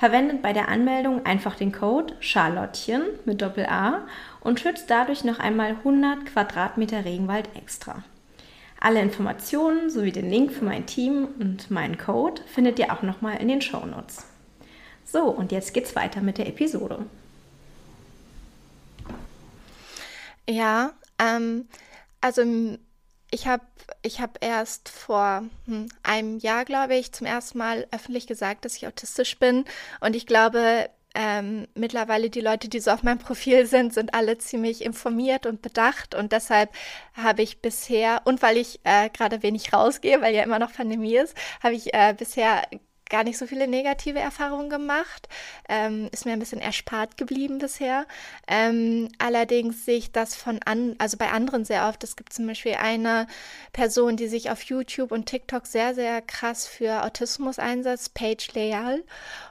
Verwendet 0.00 0.40
bei 0.40 0.54
der 0.54 0.68
Anmeldung 0.68 1.26
einfach 1.26 1.56
den 1.56 1.72
Code 1.72 2.16
Charlottchen 2.20 3.02
mit 3.26 3.42
Doppel 3.42 3.66
A 3.66 4.06
und 4.40 4.58
schützt 4.58 4.88
dadurch 4.88 5.24
noch 5.24 5.38
einmal 5.38 5.72
100 5.72 6.24
Quadratmeter 6.24 7.04
Regenwald 7.04 7.54
extra. 7.54 8.02
Alle 8.80 9.02
Informationen 9.02 9.90
sowie 9.90 10.10
den 10.10 10.30
Link 10.30 10.52
für 10.52 10.64
mein 10.64 10.86
Team 10.86 11.28
und 11.38 11.70
meinen 11.70 11.98
Code 11.98 12.40
findet 12.46 12.78
ihr 12.78 12.94
auch 12.94 13.02
nochmal 13.02 13.42
in 13.42 13.48
den 13.48 13.60
Show 13.60 13.84
Notes. 13.84 14.24
So, 15.04 15.24
und 15.24 15.52
jetzt 15.52 15.74
geht's 15.74 15.94
weiter 15.94 16.22
mit 16.22 16.38
der 16.38 16.48
Episode. 16.48 17.04
Ja, 20.48 20.92
ähm, 21.18 21.68
also 22.22 22.42
ich 23.30 23.46
habe 23.46 23.64
ich 24.02 24.20
hab 24.20 24.44
erst 24.44 24.88
vor 24.88 25.44
hm, 25.66 25.88
einem 26.02 26.38
Jahr, 26.38 26.64
glaube 26.64 26.96
ich, 26.96 27.12
zum 27.12 27.26
ersten 27.26 27.58
Mal 27.58 27.86
öffentlich 27.90 28.26
gesagt, 28.26 28.64
dass 28.64 28.76
ich 28.76 28.86
autistisch 28.86 29.38
bin. 29.38 29.64
Und 30.00 30.16
ich 30.16 30.26
glaube, 30.26 30.90
ähm, 31.14 31.66
mittlerweile 31.74 32.30
die 32.30 32.40
Leute, 32.40 32.68
die 32.68 32.80
so 32.80 32.90
auf 32.92 33.02
meinem 33.02 33.18
Profil 33.18 33.66
sind, 33.66 33.92
sind 33.94 34.14
alle 34.14 34.38
ziemlich 34.38 34.84
informiert 34.84 35.46
und 35.46 35.62
bedacht. 35.62 36.14
Und 36.14 36.32
deshalb 36.32 36.70
habe 37.14 37.42
ich 37.42 37.60
bisher, 37.60 38.22
und 38.24 38.42
weil 38.42 38.56
ich 38.56 38.80
äh, 38.84 39.08
gerade 39.10 39.42
wenig 39.42 39.72
rausgehe, 39.72 40.20
weil 40.20 40.34
ja 40.34 40.42
immer 40.42 40.58
noch 40.58 40.72
Pandemie 40.72 41.16
ist, 41.16 41.36
habe 41.62 41.74
ich 41.74 41.94
äh, 41.94 42.14
bisher 42.16 42.62
gar 43.10 43.24
nicht 43.24 43.36
so 43.36 43.46
viele 43.46 43.68
negative 43.68 44.18
Erfahrungen 44.18 44.70
gemacht. 44.70 45.28
Ähm, 45.68 46.08
ist 46.12 46.24
mir 46.24 46.32
ein 46.32 46.38
bisschen 46.38 46.60
erspart 46.60 47.16
geblieben 47.16 47.58
bisher. 47.58 48.06
Ähm, 48.48 49.08
allerdings 49.18 49.84
sehe 49.84 49.98
ich 49.98 50.12
das 50.12 50.34
von 50.34 50.60
an, 50.64 50.94
also 50.98 51.16
bei 51.16 51.30
anderen 51.30 51.64
sehr 51.64 51.88
oft. 51.88 52.02
Es 52.04 52.16
gibt 52.16 52.32
zum 52.32 52.46
Beispiel 52.46 52.74
eine 52.74 53.26
Person, 53.72 54.16
die 54.16 54.28
sich 54.28 54.50
auf 54.50 54.62
YouTube 54.62 55.12
und 55.12 55.26
TikTok 55.26 55.66
sehr, 55.66 55.94
sehr 55.94 56.22
krass 56.22 56.66
für 56.66 57.04
Autismus 57.04 57.58
einsetzt, 57.58 58.14
Paige 58.14 58.48
Leal. 58.54 59.02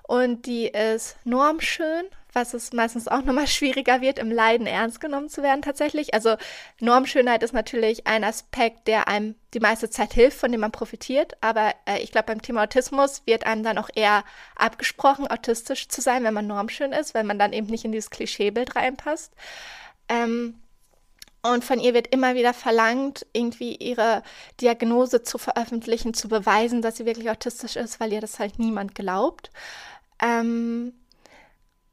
Und 0.04 0.46
die 0.48 0.68
ist 0.68 1.18
normschön, 1.24 2.06
was 2.34 2.54
es 2.54 2.74
meistens 2.74 3.08
auch 3.08 3.24
nochmal 3.24 3.48
schwieriger 3.48 4.02
wird, 4.02 4.20
im 4.20 4.32
Leiden 4.32 4.68
ernst 4.68 5.02
genommen 5.02 5.30
zu 5.30 5.42
werden 5.42 5.62
tatsächlich. 5.62 6.14
Also 6.14 6.36
Normschönheit 6.80 7.44
ist 7.44 7.54
natürlich 7.54 8.08
ein 8.08 8.24
Aspekt, 8.24 8.88
der 8.88 9.08
einem 9.08 9.36
die 9.54 9.60
meiste 9.60 9.90
Zeit 9.90 10.14
hilft, 10.14 10.38
von 10.38 10.52
dem 10.52 10.62
man 10.62 10.72
profitiert. 10.72 11.34
Aber 11.42 11.74
äh, 11.86 12.00
ich 12.00 12.12
glaube, 12.12 12.28
beim 12.28 12.42
Thema 12.42 12.64
Autismus 12.64 13.24
wird 13.26 13.46
einem 13.46 13.64
dann 13.64 13.78
auch 13.78 13.90
eher 13.94 14.24
abgesprochen, 14.56 15.28
autistisch 15.28 15.88
zu 15.88 16.02
sein, 16.02 16.24
wenn 16.24 16.34
man 16.34 16.48
normschön 16.48 16.92
ist, 16.92 17.14
wenn 17.14 17.26
man 17.26 17.40
dann 17.40 17.54
eben 17.54 17.68
nicht 17.68 17.86
in 17.86 17.92
dieses 17.92 18.10
Klischeebild 18.10 18.76
reinpasst. 18.76 19.34
Ähm, 20.08 20.60
und 21.42 21.64
von 21.64 21.80
ihr 21.80 21.94
wird 21.94 22.08
immer 22.08 22.36
wieder 22.36 22.54
verlangt, 22.54 23.26
irgendwie 23.32 23.76
ihre 23.76 24.24
Diagnose 24.60 25.24
zu 25.24 25.38
veröffentlichen, 25.38 26.14
zu 26.14 26.28
beweisen, 26.28 26.82
dass 26.82 26.98
sie 26.98 27.06
wirklich 27.06 27.30
autistisch 27.30 27.78
ist, 27.78 28.00
weil 28.00 28.12
ihr 28.12 28.20
das 28.20 28.40
halt 28.40 28.60
niemand 28.60 28.94
glaubt. 28.94 29.50
Ähm, 30.22 30.94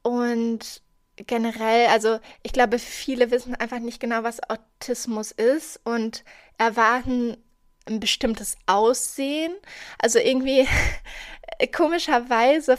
und 0.01 0.81
generell, 1.15 1.87
also 1.87 2.19
ich 2.43 2.53
glaube, 2.53 2.79
viele 2.79 3.31
wissen 3.31 3.55
einfach 3.55 3.79
nicht 3.79 3.99
genau, 3.99 4.23
was 4.23 4.39
Autismus 4.49 5.31
ist 5.31 5.79
und 5.83 6.23
erwarten 6.57 7.37
ein 7.87 7.99
bestimmtes 7.99 8.57
Aussehen. 8.65 9.53
Also 9.99 10.19
irgendwie 10.19 10.67
komischerweise 11.75 12.77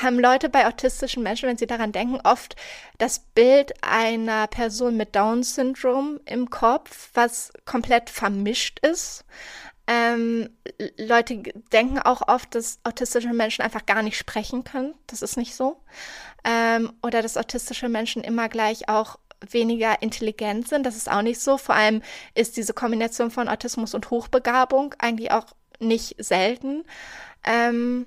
haben 0.00 0.18
Leute 0.18 0.48
bei 0.48 0.66
autistischen 0.66 1.22
Menschen, 1.22 1.48
wenn 1.48 1.56
sie 1.56 1.66
daran 1.66 1.92
denken, 1.92 2.20
oft 2.24 2.56
das 2.98 3.20
Bild 3.20 3.72
einer 3.82 4.46
Person 4.48 4.96
mit 4.96 5.14
Down-Syndrom 5.14 6.20
im 6.26 6.50
Kopf, 6.50 7.10
was 7.14 7.52
komplett 7.64 8.10
vermischt 8.10 8.80
ist. 8.80 9.24
Ähm, 9.86 10.50
Leute 10.98 11.42
denken 11.72 11.98
auch 11.98 12.26
oft, 12.26 12.54
dass 12.54 12.80
autistische 12.82 13.32
Menschen 13.32 13.62
einfach 13.62 13.86
gar 13.86 14.02
nicht 14.02 14.18
sprechen 14.18 14.64
können. 14.64 14.94
Das 15.06 15.22
ist 15.22 15.36
nicht 15.36 15.54
so. 15.54 15.80
Ähm, 16.44 16.92
oder 17.02 17.22
dass 17.22 17.36
autistische 17.36 17.88
Menschen 17.88 18.24
immer 18.24 18.48
gleich 18.48 18.88
auch 18.88 19.18
weniger 19.50 20.02
intelligent 20.02 20.68
sind. 20.68 20.84
Das 20.84 20.96
ist 20.96 21.10
auch 21.10 21.22
nicht 21.22 21.40
so. 21.40 21.58
Vor 21.58 21.74
allem 21.74 22.02
ist 22.34 22.56
diese 22.56 22.72
Kombination 22.72 23.30
von 23.30 23.48
Autismus 23.48 23.94
und 23.94 24.10
Hochbegabung 24.10 24.94
eigentlich 24.98 25.30
auch 25.30 25.46
nicht 25.78 26.16
selten. 26.18 26.84
Ähm, 27.44 28.06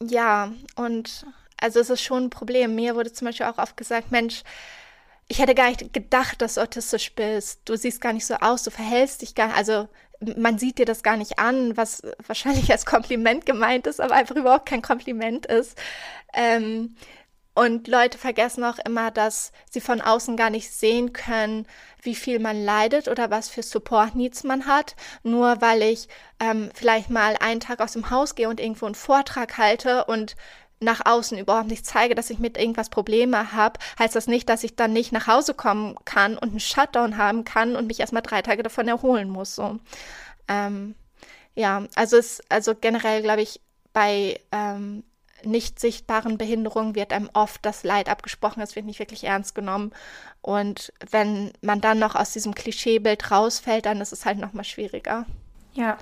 ja, 0.00 0.52
und 0.76 1.26
also 1.60 1.80
es 1.80 1.90
ist 1.90 2.02
schon 2.02 2.24
ein 2.24 2.30
Problem. 2.30 2.74
Mir 2.74 2.94
wurde 2.94 3.12
zum 3.12 3.26
Beispiel 3.26 3.46
auch 3.46 3.58
oft 3.58 3.76
gesagt, 3.76 4.12
Mensch, 4.12 4.42
ich 5.26 5.40
hätte 5.40 5.54
gar 5.54 5.68
nicht 5.68 5.92
gedacht, 5.92 6.40
dass 6.40 6.54
du 6.54 6.62
autistisch 6.62 7.14
bist. 7.14 7.60
Du 7.64 7.76
siehst 7.76 8.00
gar 8.00 8.12
nicht 8.12 8.26
so 8.26 8.34
aus, 8.34 8.62
du 8.62 8.70
verhältst 8.70 9.22
dich 9.22 9.34
gar, 9.34 9.54
also 9.54 9.88
man 10.36 10.58
sieht 10.58 10.78
dir 10.78 10.86
das 10.86 11.02
gar 11.02 11.16
nicht 11.16 11.38
an, 11.38 11.76
was 11.76 12.02
wahrscheinlich 12.26 12.70
als 12.72 12.86
Kompliment 12.86 13.46
gemeint 13.46 13.86
ist, 13.86 14.00
aber 14.00 14.14
einfach 14.14 14.36
überhaupt 14.36 14.66
kein 14.66 14.82
Kompliment 14.82 15.46
ist. 15.46 15.78
Ähm, 16.34 16.96
und 17.54 17.88
Leute 17.88 18.18
vergessen 18.18 18.62
auch 18.62 18.78
immer, 18.78 19.10
dass 19.10 19.50
sie 19.68 19.80
von 19.80 20.00
außen 20.00 20.36
gar 20.36 20.48
nicht 20.48 20.70
sehen 20.72 21.12
können, 21.12 21.66
wie 22.00 22.14
viel 22.14 22.38
man 22.38 22.64
leidet 22.64 23.08
oder 23.08 23.30
was 23.30 23.48
für 23.48 23.64
Support-Needs 23.64 24.44
man 24.44 24.66
hat. 24.66 24.94
Nur 25.24 25.60
weil 25.60 25.82
ich 25.82 26.06
ähm, 26.38 26.70
vielleicht 26.72 27.10
mal 27.10 27.36
einen 27.40 27.58
Tag 27.58 27.80
aus 27.80 27.94
dem 27.94 28.10
Haus 28.10 28.36
gehe 28.36 28.48
und 28.48 28.60
irgendwo 28.60 28.86
einen 28.86 28.94
Vortrag 28.94 29.58
halte 29.58 30.04
und 30.04 30.36
nach 30.80 31.04
außen 31.04 31.38
überhaupt 31.38 31.68
nicht 31.68 31.86
zeige, 31.86 32.14
dass 32.14 32.30
ich 32.30 32.38
mit 32.38 32.56
irgendwas 32.56 32.88
Probleme 32.88 33.52
habe, 33.52 33.80
heißt 33.98 34.14
das 34.14 34.26
nicht, 34.26 34.48
dass 34.48 34.64
ich 34.64 34.76
dann 34.76 34.92
nicht 34.92 35.12
nach 35.12 35.26
Hause 35.26 35.54
kommen 35.54 35.96
kann 36.04 36.38
und 36.38 36.50
einen 36.50 36.60
Shutdown 36.60 37.16
haben 37.16 37.44
kann 37.44 37.76
und 37.76 37.86
mich 37.86 38.00
erstmal 38.00 38.22
drei 38.22 38.42
Tage 38.42 38.62
davon 38.62 38.88
erholen 38.88 39.28
muss. 39.28 39.54
So. 39.54 39.78
Ähm, 40.46 40.94
ja, 41.54 41.84
also 41.96 42.16
es, 42.16 42.40
also 42.48 42.74
generell 42.74 43.22
glaube 43.22 43.42
ich, 43.42 43.60
bei 43.92 44.38
ähm, 44.52 45.02
nicht 45.44 45.78
sichtbaren 45.78 46.38
Behinderungen 46.38 46.94
wird 46.94 47.12
einem 47.12 47.30
oft 47.32 47.64
das 47.64 47.84
Leid 47.84 48.08
abgesprochen, 48.08 48.62
es 48.62 48.76
wird 48.76 48.86
nicht 48.86 48.98
wirklich 48.98 49.24
ernst 49.24 49.54
genommen. 49.54 49.92
Und 50.40 50.92
wenn 51.10 51.52
man 51.60 51.80
dann 51.80 51.98
noch 51.98 52.14
aus 52.14 52.32
diesem 52.32 52.54
Klischeebild 52.54 53.30
rausfällt, 53.30 53.86
dann 53.86 54.00
ist 54.00 54.12
es 54.12 54.24
halt 54.24 54.38
noch 54.38 54.52
mal 54.52 54.64
schwieriger. 54.64 55.26
Ja, 55.74 55.98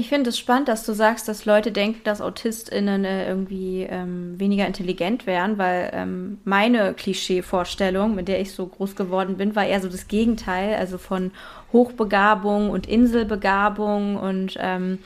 ich 0.00 0.08
finde 0.08 0.30
es 0.30 0.38
spannend, 0.38 0.68
dass 0.68 0.86
du 0.86 0.94
sagst, 0.94 1.28
dass 1.28 1.44
Leute 1.44 1.72
denken, 1.72 2.00
dass 2.04 2.22
AutistInnen 2.22 3.04
äh, 3.04 3.28
irgendwie 3.28 3.82
ähm, 3.82 4.40
weniger 4.40 4.66
intelligent 4.66 5.26
wären, 5.26 5.58
weil 5.58 5.90
ähm, 5.92 6.38
meine 6.44 6.94
Klischeevorstellung, 6.94 8.14
mit 8.14 8.26
der 8.26 8.40
ich 8.40 8.52
so 8.52 8.66
groß 8.66 8.96
geworden 8.96 9.36
bin, 9.36 9.54
war 9.54 9.66
eher 9.66 9.80
so 9.80 9.88
das 9.88 10.08
Gegenteil, 10.08 10.74
also 10.76 10.96
von 10.96 11.32
Hochbegabung 11.72 12.70
und 12.70 12.88
Inselbegabung 12.88 14.16
und 14.16 14.56
ähm, 14.58 14.98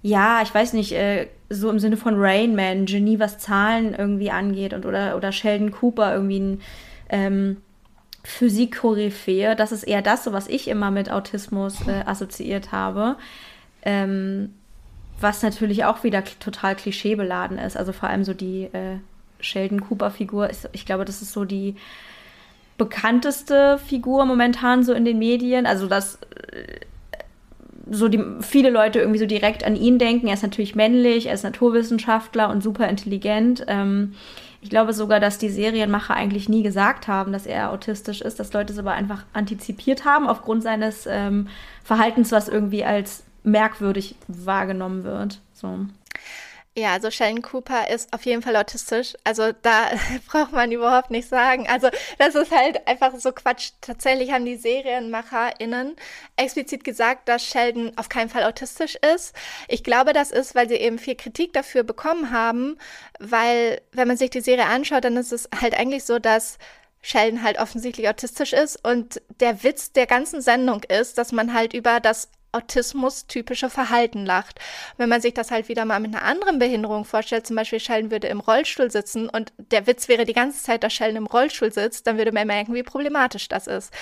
ja, 0.00 0.42
ich 0.42 0.54
weiß 0.54 0.74
nicht, 0.74 0.92
äh, 0.92 1.26
so 1.50 1.68
im 1.68 1.80
Sinne 1.80 1.96
von 1.96 2.14
Rain 2.16 2.54
Man, 2.54 2.86
Genie, 2.86 3.18
was 3.18 3.38
Zahlen 3.38 3.94
irgendwie 3.94 4.30
angeht 4.30 4.74
und 4.74 4.86
oder, 4.86 5.16
oder 5.16 5.32
Sheldon 5.32 5.72
Cooper 5.72 6.14
irgendwie 6.14 6.38
ein 6.38 6.60
ähm, 7.08 7.56
Physik-Koryphäe. 8.22 9.56
Das 9.56 9.72
ist 9.72 9.82
eher 9.82 10.02
das, 10.02 10.22
so 10.22 10.32
was 10.32 10.46
ich 10.46 10.68
immer 10.68 10.90
mit 10.90 11.10
Autismus 11.10 11.86
äh, 11.88 12.04
assoziiert 12.06 12.70
habe. 12.70 13.16
Ähm, 13.84 14.54
was 15.20 15.42
natürlich 15.42 15.84
auch 15.84 16.02
wieder 16.02 16.24
total 16.24 16.74
klischeebeladen 16.74 17.58
ist. 17.58 17.76
Also 17.76 17.92
vor 17.92 18.08
allem 18.08 18.24
so 18.24 18.34
die 18.34 18.64
äh, 18.64 18.98
Sheldon 19.40 19.80
Cooper-Figur 19.80 20.50
ich 20.72 20.86
glaube, 20.86 21.04
das 21.04 21.22
ist 21.22 21.32
so 21.32 21.44
die 21.44 21.76
bekannteste 22.76 23.78
Figur 23.78 24.24
momentan 24.24 24.82
so 24.82 24.92
in 24.92 25.04
den 25.04 25.18
Medien. 25.18 25.66
Also 25.66 25.86
das 25.86 26.18
so 27.90 28.08
die, 28.08 28.22
viele 28.40 28.70
Leute 28.70 28.98
irgendwie 28.98 29.18
so 29.18 29.26
direkt 29.26 29.64
an 29.64 29.76
ihn 29.76 29.98
denken. 29.98 30.26
Er 30.26 30.34
ist 30.34 30.42
natürlich 30.42 30.74
männlich, 30.74 31.26
er 31.26 31.34
ist 31.34 31.44
Naturwissenschaftler 31.44 32.48
und 32.48 32.62
super 32.62 32.88
intelligent. 32.88 33.64
Ähm, 33.68 34.14
ich 34.60 34.70
glaube 34.70 34.94
sogar, 34.94 35.20
dass 35.20 35.38
die 35.38 35.50
Serienmacher 35.50 36.14
eigentlich 36.14 36.48
nie 36.48 36.62
gesagt 36.62 37.06
haben, 37.06 37.32
dass 37.32 37.46
er 37.46 37.70
autistisch 37.70 38.22
ist, 38.22 38.40
dass 38.40 38.52
Leute 38.52 38.72
es 38.72 38.78
aber 38.78 38.92
einfach 38.92 39.24
antizipiert 39.34 40.06
haben 40.06 40.26
aufgrund 40.26 40.62
seines 40.62 41.06
ähm, 41.06 41.48
Verhaltens, 41.82 42.32
was 42.32 42.48
irgendwie 42.48 42.84
als 42.84 43.24
merkwürdig 43.44 44.16
wahrgenommen 44.26 45.04
wird. 45.04 45.40
So. 45.52 45.86
Ja, 46.76 46.92
also 46.94 47.08
Sheldon 47.08 47.40
Cooper 47.40 47.88
ist 47.88 48.12
auf 48.12 48.26
jeden 48.26 48.42
Fall 48.42 48.56
autistisch. 48.56 49.14
Also 49.22 49.52
da 49.62 49.90
braucht 50.26 50.50
man 50.50 50.72
überhaupt 50.72 51.10
nicht 51.12 51.28
sagen. 51.28 51.68
Also 51.68 51.88
das 52.18 52.34
ist 52.34 52.50
halt 52.50 52.88
einfach 52.88 53.14
so 53.16 53.30
Quatsch. 53.30 53.70
Tatsächlich 53.80 54.32
haben 54.32 54.44
die 54.44 54.56
SerienmacherInnen 54.56 55.94
explizit 56.36 56.82
gesagt, 56.82 57.28
dass 57.28 57.44
Sheldon 57.44 57.92
auf 57.94 58.08
keinen 58.08 58.28
Fall 58.28 58.42
autistisch 58.42 58.96
ist. 59.14 59.36
Ich 59.68 59.84
glaube, 59.84 60.12
das 60.12 60.32
ist, 60.32 60.56
weil 60.56 60.68
sie 60.68 60.74
eben 60.74 60.98
viel 60.98 61.14
Kritik 61.14 61.52
dafür 61.52 61.84
bekommen 61.84 62.32
haben, 62.32 62.76
weil 63.20 63.80
wenn 63.92 64.08
man 64.08 64.16
sich 64.16 64.30
die 64.30 64.40
Serie 64.40 64.66
anschaut, 64.66 65.04
dann 65.04 65.16
ist 65.16 65.32
es 65.32 65.48
halt 65.60 65.78
eigentlich 65.78 66.02
so, 66.02 66.18
dass 66.18 66.58
Sheldon 67.02 67.44
halt 67.44 67.60
offensichtlich 67.60 68.08
autistisch 68.08 68.52
ist 68.52 68.84
und 68.84 69.22
der 69.38 69.62
Witz 69.62 69.92
der 69.92 70.06
ganzen 70.06 70.40
Sendung 70.40 70.82
ist, 70.84 71.18
dass 71.18 71.30
man 71.30 71.54
halt 71.54 71.72
über 71.72 72.00
das 72.00 72.30
Autismus-typische 72.54 73.68
Verhalten 73.68 74.24
lacht. 74.24 74.58
Wenn 74.96 75.08
man 75.08 75.20
sich 75.20 75.34
das 75.34 75.50
halt 75.50 75.68
wieder 75.68 75.84
mal 75.84 76.00
mit 76.00 76.14
einer 76.14 76.24
anderen 76.24 76.58
Behinderung 76.58 77.04
vorstellt, 77.04 77.46
zum 77.46 77.56
Beispiel 77.56 77.80
Sheldon 77.80 78.10
würde 78.10 78.28
im 78.28 78.40
Rollstuhl 78.40 78.90
sitzen 78.90 79.28
und 79.28 79.52
der 79.58 79.86
Witz 79.86 80.08
wäre 80.08 80.24
die 80.24 80.32
ganze 80.32 80.62
Zeit, 80.62 80.82
dass 80.82 80.92
Sheldon 80.92 81.16
im 81.16 81.26
Rollstuhl 81.26 81.72
sitzt, 81.72 82.06
dann 82.06 82.18
würde 82.18 82.32
man 82.32 82.46
merken, 82.46 82.74
wie 82.74 82.82
problematisch 82.82 83.48
das 83.48 83.66
ist. 83.66 83.92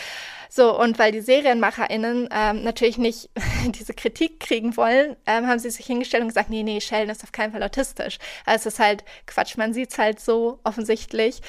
So, 0.49 0.79
und 0.79 0.99
weil 0.99 1.13
die 1.13 1.23
SerienmacherInnen 1.23 2.29
ähm, 2.31 2.63
natürlich 2.63 2.99
nicht 2.99 3.31
diese 3.69 3.95
Kritik 3.95 4.39
kriegen 4.39 4.77
wollen, 4.77 5.17
ähm, 5.27 5.47
haben 5.47 5.59
sie 5.59 5.71
sich 5.71 5.87
hingestellt 5.87 6.23
und 6.23 6.29
gesagt, 6.29 6.51
nee, 6.51 6.63
nee, 6.63 6.81
Sheldon 6.81 7.11
ist 7.11 7.25
auf 7.25 7.33
keinen 7.33 7.53
Fall 7.53 7.63
autistisch. 7.63 8.19
Also 8.45 8.69
es 8.69 8.75
ist 8.75 8.79
halt 8.79 9.03
Quatsch, 9.27 9.57
man 9.57 9.73
sieht 9.73 9.93
es 9.93 9.99
halt 9.99 10.21
so 10.21 10.61
offensichtlich. 10.63 11.41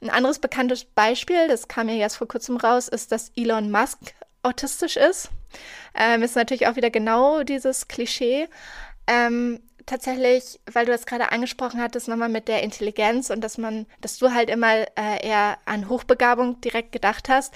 Ein 0.00 0.10
anderes 0.10 0.38
bekanntes 0.38 0.84
Beispiel, 0.84 1.48
das 1.48 1.68
kam 1.68 1.88
ja 1.88 1.94
jetzt 1.94 2.16
vor 2.16 2.28
kurzem 2.28 2.56
raus, 2.56 2.86
ist, 2.86 3.12
dass 3.12 3.32
Elon 3.34 3.70
Musk 3.70 4.14
autistisch 4.46 4.96
ist. 4.96 5.30
Ähm, 5.94 6.22
ist 6.22 6.36
natürlich 6.36 6.66
auch 6.66 6.76
wieder 6.76 6.90
genau 6.90 7.42
dieses 7.42 7.88
Klischee. 7.88 8.48
Ähm, 9.06 9.60
tatsächlich, 9.86 10.60
weil 10.70 10.84
du 10.84 10.92
das 10.92 11.06
gerade 11.06 11.32
angesprochen 11.32 11.80
hattest, 11.80 12.08
nochmal 12.08 12.28
mit 12.28 12.48
der 12.48 12.62
Intelligenz 12.62 13.30
und 13.30 13.40
dass 13.40 13.56
man, 13.56 13.86
dass 14.00 14.18
du 14.18 14.34
halt 14.34 14.50
immer 14.50 14.74
äh, 14.96 15.26
eher 15.26 15.58
an 15.64 15.88
Hochbegabung 15.88 16.60
direkt 16.60 16.92
gedacht 16.92 17.28
hast. 17.28 17.54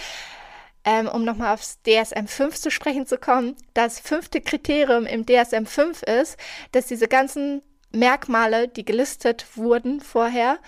Ähm, 0.82 1.08
um 1.08 1.24
nochmal 1.24 1.52
aufs 1.52 1.78
DSM 1.82 2.26
5 2.26 2.56
zu 2.56 2.70
sprechen 2.70 3.06
zu 3.06 3.18
kommen, 3.18 3.54
das 3.74 4.00
fünfte 4.00 4.40
Kriterium 4.40 5.04
im 5.04 5.26
DSM 5.26 5.66
5 5.66 6.02
ist, 6.04 6.38
dass 6.72 6.86
diese 6.86 7.06
ganzen 7.06 7.62
Merkmale, 7.92 8.66
die 8.66 8.86
gelistet 8.86 9.44
wurden 9.56 10.00
vorher, 10.00 10.58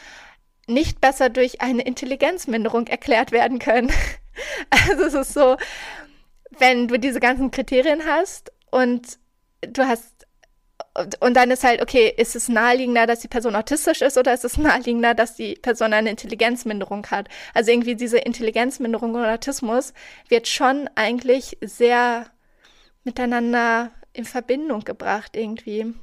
nicht 0.67 1.01
besser 1.01 1.31
durch 1.31 1.63
eine 1.63 1.83
Intelligenzminderung 1.83 2.89
erklärt 2.89 3.33
werden 3.33 3.59
können. 3.59 3.91
Also 4.71 5.05
es 5.05 5.13
ist 5.13 5.35
so, 5.35 5.59
wenn 6.59 6.89
du 6.89 6.99
diese 6.99 7.21
ganzen 7.21 7.51
Kriterien 7.51 8.05
hast 8.05 8.53
und 8.71 9.19
du 9.61 9.87
hast 9.87 10.27
und 11.21 11.35
dann 11.35 11.51
ist 11.51 11.65
halt, 11.65 11.81
okay, 11.81 12.13
ist 12.15 12.37
es 12.37 12.49
naheliegender, 12.49 13.07
dass 13.07 13.21
die 13.21 13.29
Person 13.29 13.57
autistisch 13.57 14.03
ist 14.03 14.19
oder 14.19 14.35
ist 14.35 14.45
es 14.45 14.59
naheliegender, 14.59 15.15
dass 15.15 15.37
die 15.37 15.55
Person 15.55 15.93
eine 15.95 16.11
Intelligenzminderung 16.11 17.07
hat? 17.07 17.29
Also 17.55 17.71
irgendwie 17.71 17.95
diese 17.95 18.19
Intelligenzminderung 18.19 19.15
und 19.15 19.25
Autismus 19.25 19.95
wird 20.29 20.49
schon 20.49 20.91
eigentlich 20.95 21.57
sehr 21.63 22.27
miteinander 23.05 23.91
in 24.13 24.25
Verbindung 24.27 24.85
gebracht 24.85 25.35
irgendwie. 25.35 25.95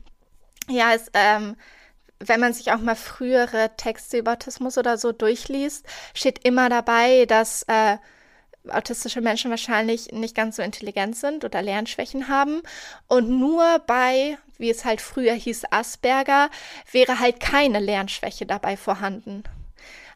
Ja, 0.67 0.93
es, 0.95 1.11
ähm, 1.13 1.55
wenn 2.19 2.39
man 2.39 2.53
sich 2.53 2.71
auch 2.71 2.79
mal 2.79 2.95
frühere 2.95 3.71
Texte 3.77 4.17
über 4.17 4.33
Autismus 4.33 4.77
oder 4.77 4.97
so 4.97 5.11
durchliest, 5.11 5.85
steht 6.13 6.45
immer 6.45 6.69
dabei, 6.69 7.25
dass 7.25 7.63
äh, 7.67 7.97
autistische 8.67 9.21
Menschen 9.21 9.49
wahrscheinlich 9.49 10.11
nicht 10.11 10.35
ganz 10.35 10.57
so 10.57 10.61
intelligent 10.61 11.15
sind 11.15 11.45
oder 11.45 11.61
Lernschwächen 11.61 12.27
haben. 12.27 12.61
Und 13.07 13.29
nur 13.29 13.79
bei, 13.87 14.37
wie 14.57 14.69
es 14.69 14.85
halt 14.85 15.01
früher 15.01 15.33
hieß, 15.33 15.63
Asperger, 15.71 16.49
wäre 16.91 17.19
halt 17.19 17.39
keine 17.39 17.79
Lernschwäche 17.79 18.45
dabei 18.45 18.77
vorhanden. 18.77 19.43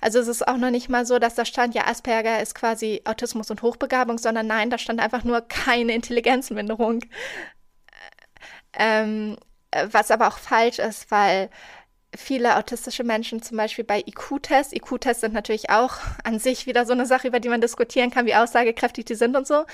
Also 0.01 0.19
es 0.19 0.27
ist 0.27 0.45
auch 0.45 0.57
noch 0.57 0.69
nicht 0.69 0.89
mal 0.89 1.05
so, 1.05 1.17
dass 1.17 1.35
da 1.35 1.45
stand, 1.45 1.75
ja, 1.75 1.87
Asperger 1.87 2.41
ist 2.41 2.55
quasi 2.55 3.01
Autismus 3.05 3.49
und 3.49 3.61
Hochbegabung, 3.61 4.17
sondern 4.17 4.47
nein, 4.47 4.69
da 4.69 4.77
stand 4.77 4.99
einfach 4.99 5.23
nur 5.23 5.41
keine 5.41 5.93
Intelligenzminderung. 5.93 7.05
Ähm, 8.73 9.37
was 9.91 10.11
aber 10.11 10.27
auch 10.27 10.37
falsch 10.37 10.79
ist, 10.79 11.09
weil 11.09 11.49
viele 12.15 12.57
autistische 12.57 13.03
Menschen 13.03 13.41
zum 13.41 13.57
Beispiel 13.57 13.83
bei 13.83 13.99
IQ-Tests. 14.05 14.73
IQ-Tests 14.73 15.21
sind 15.21 15.33
natürlich 15.33 15.69
auch 15.69 15.97
an 16.23 16.39
sich 16.39 16.65
wieder 16.67 16.85
so 16.85 16.93
eine 16.93 17.05
Sache, 17.05 17.27
über 17.27 17.39
die 17.39 17.49
man 17.49 17.61
diskutieren 17.61 18.11
kann, 18.11 18.25
wie 18.25 18.35
aussagekräftig 18.35 19.05
die 19.05 19.15
sind 19.15 19.35
und 19.35 19.47
so. 19.47 19.65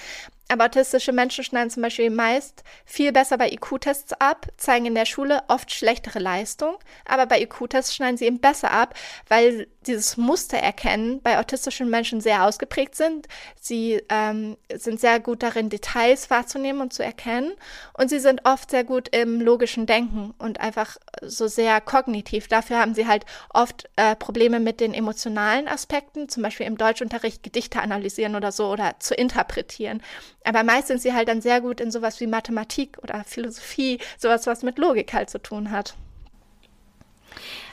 Aber 0.52 0.66
autistische 0.66 1.12
Menschen 1.12 1.44
schneiden 1.44 1.70
zum 1.70 1.84
Beispiel 1.84 2.10
meist 2.10 2.64
viel 2.84 3.12
besser 3.12 3.38
bei 3.38 3.52
IQ-Tests 3.52 4.14
ab, 4.14 4.48
zeigen 4.58 4.88
in 4.88 4.96
der 4.96 5.06
Schule 5.06 5.44
oft 5.48 5.72
schlechtere 5.72 6.18
Leistung, 6.18 6.76
aber 7.06 7.28
bei 7.28 7.40
IQ-Tests 7.44 7.96
schneiden 7.96 8.18
sie 8.18 8.26
eben 8.26 8.40
besser 8.40 8.72
ab, 8.72 8.96
weil 9.28 9.68
dieses 9.86 10.18
Muster 10.18 10.58
erkennen 10.58 11.22
bei 11.22 11.38
autistischen 11.38 11.90
Menschen 11.92 12.20
sehr 12.20 12.46
ausgeprägt 12.46 12.96
sind. 12.96 13.28
Sie 13.62 14.02
ähm, 14.10 14.58
sind 14.74 15.00
sehr 15.00 15.20
gut 15.20 15.44
darin, 15.44 15.70
Details 15.70 16.32
wahrzunehmen 16.32 16.82
und 16.82 16.94
zu 16.94 17.04
erkennen 17.04 17.54
und 17.94 18.10
sie 18.10 18.20
sind 18.20 18.42
oft 18.46 18.72
sehr 18.72 18.84
gut 18.84 19.10
im 19.16 19.42
logischen 19.42 19.86
Denken 19.86 20.34
und 20.40 20.60
einfach 20.60 20.98
so 21.22 21.48
sehr 21.48 21.80
kognitiv. 21.80 22.48
Dafür 22.48 22.80
haben 22.80 22.96
sie 22.96 23.06
halt 23.08 23.26
oft 23.54 23.88
äh, 23.98 24.16
Probleme 24.16 24.60
mit 24.60 24.80
den 24.80 24.96
emotionalen 24.96 25.68
Aspekten, 25.68 26.28
zum 26.28 26.42
Beispiel 26.42 26.66
im 26.66 26.78
Deutschunterricht 26.78 27.44
Gedichte 27.44 27.82
analysieren 27.82 28.36
oder 28.36 28.52
so 28.52 28.68
oder 28.68 28.96
zu 29.00 29.14
interpretieren. 29.14 30.02
Aber 30.44 30.64
meist 30.64 30.88
sind 30.88 31.02
sie 31.02 31.14
halt 31.14 31.28
dann 31.28 31.42
sehr 31.42 31.62
gut 31.62 31.82
in 31.82 31.92
sowas 31.92 32.20
wie 32.20 32.28
Mathematik 32.28 32.98
oder 33.04 33.24
Philosophie, 33.26 34.00
sowas, 34.18 34.48
was 34.48 34.64
mit 34.64 34.78
Logik 34.78 35.14
halt 35.14 35.30
zu 35.30 35.42
tun 35.42 35.72
hat. 35.72 35.96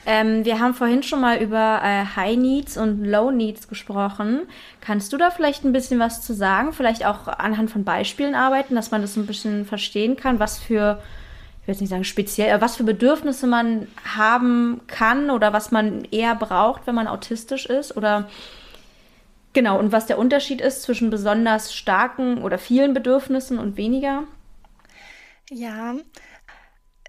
Ähm, 0.09 0.45
wir 0.45 0.61
haben 0.61 0.75
vorhin 0.75 1.03
schon 1.03 1.21
mal 1.21 1.39
über 1.39 1.81
äh, 1.83 2.05
High 2.15 2.37
Needs 2.37 2.77
und 2.77 3.05
Low 3.05 3.33
Needs 3.33 3.67
gesprochen. 3.67 4.43
Kannst 4.81 5.13
du 5.13 5.17
da 5.17 5.31
vielleicht 5.31 5.65
ein 5.65 5.73
bisschen 5.73 5.99
was 5.99 6.23
zu 6.23 6.33
sagen? 6.33 6.73
Vielleicht 6.73 7.05
auch 7.05 7.27
anhand 7.27 7.73
von 7.73 7.83
Beispielen 7.83 8.37
arbeiten, 8.37 8.77
dass 8.77 8.93
man 8.93 9.03
das 9.03 9.17
ein 9.17 9.27
bisschen 9.27 9.67
verstehen 9.67 10.17
kann, 10.17 10.39
was 10.39 10.59
für, 10.59 11.01
ich 11.63 11.67
will 11.67 11.75
jetzt 11.75 11.81
nicht 11.81 11.91
sagen 11.91 12.05
speziell, 12.05 12.53
aber 12.53 12.65
was 12.65 12.77
für 12.77 12.85
Bedürfnisse 12.85 13.49
man 13.49 13.89
haben 14.17 14.81
kann 14.87 15.29
oder 15.29 15.53
was 15.53 15.73
man 15.73 16.05
eher 16.13 16.37
braucht, 16.37 16.87
wenn 16.87 16.95
man 16.95 17.09
autistisch 17.09 17.67
ist 17.67 17.97
oder 17.97 18.29
Genau, 19.57 19.79
und 19.79 19.91
was 19.91 20.05
der 20.05 20.19
Unterschied 20.19 20.61
ist 20.61 20.83
zwischen 20.83 21.09
besonders 21.09 21.73
starken 21.73 22.43
oder 22.43 22.59
vielen 22.59 22.93
Bedürfnissen 22.93 23.59
und 23.59 23.79
weniger? 23.79 24.25
Ja, 25.51 25.95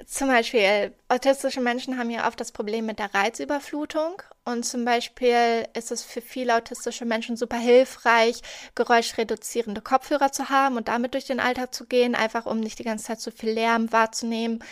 zum 0.06 0.30
Beispiel, 0.30 0.93
autistische 1.10 1.60
Menschen 1.60 1.98
haben 1.98 2.10
ja 2.10 2.26
oft 2.26 2.39
das 2.39 2.54
Problem 2.54 2.86
mit 2.86 3.00
der 3.00 3.14
Reizüberflutung. 3.14 4.22
Und 4.45 4.64
zum 4.64 4.86
Beispiel 4.86 5.66
ist 5.76 5.91
es 5.91 6.04
für 6.04 6.22
viele 6.22 6.56
autistische 6.56 7.04
Menschen 7.04 7.36
super 7.36 7.58
hilfreich, 7.58 8.41
geräuschreduzierende 8.76 9.82
Kopfhörer 9.82 10.32
zu 10.32 10.48
haben 10.48 10.78
und 10.78 10.88
damit 10.88 11.16
durch 11.16 11.26
den 11.26 11.41
Alltag 11.41 11.74
zu 11.74 11.86
gehen, 11.86 12.16
einfach 12.16 12.45
um 12.45 12.62
nicht 12.62 12.80
die 12.80 12.84
ganze 12.84 13.08
Zeit 13.08 13.20
so 13.20 13.30
viel 13.32 13.50
Lärm 13.50 13.91
wahrzunehmen 13.91 14.64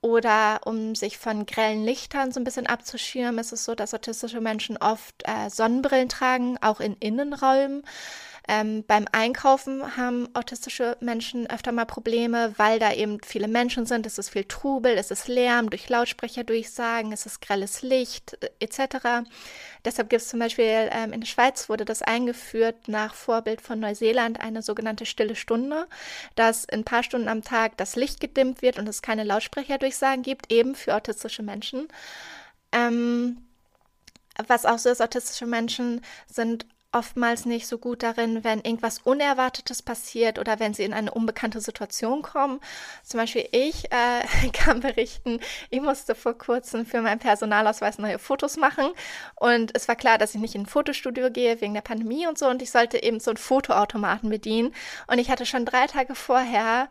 oder 0.00 0.60
um 0.64 0.94
sich 0.94 1.18
von 1.18 1.46
grellen 1.46 1.84
Lichtern 1.84 2.32
so 2.32 2.40
ein 2.40 2.44
bisschen 2.44 2.66
abzuschirmen, 2.66 3.38
ist 3.38 3.52
es 3.52 3.64
so, 3.64 3.74
dass 3.74 3.94
autistische 3.94 4.40
Menschen 4.40 4.76
oft 4.76 5.22
äh, 5.24 5.50
Sonnenbrillen 5.50 6.08
tragen, 6.08 6.56
auch 6.60 6.80
in 6.80 6.94
Innenräumen. 7.00 7.82
Ähm, 8.50 8.82
beim 8.86 9.04
Einkaufen 9.12 9.98
haben 9.98 10.26
autistische 10.34 10.96
Menschen 11.00 11.48
öfter 11.50 11.70
mal 11.70 11.84
Probleme, 11.84 12.54
weil 12.56 12.78
da 12.78 12.94
eben 12.94 13.18
viele 13.22 13.46
Menschen 13.46 13.84
sind. 13.84 14.06
Es 14.06 14.16
ist 14.16 14.30
viel 14.30 14.44
Trubel, 14.44 14.96
es 14.96 15.10
ist 15.10 15.28
Lärm 15.28 15.68
durch 15.68 15.90
Lautsprecher 15.90 16.44
durchsagen, 16.44 17.12
es 17.12 17.26
ist 17.26 17.42
grelles 17.42 17.82
Licht 17.82 18.38
äh, 18.40 18.48
etc. 18.60 19.28
Deshalb 19.84 20.08
gibt 20.08 20.22
es 20.22 20.28
zum 20.28 20.40
Beispiel 20.40 20.88
ähm, 20.92 21.12
in 21.12 21.20
der 21.20 21.26
Schweiz 21.26 21.68
wurde 21.68 21.84
das 21.84 22.00
eingeführt 22.00 22.88
nach 22.88 23.14
Vorbild 23.14 23.60
von 23.60 23.78
Neuseeland 23.80 24.40
eine 24.40 24.62
sogenannte 24.62 25.04
stille 25.04 25.36
Stunde, 25.36 25.86
dass 26.34 26.66
ein 26.70 26.84
paar 26.84 27.02
Stunden 27.02 27.28
am 27.28 27.42
Tag 27.42 27.76
das 27.76 27.96
Licht 27.96 28.18
gedimmt 28.18 28.62
wird 28.62 28.78
und 28.78 28.88
es 28.88 29.02
keine 29.02 29.24
Lautsprecherdurchsagen 29.24 30.22
gibt, 30.22 30.50
eben 30.50 30.74
für 30.74 30.94
autistische 30.94 31.42
Menschen. 31.42 31.86
Ähm, 32.72 33.42
was 34.46 34.64
auch 34.64 34.78
so 34.78 34.88
ist, 34.88 35.02
autistische 35.02 35.46
Menschen 35.46 36.00
sind 36.26 36.64
oftmals 36.90 37.44
nicht 37.44 37.66
so 37.66 37.76
gut 37.76 38.02
darin, 38.02 38.44
wenn 38.44 38.60
irgendwas 38.60 39.00
Unerwartetes 39.00 39.82
passiert 39.82 40.38
oder 40.38 40.58
wenn 40.58 40.72
sie 40.72 40.84
in 40.84 40.94
eine 40.94 41.10
unbekannte 41.10 41.60
Situation 41.60 42.22
kommen. 42.22 42.60
Zum 43.02 43.20
Beispiel 43.20 43.46
ich 43.52 43.92
äh, 43.92 44.48
kann 44.52 44.80
berichten, 44.80 45.40
ich 45.70 45.80
musste 45.80 46.14
vor 46.14 46.36
kurzem 46.36 46.86
für 46.86 47.02
meinen 47.02 47.18
Personalausweis 47.18 47.98
neue 47.98 48.18
Fotos 48.18 48.56
machen. 48.56 48.90
Und 49.36 49.72
es 49.74 49.86
war 49.86 49.96
klar, 49.96 50.16
dass 50.16 50.34
ich 50.34 50.40
nicht 50.40 50.54
in 50.54 50.62
ein 50.62 50.66
Fotostudio 50.66 51.30
gehe 51.30 51.60
wegen 51.60 51.74
der 51.74 51.82
Pandemie 51.82 52.26
und 52.26 52.38
so. 52.38 52.48
Und 52.48 52.62
ich 52.62 52.70
sollte 52.70 53.02
eben 53.02 53.20
so 53.20 53.30
einen 53.30 53.36
Fotoautomaten 53.36 54.30
bedienen. 54.30 54.74
Und 55.06 55.18
ich 55.18 55.30
hatte 55.30 55.44
schon 55.44 55.66
drei 55.66 55.86
Tage 55.86 56.14
vorher 56.14 56.88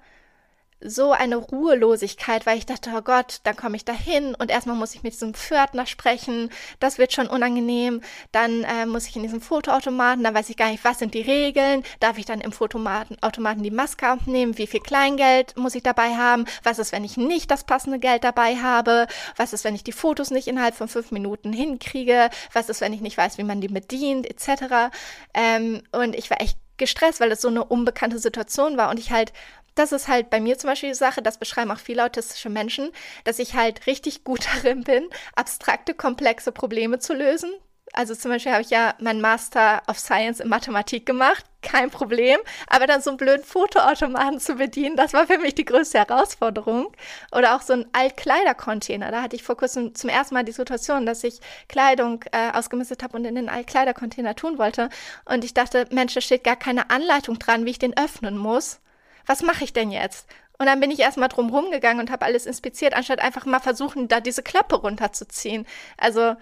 so 0.79 1.11
eine 1.11 1.37
Ruhelosigkeit, 1.37 2.45
weil 2.45 2.57
ich 2.57 2.65
dachte, 2.65 2.91
oh 2.95 3.01
Gott, 3.01 3.39
dann 3.43 3.55
komme 3.55 3.75
ich 3.75 3.85
da 3.85 3.93
hin 3.93 4.35
und 4.37 4.51
erstmal 4.51 4.75
muss 4.75 4.93
ich 4.93 5.01
mit 5.01 5.13
diesem 5.13 5.33
Pförtner 5.33 5.87
sprechen, 5.87 6.51
das 6.79 6.97
wird 6.99 7.13
schon 7.13 7.27
unangenehm, 7.27 8.01
dann 8.31 8.63
äh, 8.63 8.85
muss 8.85 9.07
ich 9.07 9.15
in 9.15 9.23
diesem 9.23 9.41
Fotoautomaten, 9.41 10.23
dann 10.23 10.35
weiß 10.35 10.49
ich 10.49 10.57
gar 10.57 10.69
nicht, 10.69 10.83
was 10.83 10.99
sind 10.99 11.15
die 11.15 11.21
Regeln, 11.21 11.83
darf 11.99 12.17
ich 12.17 12.25
dann 12.25 12.41
im 12.41 12.51
Fotoautomaten 12.51 13.63
die 13.63 13.71
Maske 13.71 14.07
abnehmen, 14.07 14.57
wie 14.57 14.67
viel 14.67 14.81
Kleingeld 14.81 15.57
muss 15.57 15.75
ich 15.75 15.83
dabei 15.83 16.15
haben, 16.15 16.45
was 16.63 16.79
ist, 16.79 16.91
wenn 16.91 17.03
ich 17.03 17.17
nicht 17.17 17.49
das 17.49 17.63
passende 17.63 17.99
Geld 17.99 18.23
dabei 18.23 18.57
habe, 18.57 19.07
was 19.35 19.53
ist, 19.53 19.63
wenn 19.63 19.75
ich 19.75 19.83
die 19.83 19.91
Fotos 19.91 20.29
nicht 20.29 20.47
innerhalb 20.47 20.75
von 20.75 20.87
fünf 20.87 21.11
Minuten 21.11 21.53
hinkriege, 21.53 22.29
was 22.53 22.69
ist, 22.69 22.81
wenn 22.81 22.93
ich 22.93 23.01
nicht 23.01 23.17
weiß, 23.17 23.39
wie 23.39 23.43
man 23.43 23.61
die 23.61 23.67
bedient, 23.67 24.27
etc. 24.29 24.93
Ähm, 25.33 25.81
und 25.91 26.15
ich 26.15 26.29
war 26.29 26.39
echt 26.39 26.57
gestresst, 26.77 27.19
weil 27.19 27.31
es 27.31 27.41
so 27.41 27.47
eine 27.47 27.63
unbekannte 27.63 28.19
Situation 28.19 28.77
war 28.77 28.89
und 28.89 28.99
ich 28.99 29.11
halt 29.11 29.33
das 29.77 29.91
ist 29.91 30.07
halt 30.07 30.29
bei 30.29 30.39
mir 30.39 30.57
zum 30.57 30.69
Beispiel 30.69 30.89
die 30.89 30.95
Sache, 30.95 31.21
das 31.21 31.37
beschreiben 31.37 31.71
auch 31.71 31.79
viele 31.79 32.03
autistische 32.03 32.49
Menschen, 32.49 32.91
dass 33.23 33.39
ich 33.39 33.53
halt 33.53 33.87
richtig 33.87 34.23
gut 34.23 34.47
darin 34.55 34.83
bin, 34.83 35.09
abstrakte, 35.35 35.93
komplexe 35.93 36.51
Probleme 36.51 36.99
zu 36.99 37.13
lösen. 37.13 37.51
Also 37.93 38.13
zum 38.13 38.31
Beispiel 38.31 38.51
habe 38.51 38.61
ich 38.61 38.69
ja 38.69 38.95
meinen 38.99 39.21
Master 39.21 39.81
of 39.87 39.97
Science 39.97 40.41
in 40.41 40.49
Mathematik 40.49 41.05
gemacht, 41.05 41.45
kein 41.61 41.89
Problem. 41.89 42.37
Aber 42.67 42.85
dann 42.85 43.01
so 43.01 43.11
einen 43.11 43.17
blöden 43.17 43.45
Fotoautomaten 43.45 44.39
zu 44.39 44.55
bedienen, 44.55 44.97
das 44.97 45.13
war 45.13 45.25
für 45.25 45.37
mich 45.37 45.55
die 45.55 45.65
größte 45.65 45.99
Herausforderung. 45.99 46.91
Oder 47.31 47.55
auch 47.55 47.61
so 47.61 47.73
ein 47.73 47.85
Altkleidercontainer. 47.93 49.09
Da 49.09 49.21
hatte 49.21 49.37
ich 49.37 49.43
vor 49.43 49.55
kurzem 49.55 49.95
zum 49.95 50.09
ersten 50.09 50.35
Mal 50.35 50.43
die 50.43 50.51
Situation, 50.51 51.05
dass 51.05 51.23
ich 51.23 51.39
Kleidung 51.69 52.23
äh, 52.33 52.51
ausgemistet 52.51 53.03
habe 53.03 53.17
und 53.17 53.25
in 53.25 53.35
den 53.35 53.49
Altkleidercontainer 53.49 54.35
tun 54.35 54.57
wollte. 54.57 54.89
Und 55.23 55.45
ich 55.45 55.53
dachte, 55.53 55.87
Mensch, 55.89 56.13
da 56.13 56.21
steht 56.21 56.43
gar 56.43 56.57
keine 56.57 56.89
Anleitung 56.89 57.39
dran, 57.39 57.65
wie 57.65 57.71
ich 57.71 57.79
den 57.79 57.97
öffnen 57.97 58.37
muss 58.37 58.81
was 59.27 59.43
mache 59.43 59.63
ich 59.63 59.73
denn 59.73 59.91
jetzt? 59.91 60.27
Und 60.57 60.65
dann 60.65 60.79
bin 60.79 60.89
ich 60.89 60.99
erstmal 60.99 61.29
drum 61.29 61.49
rumgegangen 61.49 61.99
und 61.99 62.11
habe 62.11 62.25
alles 62.25 62.47
inspiziert, 62.47 62.95
anstatt 62.95 63.19
einfach 63.19 63.45
mal 63.45 63.59
versuchen, 63.59 64.07
da 64.07 64.19
diese 64.19 64.41
Klappe 64.41 64.75
runterzuziehen. 64.75 65.67
Also 65.97 66.35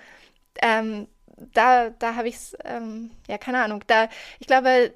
ähm, 0.62 1.08
da, 1.54 1.90
da 1.90 2.16
habe 2.16 2.30
ich 2.30 2.36
es, 2.36 2.58
ähm, 2.64 3.12
ja, 3.28 3.38
keine 3.38 3.62
Ahnung, 3.62 3.84
da, 3.88 4.08
ich 4.40 4.48
glaube, 4.48 4.94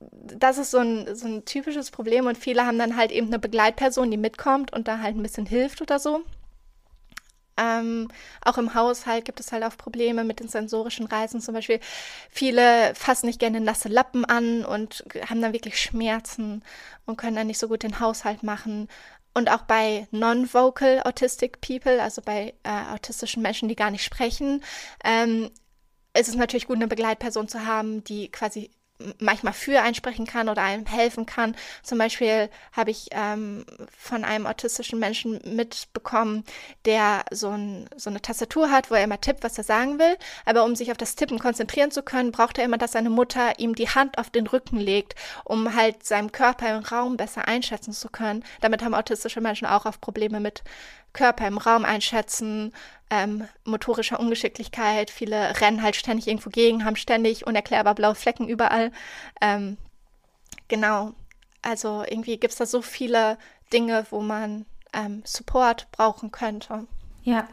das 0.00 0.58
ist 0.58 0.72
so 0.72 0.78
ein, 0.78 1.14
so 1.14 1.28
ein 1.28 1.44
typisches 1.44 1.92
Problem 1.92 2.26
und 2.26 2.36
viele 2.36 2.66
haben 2.66 2.78
dann 2.78 2.96
halt 2.96 3.12
eben 3.12 3.28
eine 3.28 3.38
Begleitperson, 3.38 4.10
die 4.10 4.16
mitkommt 4.16 4.72
und 4.72 4.88
da 4.88 4.98
halt 4.98 5.16
ein 5.16 5.22
bisschen 5.22 5.46
hilft 5.46 5.80
oder 5.80 6.00
so. 6.00 6.22
Ähm, 7.56 8.08
auch 8.44 8.58
im 8.58 8.74
Haushalt 8.74 9.24
gibt 9.24 9.40
es 9.40 9.52
halt 9.52 9.62
auch 9.64 9.76
Probleme 9.76 10.24
mit 10.24 10.40
den 10.40 10.48
sensorischen 10.48 11.06
Reizen. 11.06 11.40
Zum 11.40 11.54
Beispiel 11.54 11.80
viele 12.30 12.94
fassen 12.94 13.26
nicht 13.26 13.38
gerne 13.38 13.60
nasse 13.60 13.88
Lappen 13.88 14.24
an 14.24 14.64
und 14.64 15.04
haben 15.28 15.42
dann 15.42 15.52
wirklich 15.52 15.80
Schmerzen 15.80 16.64
und 17.04 17.16
können 17.16 17.36
dann 17.36 17.46
nicht 17.46 17.58
so 17.58 17.68
gut 17.68 17.82
den 17.82 18.00
Haushalt 18.00 18.42
machen. 18.42 18.88
Und 19.34 19.50
auch 19.50 19.62
bei 19.62 20.06
non-vocal 20.10 21.02
autistic 21.04 21.60
people, 21.60 22.02
also 22.02 22.20
bei 22.22 22.54
äh, 22.64 22.92
autistischen 22.92 23.42
Menschen, 23.42 23.68
die 23.68 23.76
gar 23.76 23.90
nicht 23.90 24.04
sprechen, 24.04 24.62
ähm, 25.04 25.50
ist 26.14 26.28
es 26.28 26.34
natürlich 26.34 26.66
gut, 26.66 26.76
eine 26.76 26.88
Begleitperson 26.88 27.48
zu 27.48 27.64
haben, 27.64 28.04
die 28.04 28.30
quasi 28.30 28.70
manchmal 29.18 29.52
für 29.52 29.80
einsprechen 29.80 30.26
kann 30.26 30.48
oder 30.48 30.62
einem 30.62 30.86
helfen 30.86 31.26
kann. 31.26 31.56
Zum 31.82 31.98
Beispiel 31.98 32.50
habe 32.72 32.90
ich 32.90 33.08
ähm, 33.12 33.64
von 33.96 34.24
einem 34.24 34.46
autistischen 34.46 34.98
Menschen 34.98 35.40
mitbekommen, 35.44 36.44
der 36.84 37.24
so, 37.30 37.50
ein, 37.50 37.88
so 37.96 38.10
eine 38.10 38.22
Tastatur 38.22 38.70
hat, 38.70 38.90
wo 38.90 38.94
er 38.94 39.04
immer 39.04 39.20
tippt, 39.20 39.42
was 39.42 39.58
er 39.58 39.64
sagen 39.64 39.98
will. 39.98 40.16
Aber 40.44 40.64
um 40.64 40.76
sich 40.76 40.90
auf 40.90 40.96
das 40.96 41.16
Tippen 41.16 41.38
konzentrieren 41.38 41.90
zu 41.90 42.02
können, 42.02 42.32
braucht 42.32 42.58
er 42.58 42.64
immer, 42.64 42.78
dass 42.78 42.92
seine 42.92 43.10
Mutter 43.10 43.58
ihm 43.58 43.74
die 43.74 43.88
Hand 43.88 44.18
auf 44.18 44.30
den 44.30 44.46
Rücken 44.46 44.78
legt, 44.78 45.14
um 45.44 45.74
halt 45.74 46.04
seinen 46.04 46.32
Körper 46.32 46.76
im 46.76 46.84
Raum 46.84 47.16
besser 47.16 47.48
einschätzen 47.48 47.92
zu 47.92 48.08
können. 48.08 48.44
Damit 48.60 48.82
haben 48.82 48.94
autistische 48.94 49.40
Menschen 49.40 49.66
auch 49.66 49.86
auf 49.86 50.00
Probleme 50.00 50.40
mit 50.40 50.62
Körper 51.12 51.46
im 51.46 51.58
Raum 51.58 51.84
einschätzen, 51.84 52.72
ähm, 53.10 53.46
motorischer 53.64 54.18
Ungeschicklichkeit. 54.18 55.10
Viele 55.10 55.60
rennen 55.60 55.82
halt 55.82 55.96
ständig 55.96 56.26
irgendwo 56.26 56.50
gegen, 56.50 56.84
haben 56.84 56.96
ständig 56.96 57.46
unerklärbar 57.46 57.94
blaue 57.94 58.14
Flecken 58.14 58.48
überall. 58.48 58.90
Ähm, 59.40 59.76
genau. 60.68 61.12
Also 61.60 62.04
irgendwie 62.08 62.38
gibt 62.38 62.52
es 62.52 62.58
da 62.58 62.66
so 62.66 62.82
viele 62.82 63.38
Dinge, 63.72 64.06
wo 64.10 64.20
man 64.20 64.66
ähm, 64.92 65.22
Support 65.24 65.88
brauchen 65.92 66.30
könnte. 66.30 66.86
Ja. 67.22 67.46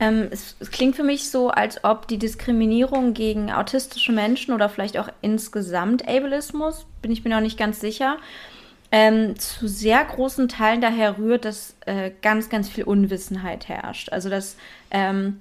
Ähm, 0.00 0.28
es, 0.30 0.56
es, 0.58 0.70
klingt 0.70 0.96
für 0.96 1.04
mich 1.04 1.30
so, 1.30 1.50
als 1.50 1.84
ob 1.84 2.08
die 2.08 2.18
Diskriminierung 2.18 3.14
gegen 3.14 3.52
autistische 3.52 4.12
Menschen 4.12 4.52
oder 4.52 4.68
vielleicht 4.68 4.98
auch 4.98 5.08
insgesamt 5.20 6.08
Ableismus, 6.08 6.86
bin 7.02 7.12
ich 7.12 7.22
mir 7.24 7.30
noch 7.30 7.40
nicht 7.40 7.58
ganz 7.58 7.80
sicher, 7.80 8.16
ähm, 8.92 9.38
zu 9.38 9.66
sehr 9.66 10.04
großen 10.04 10.48
Teilen 10.48 10.82
daher 10.82 11.16
rührt, 11.16 11.46
dass 11.46 11.74
äh, 11.86 12.12
ganz, 12.20 12.50
ganz 12.50 12.68
viel 12.68 12.84
Unwissenheit 12.84 13.68
herrscht. 13.68 14.12
Also 14.12 14.28
dass 14.28 14.56
ähm, 14.90 15.40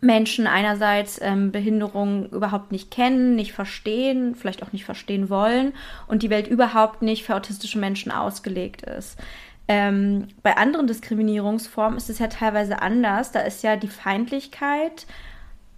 Menschen 0.00 0.46
einerseits 0.46 1.20
ähm, 1.20 1.50
Behinderung 1.50 2.30
überhaupt 2.30 2.70
nicht 2.70 2.92
kennen, 2.92 3.34
nicht 3.34 3.52
verstehen, 3.52 4.36
vielleicht 4.36 4.62
auch 4.62 4.72
nicht 4.72 4.84
verstehen 4.84 5.28
wollen 5.28 5.72
und 6.06 6.22
die 6.22 6.30
Welt 6.30 6.46
überhaupt 6.46 7.02
nicht 7.02 7.24
für 7.24 7.34
autistische 7.34 7.80
Menschen 7.80 8.12
ausgelegt 8.12 8.82
ist. 8.82 9.18
Ähm, 9.66 10.28
bei 10.44 10.56
anderen 10.56 10.86
Diskriminierungsformen 10.86 11.98
ist 11.98 12.08
es 12.08 12.20
ja 12.20 12.28
teilweise 12.28 12.80
anders. 12.80 13.32
Da 13.32 13.40
ist 13.40 13.64
ja 13.64 13.74
die 13.74 13.88
Feindlichkeit 13.88 15.06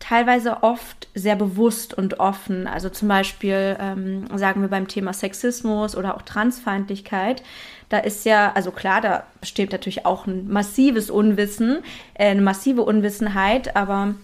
teilweise 0.01 0.63
oft 0.63 1.09
sehr 1.15 1.37
bewusst 1.37 1.95
und 1.95 2.19
offen. 2.19 2.67
Also 2.67 2.89
zum 2.89 3.07
Beispiel 3.07 3.77
ähm, 3.79 4.27
sagen 4.37 4.63
wir 4.63 4.69
beim 4.69 4.89
Thema 4.89 5.13
Sexismus 5.13 5.95
oder 5.95 6.17
auch 6.17 6.23
Transfeindlichkeit. 6.23 7.45
Da 7.91 7.99
ist 7.99 8.25
ja, 8.25 8.53
also 8.53 8.73
klar, 8.73 9.01
da 9.01 9.25
besteht 9.41 9.73
natürlich 9.73 10.07
auch 10.07 10.27
ein 10.27 10.49
massives 10.49 11.11
Unwissen, 11.11 11.83
äh, 12.15 12.31
eine 12.31 12.43
massive 12.43 12.83
Unwissenheit, 12.83 13.77
aber 13.77 14.15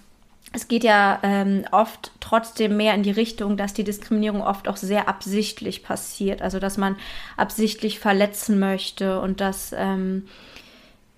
es 0.52 0.68
geht 0.68 0.84
ja 0.84 1.18
ähm, 1.22 1.64
oft 1.70 2.12
trotzdem 2.20 2.76
mehr 2.76 2.94
in 2.94 3.02
die 3.02 3.10
Richtung, 3.10 3.56
dass 3.56 3.74
die 3.74 3.84
Diskriminierung 3.84 4.40
oft 4.40 4.68
auch 4.68 4.76
sehr 4.76 5.08
absichtlich 5.08 5.82
passiert. 5.82 6.40
Also 6.40 6.58
dass 6.58 6.78
man 6.78 6.96
absichtlich 7.36 7.98
verletzen 7.98 8.58
möchte 8.58 9.20
und 9.20 9.40
dass 9.40 9.74
ähm, 9.76 10.26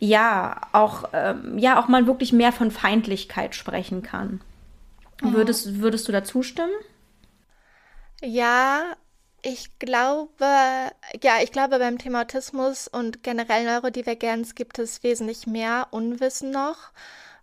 ja 0.00 0.60
auch 0.72 1.04
ähm, 1.12 1.58
ja 1.58 1.80
auch 1.80 1.88
man 1.88 2.06
wirklich 2.06 2.32
mehr 2.32 2.52
von 2.52 2.70
Feindlichkeit 2.70 3.54
sprechen 3.54 4.02
kann. 4.02 4.40
Mhm. 5.22 5.32
Würdest, 5.32 5.80
würdest 5.80 6.08
du 6.08 6.12
da 6.12 6.24
zustimmen? 6.24 6.72
Ja, 8.22 8.96
ich 9.42 9.78
glaube, 9.78 10.44
ja, 11.22 11.40
ich 11.42 11.52
glaube, 11.52 11.78
beim 11.78 11.98
Thema 11.98 12.22
Autismus 12.22 12.88
und 12.88 13.22
generell 13.22 13.64
Neurodivergenz 13.64 14.54
gibt 14.54 14.78
es 14.78 15.02
wesentlich 15.02 15.46
mehr 15.46 15.88
Unwissen 15.92 16.50
noch. 16.50 16.92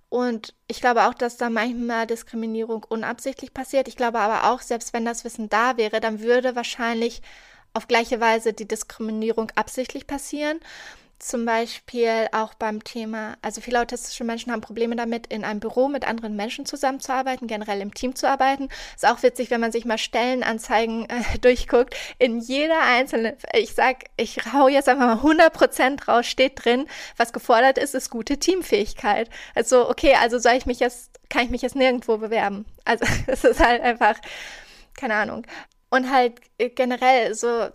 Und 0.10 0.54
ich 0.68 0.82
glaube 0.82 1.08
auch, 1.08 1.14
dass 1.14 1.38
da 1.38 1.50
manchmal 1.50 2.08
Diskriminierung 2.08 2.86
unabsichtlich 2.88 3.54
passiert. 3.54 3.88
Ich 3.88 3.96
glaube 3.96 4.20
aber 4.20 4.52
auch, 4.52 4.62
selbst 4.62 4.94
wenn 4.94 5.06
das 5.06 5.24
Wissen 5.24 5.50
da 5.50 5.78
wäre, 5.78 6.00
dann 6.00 6.20
würde 6.22 6.56
wahrscheinlich 6.56 7.22
auf 7.74 7.88
gleiche 7.88 8.20
Weise 8.20 8.54
die 8.54 8.68
Diskriminierung 8.68 9.52
absichtlich 9.56 10.08
passieren. 10.08 10.60
Zum 11.18 11.46
Beispiel 11.46 12.28
auch 12.34 12.56
beim 12.56 12.84
Thema, 12.84 13.38
also 13.42 13.62
viele 13.62 13.80
autistische 13.80 14.26
Menschen 14.26 14.52
haben 14.52 14.60
Probleme 14.60 14.98
damit, 14.98 15.28
in 15.28 15.46
einem 15.46 15.62
Büro 15.62 15.88
mit 15.88 16.06
anderen 16.06 16.36
Menschen 16.36 16.66
zusammenzuarbeiten, 16.66 17.48
generell 17.48 17.80
im 17.80 17.94
Team 17.94 18.16
zu 18.16 18.30
arbeiten. 18.30 18.68
Ist 18.96 19.08
auch 19.08 19.24
witzig, 19.24 19.50
wenn 19.50 19.62
man 19.62 19.72
sich 19.72 19.86
mal 19.86 19.98
Stellenanzeigen 19.98 21.10
äh, 21.10 21.38
durchguckt. 21.42 21.96
In 22.20 22.40
jeder 22.40 22.82
einzelnen, 22.82 23.38
ich 23.54 23.74
sag, 23.74 24.06
ich 24.18 24.54
hau 24.54 24.68
jetzt 24.68 24.90
einfach 24.90 25.06
mal 25.06 25.14
100 25.14 25.54
Prozent 25.54 26.08
raus, 26.10 26.28
steht 26.28 26.66
drin, 26.66 26.86
was 27.16 27.32
gefordert 27.32 27.78
ist, 27.78 27.96
ist 27.96 28.10
gute 28.10 28.38
Teamfähigkeit. 28.38 29.30
Also, 29.56 29.90
okay, 29.90 30.16
also 30.16 30.38
soll 30.38 30.54
ich 30.54 30.66
mich 30.66 30.82
jetzt, 30.82 31.12
kann 31.30 31.46
ich 31.46 31.50
mich 31.50 31.62
jetzt 31.62 31.78
nirgendwo 31.78 32.18
bewerben? 32.18 32.66
Also, 32.84 33.06
es 33.28 33.46
ist 33.46 33.62
halt 33.62 33.82
einfach, 33.82 34.16
keine 34.96 35.16
Ahnung. 35.16 35.48
Und 35.90 36.12
halt 36.12 36.42
äh, 36.58 36.70
generell 36.70 37.34
so, 37.36 37.70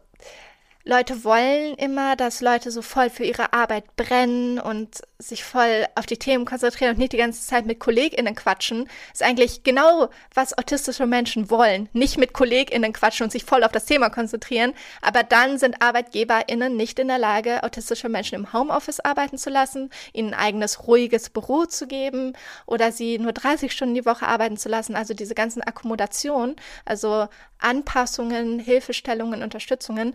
Leute 0.90 1.22
wollen 1.22 1.74
immer, 1.76 2.16
dass 2.16 2.40
Leute 2.40 2.72
so 2.72 2.82
voll 2.82 3.10
für 3.10 3.22
ihre 3.22 3.52
Arbeit 3.52 3.94
brennen 3.94 4.58
und 4.58 5.02
sich 5.20 5.44
voll 5.44 5.86
auf 5.94 6.04
die 6.04 6.16
Themen 6.16 6.44
konzentrieren 6.44 6.94
und 6.94 6.98
nicht 6.98 7.12
die 7.12 7.16
ganze 7.16 7.46
Zeit 7.46 7.64
mit 7.64 7.78
KollegInnen 7.78 8.34
quatschen. 8.34 8.88
Ist 9.12 9.22
eigentlich 9.22 9.62
genau, 9.62 10.08
was 10.34 10.58
autistische 10.58 11.06
Menschen 11.06 11.48
wollen. 11.48 11.88
Nicht 11.92 12.18
mit 12.18 12.32
KollegInnen 12.32 12.92
quatschen 12.92 13.22
und 13.22 13.30
sich 13.30 13.44
voll 13.44 13.62
auf 13.62 13.70
das 13.70 13.84
Thema 13.84 14.10
konzentrieren. 14.10 14.72
Aber 15.00 15.22
dann 15.22 15.58
sind 15.58 15.80
ArbeitgeberInnen 15.80 16.76
nicht 16.76 16.98
in 16.98 17.06
der 17.06 17.18
Lage, 17.18 17.62
autistische 17.62 18.08
Menschen 18.08 18.34
im 18.34 18.52
Homeoffice 18.52 18.98
arbeiten 18.98 19.38
zu 19.38 19.48
lassen, 19.48 19.90
ihnen 20.12 20.34
ein 20.34 20.40
eigenes, 20.40 20.88
ruhiges 20.88 21.30
Büro 21.30 21.66
zu 21.66 21.86
geben 21.86 22.32
oder 22.66 22.90
sie 22.90 23.20
nur 23.20 23.32
30 23.32 23.70
Stunden 23.70 23.94
die 23.94 24.06
Woche 24.06 24.26
arbeiten 24.26 24.56
zu 24.56 24.68
lassen. 24.68 24.96
Also 24.96 25.14
diese 25.14 25.36
ganzen 25.36 25.62
Akkommodationen, 25.62 26.56
also 26.84 27.28
Anpassungen, 27.60 28.58
Hilfestellungen, 28.58 29.44
Unterstützungen 29.44 30.14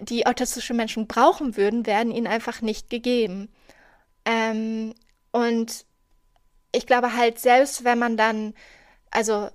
die 0.00 0.26
autistische 0.26 0.74
Menschen 0.74 1.06
brauchen 1.06 1.56
würden, 1.56 1.86
werden 1.86 2.12
ihnen 2.12 2.26
einfach 2.26 2.60
nicht 2.60 2.90
gegeben. 2.90 3.48
Ähm, 4.24 4.94
und 5.32 5.84
ich 6.72 6.86
glaube 6.86 7.16
halt, 7.16 7.38
selbst 7.38 7.84
wenn 7.84 7.98
man 7.98 8.16
dann 8.16 8.54
also 9.10 9.48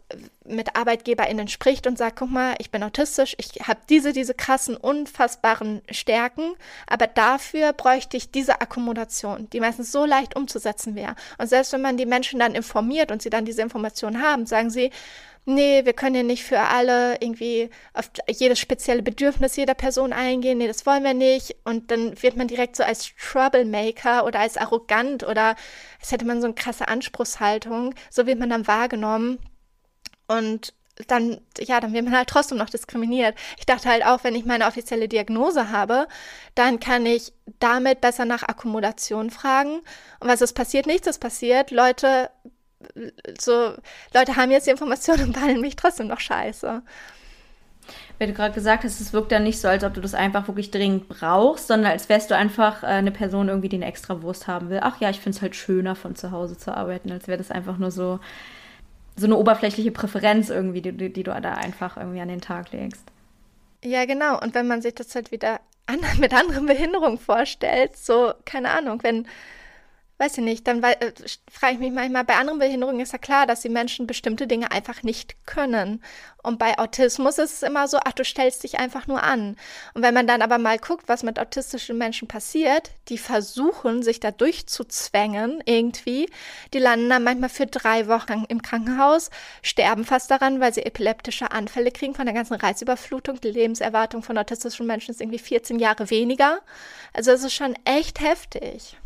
mit 0.45 0.75
ArbeitgeberInnen 0.75 1.47
spricht 1.47 1.87
und 1.87 1.97
sagt, 1.97 2.17
guck 2.17 2.29
mal, 2.29 2.55
ich 2.59 2.71
bin 2.71 2.83
autistisch, 2.83 3.35
ich 3.37 3.67
habe 3.67 3.79
diese, 3.89 4.11
diese 4.11 4.33
krassen, 4.33 4.75
unfassbaren 4.75 5.81
Stärken, 5.89 6.55
aber 6.87 7.07
dafür 7.07 7.71
bräuchte 7.71 8.17
ich 8.17 8.31
diese 8.31 8.59
Akkommodation, 8.59 9.49
die 9.51 9.61
meistens 9.61 9.93
so 9.93 10.05
leicht 10.05 10.35
umzusetzen 10.35 10.95
wäre. 10.95 11.15
Und 11.37 11.47
selbst 11.47 11.71
wenn 11.71 11.81
man 11.81 11.95
die 11.95 12.05
Menschen 12.05 12.39
dann 12.39 12.53
informiert 12.53 13.11
und 13.11 13.21
sie 13.21 13.29
dann 13.29 13.45
diese 13.45 13.61
Informationen 13.61 14.21
haben, 14.21 14.45
sagen 14.45 14.69
sie, 14.69 14.91
nee, 15.45 15.85
wir 15.85 15.93
können 15.93 16.15
ja 16.15 16.23
nicht 16.23 16.43
für 16.43 16.59
alle 16.59 17.21
irgendwie 17.21 17.69
auf 17.93 18.09
jedes 18.27 18.59
spezielle 18.59 19.03
Bedürfnis 19.03 19.55
jeder 19.55 19.75
Person 19.75 20.11
eingehen, 20.13 20.57
nee, 20.57 20.67
das 20.67 20.85
wollen 20.85 21.03
wir 21.03 21.13
nicht. 21.13 21.55
Und 21.63 21.91
dann 21.91 22.21
wird 22.21 22.35
man 22.35 22.47
direkt 22.47 22.75
so 22.75 22.83
als 22.83 23.13
Troublemaker 23.15 24.25
oder 24.25 24.39
als 24.39 24.57
arrogant 24.57 25.23
oder 25.23 25.55
als 25.99 26.11
hätte 26.11 26.25
man 26.25 26.41
so 26.41 26.47
eine 26.47 26.55
krasse 26.55 26.87
Anspruchshaltung. 26.87 27.93
So 28.09 28.25
wird 28.25 28.39
man 28.39 28.49
dann 28.49 28.67
wahrgenommen. 28.67 29.39
Und 30.27 30.73
dann, 31.07 31.41
ja, 31.59 31.79
dann 31.79 31.93
wird 31.93 32.05
man 32.05 32.17
halt 32.17 32.29
trotzdem 32.29 32.57
noch 32.57 32.69
diskriminiert. 32.69 33.35
Ich 33.57 33.65
dachte 33.65 33.89
halt 33.89 34.05
auch, 34.05 34.23
wenn 34.23 34.35
ich 34.35 34.45
meine 34.45 34.65
offizielle 34.65 35.07
Diagnose 35.07 35.69
habe, 35.69 36.07
dann 36.55 36.79
kann 36.79 37.05
ich 37.05 37.33
damit 37.59 38.01
besser 38.01 38.25
nach 38.25 38.43
Akkommodation 38.43 39.29
fragen. 39.29 39.81
Und 40.19 40.29
was 40.29 40.41
ist 40.41 40.53
passiert? 40.53 40.87
Nichts 40.87 41.07
ist 41.07 41.19
passiert. 41.19 41.71
Leute 41.71 42.29
so, 43.39 43.73
Leute 44.13 44.35
haben 44.35 44.51
jetzt 44.51 44.67
die 44.67 44.71
Informationen 44.71 45.25
und 45.25 45.33
behandeln 45.33 45.61
mich 45.61 45.75
trotzdem 45.75 46.07
noch 46.07 46.19
scheiße. 46.19 46.81
Wenn 48.17 48.29
du 48.29 48.35
gerade 48.35 48.53
gesagt 48.53 48.83
hast, 48.83 48.99
es 48.99 49.13
wirkt 49.13 49.31
dann 49.31 49.43
nicht 49.43 49.59
so, 49.59 49.67
als 49.67 49.83
ob 49.83 49.93
du 49.93 50.01
das 50.01 50.13
einfach 50.13 50.47
wirklich 50.47 50.71
dringend 50.71 51.07
brauchst, 51.09 51.67
sondern 51.67 51.91
als 51.91 52.09
wärst 52.09 52.31
du 52.31 52.35
einfach 52.35 52.83
äh, 52.83 52.87
eine 52.87 53.11
Person 53.11 53.49
irgendwie, 53.49 53.69
die 53.69 53.75
eine 53.75 53.85
extra 53.85 54.21
Wurst 54.21 54.47
haben 54.47 54.69
will. 54.69 54.79
Ach 54.81 54.99
ja, 55.01 55.09
ich 55.09 55.19
finde 55.19 55.35
es 55.35 55.41
halt 55.41 55.55
schöner, 55.55 55.95
von 55.95 56.15
zu 56.15 56.31
Hause 56.31 56.57
zu 56.57 56.75
arbeiten, 56.75 57.11
als 57.11 57.27
wäre 57.27 57.37
das 57.37 57.51
einfach 57.51 57.77
nur 57.77 57.91
so, 57.91 58.19
so 59.15 59.25
eine 59.25 59.37
oberflächliche 59.37 59.91
Präferenz 59.91 60.49
irgendwie, 60.49 60.81
die, 60.81 60.93
die, 60.93 61.11
die 61.11 61.23
du 61.23 61.31
da 61.31 61.53
einfach 61.53 61.97
irgendwie 61.97 62.21
an 62.21 62.29
den 62.29 62.41
Tag 62.41 62.71
legst. 62.71 63.03
Ja, 63.83 64.05
genau. 64.05 64.39
Und 64.41 64.55
wenn 64.55 64.67
man 64.67 64.81
sich 64.81 64.95
das 64.95 65.13
halt 65.13 65.31
wieder 65.31 65.59
an, 65.85 65.99
mit 66.19 66.33
anderen 66.33 66.65
Behinderungen 66.65 67.17
vorstellt, 67.17 67.97
so, 67.97 68.33
keine 68.45 68.71
Ahnung, 68.71 69.03
wenn 69.03 69.27
weiß 70.17 70.37
ich 70.37 70.43
nicht, 70.43 70.67
dann 70.67 70.81
äh, 70.81 71.11
frage 71.51 71.73
ich 71.73 71.79
mich 71.79 71.91
manchmal, 71.91 72.23
bei 72.23 72.35
anderen 72.35 72.59
Behinderungen 72.59 73.01
ist 73.01 73.11
ja 73.11 73.17
klar, 73.17 73.45
dass 73.45 73.61
die 73.61 73.69
Menschen 73.69 74.07
bestimmte 74.07 74.47
Dinge 74.47 74.71
einfach 74.71 75.03
nicht 75.03 75.35
können. 75.45 76.01
Und 76.41 76.57
bei 76.57 76.77
Autismus 76.77 77.37
ist 77.37 77.55
es 77.55 77.63
immer 77.63 77.87
so, 77.87 77.97
ach, 78.03 78.13
du 78.13 78.23
stellst 78.23 78.63
dich 78.63 78.79
einfach 78.79 79.07
nur 79.07 79.23
an. 79.23 79.57
Und 79.93 80.03
wenn 80.03 80.13
man 80.13 80.27
dann 80.27 80.41
aber 80.41 80.57
mal 80.57 80.77
guckt, 80.77 81.07
was 81.07 81.23
mit 81.23 81.37
autistischen 81.37 81.97
Menschen 81.97 82.27
passiert, 82.29 82.91
die 83.09 83.17
versuchen, 83.17 84.03
sich 84.03 84.19
da 84.21 84.31
durchzuzwängen 84.31 85.61
irgendwie, 85.65 86.29
die 86.73 86.79
landen 86.79 87.09
dann 87.09 87.23
manchmal 87.23 87.49
für 87.49 87.65
drei 87.65 88.07
Wochen 88.07 88.45
im 88.47 88.61
Krankenhaus, 88.61 89.31
sterben 89.63 90.05
fast 90.05 90.31
daran, 90.31 90.61
weil 90.61 90.73
sie 90.73 90.85
epileptische 90.85 91.51
Anfälle 91.51 91.91
kriegen 91.91 92.15
von 92.15 92.25
der 92.25 92.35
ganzen 92.35 92.53
Reizüberflutung. 92.53 93.41
Die 93.41 93.51
Lebenserwartung 93.51 94.23
von 94.23 94.37
autistischen 94.37 94.87
Menschen 94.87 95.11
ist 95.11 95.19
irgendwie 95.19 95.39
14 95.39 95.77
Jahre 95.79 96.09
weniger. 96.09 96.59
Also 97.11 97.31
es 97.31 97.43
ist 97.43 97.53
schon 97.53 97.75
echt 97.83 98.21
heftig. 98.21 98.97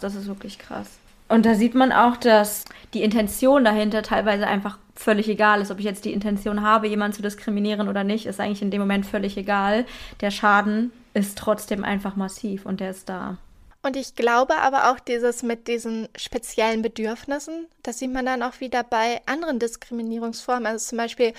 Das 0.00 0.14
ist 0.14 0.26
wirklich 0.26 0.58
krass. 0.58 0.88
Und 1.28 1.46
da 1.46 1.54
sieht 1.54 1.74
man 1.74 1.92
auch, 1.92 2.16
dass 2.16 2.64
die 2.92 3.02
Intention 3.02 3.64
dahinter 3.64 4.02
teilweise 4.02 4.46
einfach 4.46 4.78
völlig 4.94 5.28
egal 5.28 5.60
ist. 5.60 5.70
Ob 5.70 5.78
ich 5.78 5.84
jetzt 5.84 6.04
die 6.04 6.12
Intention 6.12 6.62
habe, 6.62 6.86
jemanden 6.86 7.16
zu 7.16 7.22
diskriminieren 7.22 7.88
oder 7.88 8.04
nicht, 8.04 8.26
ist 8.26 8.40
eigentlich 8.40 8.62
in 8.62 8.70
dem 8.70 8.80
Moment 8.80 9.06
völlig 9.06 9.36
egal. 9.36 9.86
Der 10.20 10.30
Schaden 10.30 10.92
ist 11.14 11.38
trotzdem 11.38 11.82
einfach 11.82 12.16
massiv 12.16 12.66
und 12.66 12.80
der 12.80 12.90
ist 12.90 13.08
da. 13.08 13.38
Und 13.82 13.96
ich 13.96 14.14
glaube 14.14 14.56
aber 14.56 14.90
auch 14.90 14.98
dieses 14.98 15.42
mit 15.42 15.68
diesen 15.68 16.08
speziellen 16.16 16.80
Bedürfnissen, 16.80 17.66
das 17.82 17.98
sieht 17.98 18.12
man 18.12 18.24
dann 18.24 18.42
auch 18.42 18.60
wieder 18.60 18.82
bei 18.82 19.20
anderen 19.26 19.58
Diskriminierungsformen. 19.58 20.66
Also 20.66 20.88
zum 20.88 20.98
Beispiel 20.98 21.34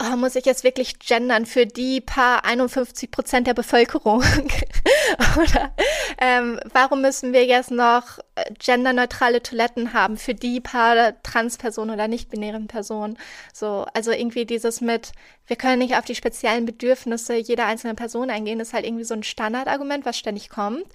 oh, 0.00 0.16
muss 0.16 0.36
ich 0.36 0.44
jetzt 0.46 0.64
wirklich 0.64 0.98
gendern 0.98 1.46
für 1.46 1.66
die 1.66 2.00
paar 2.00 2.44
51 2.44 3.10
Prozent 3.10 3.46
der 3.46 3.54
Bevölkerung? 3.54 4.22
Oder 5.36 5.74
ähm, 6.18 6.58
warum 6.72 7.02
müssen 7.02 7.32
wir 7.32 7.44
jetzt 7.44 7.70
noch 7.70 8.18
äh, 8.34 8.52
genderneutrale 8.58 9.42
Toiletten 9.42 9.92
haben 9.92 10.16
für 10.16 10.34
die 10.34 10.60
paar 10.60 11.20
Transpersonen 11.22 11.94
oder 11.94 12.08
nicht-binären 12.08 12.66
Personen? 12.66 13.18
So, 13.52 13.86
also 13.94 14.10
irgendwie 14.10 14.46
dieses 14.46 14.80
mit, 14.80 15.12
wir 15.46 15.56
können 15.56 15.78
nicht 15.78 15.96
auf 15.96 16.04
die 16.04 16.14
speziellen 16.14 16.64
Bedürfnisse 16.64 17.34
jeder 17.34 17.66
einzelnen 17.66 17.96
Person 17.96 18.30
eingehen, 18.30 18.60
ist 18.60 18.72
halt 18.72 18.86
irgendwie 18.86 19.04
so 19.04 19.14
ein 19.14 19.22
Standardargument, 19.22 20.04
was 20.06 20.18
ständig 20.18 20.48
kommt 20.48 20.86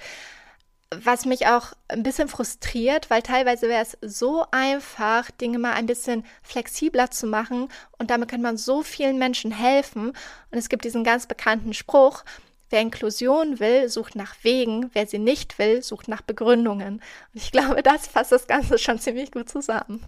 was 0.91 1.25
mich 1.25 1.47
auch 1.47 1.73
ein 1.87 2.03
bisschen 2.03 2.27
frustriert, 2.27 3.09
weil 3.09 3.21
teilweise 3.21 3.67
wäre 3.67 3.81
es 3.81 3.97
so 4.01 4.45
einfach, 4.51 5.31
Dinge 5.31 5.59
mal 5.59 5.73
ein 5.73 5.87
bisschen 5.87 6.25
flexibler 6.43 7.11
zu 7.11 7.27
machen 7.27 7.69
und 7.97 8.11
damit 8.11 8.29
kann 8.29 8.41
man 8.41 8.57
so 8.57 8.83
vielen 8.83 9.17
Menschen 9.17 9.51
helfen. 9.51 10.09
Und 10.09 10.57
es 10.57 10.69
gibt 10.69 10.85
diesen 10.85 11.03
ganz 11.03 11.25
bekannten 11.25 11.73
Spruch, 11.73 12.23
wer 12.69 12.81
Inklusion 12.81 13.59
will, 13.59 13.89
sucht 13.89 14.15
nach 14.15 14.35
Wegen, 14.43 14.89
wer 14.93 15.07
sie 15.07 15.19
nicht 15.19 15.59
will, 15.59 15.81
sucht 15.81 16.07
nach 16.07 16.21
Begründungen. 16.21 16.95
Und 16.95 17.01
ich 17.33 17.51
glaube, 17.51 17.83
das 17.83 18.07
fasst 18.07 18.31
das 18.31 18.47
Ganze 18.47 18.77
schon 18.77 18.99
ziemlich 18.99 19.31
gut 19.31 19.49
zusammen. 19.49 20.03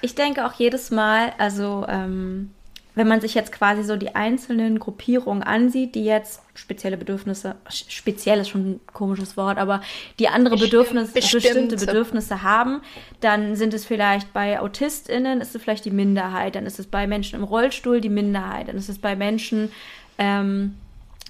Ich 0.00 0.14
denke 0.14 0.46
auch 0.46 0.54
jedes 0.54 0.90
Mal, 0.90 1.32
also 1.38 1.86
ähm, 1.88 2.54
wenn 2.98 3.06
man 3.06 3.20
sich 3.20 3.34
jetzt 3.34 3.52
quasi 3.52 3.84
so 3.84 3.94
die 3.94 4.16
einzelnen 4.16 4.80
Gruppierungen 4.80 5.44
ansieht, 5.44 5.94
die 5.94 6.04
jetzt 6.04 6.42
spezielle 6.54 6.96
Bedürfnisse, 6.96 7.54
speziell 7.68 8.40
ist 8.40 8.48
schon 8.48 8.72
ein 8.72 8.80
komisches 8.92 9.36
Wort, 9.36 9.56
aber 9.56 9.82
die 10.18 10.28
andere 10.28 10.56
Bedürfnisse, 10.56 11.12
bestimmte 11.12 11.76
Bedürfnisse 11.76 12.42
haben, 12.42 12.82
dann 13.20 13.54
sind 13.54 13.72
es 13.72 13.86
vielleicht 13.86 14.32
bei 14.32 14.58
AutistInnen, 14.58 15.40
ist 15.40 15.54
es 15.54 15.62
vielleicht 15.62 15.84
die 15.84 15.92
Minderheit, 15.92 16.56
dann 16.56 16.66
ist 16.66 16.80
es 16.80 16.88
bei 16.88 17.06
Menschen 17.06 17.38
im 17.38 17.44
Rollstuhl 17.44 18.00
die 18.00 18.08
Minderheit, 18.08 18.66
dann 18.66 18.76
ist 18.76 18.88
es 18.88 18.98
bei 18.98 19.14
Menschen, 19.14 19.70
ähm, 20.18 20.74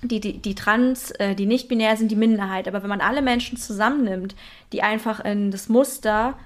die, 0.03 0.21
die, 0.21 0.39
die 0.39 0.55
trans, 0.55 1.11
äh, 1.11 1.35
die 1.35 1.45
nicht 1.45 1.69
binär 1.69 1.99
sind, 1.99 2.11
die 2.11 2.17
Minderheit. 2.17 2.67
Aber 2.67 2.83
wenn 2.83 2.89
man 2.89 3.03
alle 3.03 3.21
Menschen 3.21 3.59
zusammennimmt, 3.59 4.35
die 4.73 4.83
einfach 4.83 5.23
in 5.23 5.51
das 5.51 5.69
Muster 5.69 6.39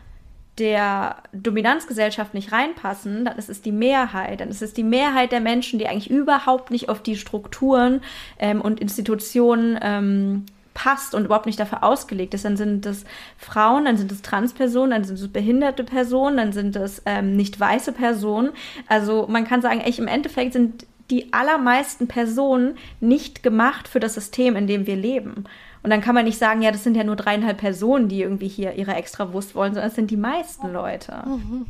der 0.58 1.16
Dominanzgesellschaft 1.32 2.34
nicht 2.34 2.52
reinpassen, 2.52 3.24
dann 3.24 3.38
ist 3.38 3.48
es 3.48 3.62
die 3.62 3.72
Mehrheit. 3.72 4.40
Dann 4.40 4.50
ist 4.50 4.62
es 4.62 4.74
die 4.74 4.82
Mehrheit 4.82 5.32
der 5.32 5.40
Menschen, 5.40 5.78
die 5.78 5.88
eigentlich 5.88 6.10
überhaupt 6.10 6.70
nicht 6.70 6.88
auf 6.88 7.02
die 7.02 7.16
Strukturen 7.16 8.02
ähm, 8.38 8.60
und 8.60 8.80
Institutionen 8.80 9.78
ähm, 9.80 10.44
passt 10.74 11.14
und 11.14 11.24
überhaupt 11.24 11.46
nicht 11.46 11.60
dafür 11.60 11.82
ausgelegt 11.82 12.34
ist. 12.34 12.44
Dann 12.44 12.56
sind 12.56 12.84
das 12.84 13.04
Frauen, 13.38 13.86
dann 13.86 13.96
sind 13.96 14.12
es 14.12 14.22
Transpersonen, 14.22 14.90
dann 14.90 15.04
sind 15.04 15.18
es 15.18 15.28
behinderte 15.28 15.84
Personen, 15.84 16.36
dann 16.36 16.52
sind 16.52 16.76
es 16.76 17.02
ähm, 17.06 17.36
nicht 17.36 17.58
weiße 17.58 17.92
Personen. 17.92 18.50
Also 18.88 19.26
man 19.28 19.44
kann 19.44 19.62
sagen, 19.62 19.80
echt 19.80 19.98
im 19.98 20.08
Endeffekt 20.08 20.52
sind 20.52 20.86
die 21.10 21.32
allermeisten 21.32 22.08
Personen 22.08 22.76
nicht 23.00 23.42
gemacht 23.42 23.88
für 23.88 24.00
das 24.00 24.14
System, 24.14 24.56
in 24.56 24.66
dem 24.66 24.86
wir 24.86 24.96
leben. 24.96 25.44
Und 25.82 25.90
dann 25.90 26.00
kann 26.00 26.14
man 26.14 26.24
nicht 26.24 26.38
sagen, 26.38 26.62
ja, 26.62 26.70
das 26.70 26.84
sind 26.84 26.96
ja 26.96 27.04
nur 27.04 27.16
dreieinhalb 27.16 27.58
Personen, 27.58 28.08
die 28.08 28.22
irgendwie 28.22 28.48
hier 28.48 28.74
ihre 28.74 28.94
Extrawurst 28.94 29.54
wollen, 29.54 29.74
sondern 29.74 29.90
es 29.90 29.96
sind 29.96 30.10
die 30.10 30.16
meisten 30.16 30.72
Leute. 30.72 31.24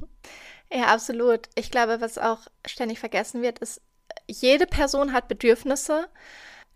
Ja, 0.74 0.84
absolut. 0.84 1.50
Ich 1.54 1.70
glaube, 1.70 2.00
was 2.00 2.16
auch 2.16 2.38
ständig 2.66 2.98
vergessen 2.98 3.42
wird, 3.42 3.58
ist, 3.58 3.82
jede 4.26 4.66
Person 4.66 5.12
hat 5.12 5.28
Bedürfnisse. 5.28 6.08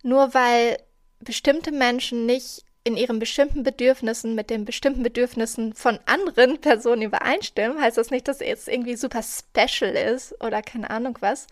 Nur 0.03 0.35
weil 0.35 0.77
bestimmte 1.21 1.73
Menschen 1.73 2.27
nicht 2.27 2.67
in 2.85 2.97
ihren 2.97 3.19
bestimmten 3.19 3.65
Bedürfnissen 3.65 4.37
mit 4.37 4.49
den 4.49 4.65
bestimmten 4.65 5.03
Bedürfnissen 5.03 5.73
von 5.75 5.99
anderen 6.07 6.59
Personen 6.61 7.03
übereinstimmen, 7.03 7.81
heißt 7.81 7.99
das 7.99 8.11
nicht, 8.11 8.29
dass 8.29 8.41
es 8.41 8.69
irgendwie 8.69 8.97
super 8.97 9.23
special 9.23 9.91
ist 9.91 10.41
oder 10.41 10.63
keine 10.63 10.91
Ahnung 10.91 11.19
was. 11.21 11.49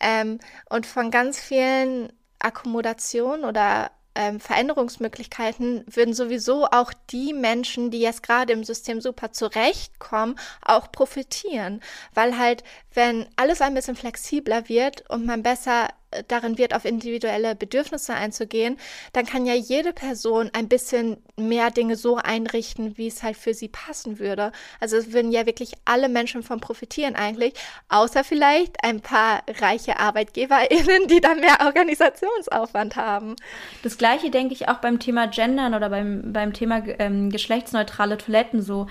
Ähm, 0.00 0.38
und 0.70 0.86
von 0.86 1.10
ganz 1.10 1.38
vielen 1.38 2.10
Akkommodationen 2.38 3.44
oder 3.44 3.90
ähm, 4.14 4.40
Veränderungsmöglichkeiten 4.40 5.84
würden 5.86 6.14
sowieso 6.14 6.66
auch 6.66 6.92
die 7.10 7.32
Menschen, 7.32 7.90
die 7.90 8.00
jetzt 8.00 8.22
gerade 8.22 8.52
im 8.52 8.64
System 8.64 9.00
super 9.00 9.32
zurechtkommen, 9.32 10.36
auch 10.62 10.90
profitieren. 10.90 11.80
Weil 12.14 12.38
halt, 12.38 12.64
wenn 12.92 13.26
alles 13.36 13.60
ein 13.60 13.74
bisschen 13.74 13.96
flexibler 13.96 14.68
wird 14.68 15.08
und 15.08 15.26
man 15.26 15.42
besser 15.42 15.88
darin 16.28 16.58
wird, 16.58 16.74
auf 16.74 16.84
individuelle 16.84 17.54
Bedürfnisse 17.54 18.14
einzugehen, 18.14 18.76
dann 19.12 19.26
kann 19.26 19.46
ja 19.46 19.54
jede 19.54 19.92
Person 19.92 20.50
ein 20.52 20.68
bisschen 20.68 21.18
mehr 21.36 21.70
Dinge 21.70 21.96
so 21.96 22.16
einrichten, 22.16 22.96
wie 22.96 23.06
es 23.06 23.22
halt 23.22 23.36
für 23.36 23.54
sie 23.54 23.68
passen 23.68 24.18
würde. 24.18 24.52
Also 24.80 24.96
es 24.96 25.12
würden 25.12 25.32
ja 25.32 25.46
wirklich 25.46 25.72
alle 25.84 26.08
Menschen 26.08 26.42
von 26.42 26.60
profitieren 26.60 27.14
eigentlich, 27.14 27.54
außer 27.88 28.24
vielleicht 28.24 28.82
ein 28.82 29.00
paar 29.00 29.42
reiche 29.60 29.98
ArbeitgeberInnen, 29.98 31.08
die 31.08 31.20
dann 31.20 31.40
mehr 31.40 31.58
Organisationsaufwand 31.64 32.96
haben. 32.96 33.36
Das 33.82 33.96
gleiche 33.96 34.30
denke 34.30 34.54
ich 34.54 34.68
auch 34.68 34.78
beim 34.78 34.98
Thema 34.98 35.26
Gendern 35.26 35.74
oder 35.74 35.90
beim, 35.90 36.32
beim 36.32 36.52
Thema 36.52 36.82
ähm, 36.98 37.30
geschlechtsneutrale 37.30 38.18
Toiletten 38.18 38.62
so 38.62 38.86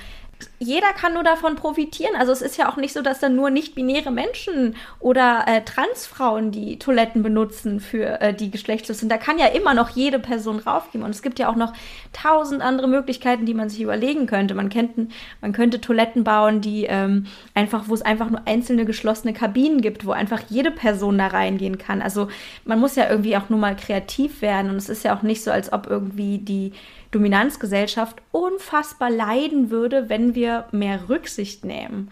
jeder 0.59 0.91
kann 0.93 1.13
nur 1.13 1.23
davon 1.23 1.55
profitieren. 1.55 2.15
Also 2.17 2.31
es 2.31 2.41
ist 2.41 2.57
ja 2.57 2.69
auch 2.69 2.77
nicht 2.77 2.93
so, 2.93 3.01
dass 3.01 3.19
dann 3.19 3.35
nur 3.35 3.49
nicht-binäre 3.49 4.11
Menschen 4.11 4.75
oder 4.99 5.45
äh, 5.47 5.61
Transfrauen 5.61 6.51
die 6.51 6.79
Toiletten 6.79 7.23
benutzen 7.23 7.79
für 7.79 8.21
äh, 8.21 8.33
die 8.33 8.51
geschlechtslos 8.51 8.99
sind. 8.99 9.09
Da 9.09 9.17
kann 9.17 9.39
ja 9.39 9.47
immer 9.47 9.73
noch 9.73 9.89
jede 9.89 10.19
Person 10.19 10.59
raufgehen. 10.59 11.03
Und 11.03 11.11
es 11.11 11.21
gibt 11.21 11.39
ja 11.39 11.49
auch 11.49 11.55
noch 11.55 11.73
tausend 12.13 12.61
andere 12.61 12.87
Möglichkeiten, 12.87 13.45
die 13.45 13.53
man 13.53 13.69
sich 13.69 13.81
überlegen 13.81 14.27
könnte. 14.27 14.53
Man, 14.53 14.69
könnte, 14.69 15.07
man 15.41 15.53
könnte 15.53 15.81
Toiletten 15.81 16.23
bauen, 16.23 16.61
die 16.61 16.85
ähm, 16.85 17.27
einfach, 17.53 17.87
wo 17.87 17.93
es 17.93 18.01
einfach 18.01 18.29
nur 18.29 18.41
einzelne 18.45 18.85
geschlossene 18.85 19.33
Kabinen 19.33 19.81
gibt, 19.81 20.05
wo 20.05 20.11
einfach 20.11 20.41
jede 20.49 20.71
Person 20.71 21.17
da 21.17 21.27
reingehen 21.27 21.77
kann. 21.77 22.01
Also 22.01 22.27
man 22.65 22.79
muss 22.79 22.95
ja 22.95 23.09
irgendwie 23.09 23.35
auch 23.35 23.49
nur 23.49 23.59
mal 23.59 23.75
kreativ 23.75 24.41
werden. 24.41 24.71
Und 24.71 24.77
es 24.77 24.89
ist 24.89 25.03
ja 25.03 25.17
auch 25.17 25.21
nicht 25.21 25.43
so, 25.43 25.51
als 25.51 25.71
ob 25.73 25.87
irgendwie 25.87 26.37
die 26.37 26.73
Dominanzgesellschaft 27.11 28.21
unfassbar 28.31 29.09
leiden 29.09 29.69
würde, 29.69 30.09
wenn 30.09 30.35
wir 30.35 30.67
mehr 30.71 31.09
Rücksicht 31.09 31.65
nehmen. 31.65 32.11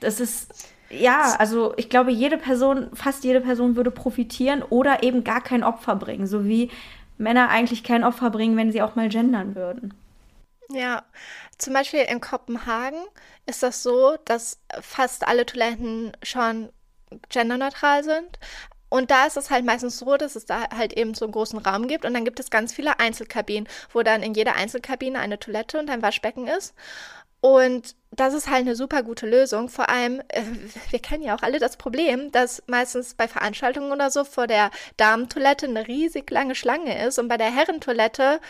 Das 0.00 0.20
ist, 0.20 0.72
ja, 0.88 1.34
also 1.38 1.74
ich 1.76 1.88
glaube, 1.88 2.10
jede 2.10 2.38
Person, 2.38 2.90
fast 2.94 3.24
jede 3.24 3.40
Person 3.40 3.76
würde 3.76 3.90
profitieren 3.90 4.62
oder 4.62 5.02
eben 5.02 5.24
gar 5.24 5.42
kein 5.42 5.64
Opfer 5.64 5.96
bringen, 5.96 6.26
so 6.26 6.44
wie 6.44 6.70
Männer 7.18 7.50
eigentlich 7.50 7.84
kein 7.84 8.04
Opfer 8.04 8.30
bringen, 8.30 8.56
wenn 8.56 8.72
sie 8.72 8.82
auch 8.82 8.96
mal 8.96 9.08
gendern 9.08 9.54
würden. 9.54 9.94
Ja, 10.70 11.02
zum 11.58 11.74
Beispiel 11.74 12.00
in 12.08 12.20
Kopenhagen 12.20 13.00
ist 13.46 13.62
das 13.62 13.82
so, 13.82 14.16
dass 14.24 14.60
fast 14.80 15.26
alle 15.26 15.44
Toiletten 15.44 16.12
schon 16.22 16.70
genderneutral 17.28 18.04
sind. 18.04 18.38
Und 18.90 19.10
da 19.10 19.26
ist 19.26 19.36
es 19.36 19.50
halt 19.50 19.64
meistens 19.64 19.98
so, 19.98 20.16
dass 20.16 20.36
es 20.36 20.44
da 20.44 20.68
halt 20.76 20.92
eben 20.92 21.14
so 21.14 21.24
einen 21.24 21.32
großen 21.32 21.58
Raum 21.60 21.88
gibt 21.88 22.04
und 22.04 22.12
dann 22.12 22.24
gibt 22.24 22.40
es 22.40 22.50
ganz 22.50 22.74
viele 22.74 23.00
Einzelkabinen, 23.00 23.68
wo 23.92 24.02
dann 24.02 24.22
in 24.22 24.34
jeder 24.34 24.56
Einzelkabine 24.56 25.18
eine 25.18 25.38
Toilette 25.38 25.78
und 25.78 25.88
ein 25.88 26.02
Waschbecken 26.02 26.48
ist. 26.48 26.74
Und 27.40 27.96
das 28.10 28.34
ist 28.34 28.50
halt 28.50 28.62
eine 28.62 28.76
super 28.76 29.02
gute 29.02 29.26
Lösung. 29.26 29.68
Vor 29.70 29.88
allem, 29.88 30.20
äh, 30.28 30.42
wir 30.90 30.98
kennen 30.98 31.22
ja 31.22 31.34
auch 31.34 31.42
alle 31.42 31.58
das 31.58 31.76
Problem, 31.76 32.30
dass 32.32 32.62
meistens 32.66 33.14
bei 33.14 33.28
Veranstaltungen 33.28 33.92
oder 33.92 34.10
so 34.10 34.24
vor 34.24 34.46
der 34.46 34.70
Damentoilette 34.98 35.66
eine 35.66 35.86
riesig 35.88 36.30
lange 36.30 36.54
Schlange 36.54 37.06
ist 37.06 37.18
und 37.18 37.28
bei 37.28 37.38
der 37.38 37.54
Herrentoilette 37.54 38.40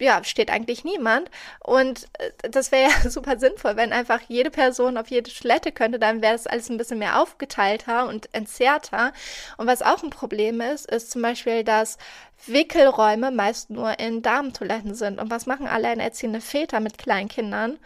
ja, 0.00 0.24
steht 0.24 0.50
eigentlich 0.50 0.84
niemand. 0.84 1.30
Und 1.60 2.08
äh, 2.18 2.50
das 2.50 2.72
wäre 2.72 2.90
ja 2.90 3.00
super 3.10 3.38
sinnvoll, 3.38 3.76
wenn 3.76 3.92
einfach 3.92 4.20
jede 4.28 4.50
Person 4.50 4.96
auf 4.96 5.08
jede 5.08 5.30
Toilette 5.30 5.72
könnte, 5.72 5.98
dann 5.98 6.22
wäre 6.22 6.32
das 6.32 6.46
alles 6.46 6.68
ein 6.70 6.78
bisschen 6.78 6.98
mehr 6.98 7.20
aufgeteilter 7.20 8.08
und 8.08 8.28
entzerrter. 8.34 9.12
Und 9.56 9.66
was 9.66 9.82
auch 9.82 10.02
ein 10.02 10.10
Problem 10.10 10.60
ist, 10.60 10.90
ist 10.90 11.10
zum 11.10 11.22
Beispiel, 11.22 11.62
dass 11.62 11.98
Wickelräume 12.46 13.30
meist 13.30 13.70
nur 13.70 13.98
in 13.98 14.22
Damentoiletten 14.22 14.94
sind. 14.94 15.20
Und 15.20 15.30
was 15.30 15.46
machen 15.46 15.66
alleinerziehende 15.66 16.40
Väter 16.40 16.80
mit 16.80 16.98
kleinen 16.98 17.28
Kindern? 17.28 17.78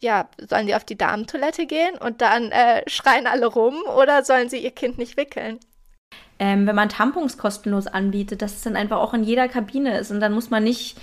Ja, 0.00 0.28
sollen 0.38 0.66
die 0.66 0.74
auf 0.74 0.84
die 0.84 0.96
Damentoilette 0.96 1.66
gehen 1.66 1.96
und 1.98 2.22
dann 2.22 2.50
äh, 2.52 2.82
schreien 2.88 3.26
alle 3.26 3.46
rum 3.46 3.76
oder 3.96 4.24
sollen 4.24 4.48
sie 4.48 4.58
ihr 4.58 4.70
Kind 4.70 4.98
nicht 4.98 5.16
wickeln? 5.16 5.60
Ähm, 6.38 6.66
wenn 6.66 6.74
man 6.74 6.88
Tampons 6.88 7.36
kostenlos 7.36 7.86
anbietet, 7.86 8.40
dass 8.40 8.54
es 8.54 8.62
dann 8.62 8.76
einfach 8.76 8.96
auch 8.96 9.12
in 9.12 9.22
jeder 9.22 9.46
Kabine 9.46 9.98
ist 9.98 10.10
und 10.10 10.20
dann 10.20 10.32
muss 10.32 10.48
man 10.48 10.64
nicht 10.64 10.96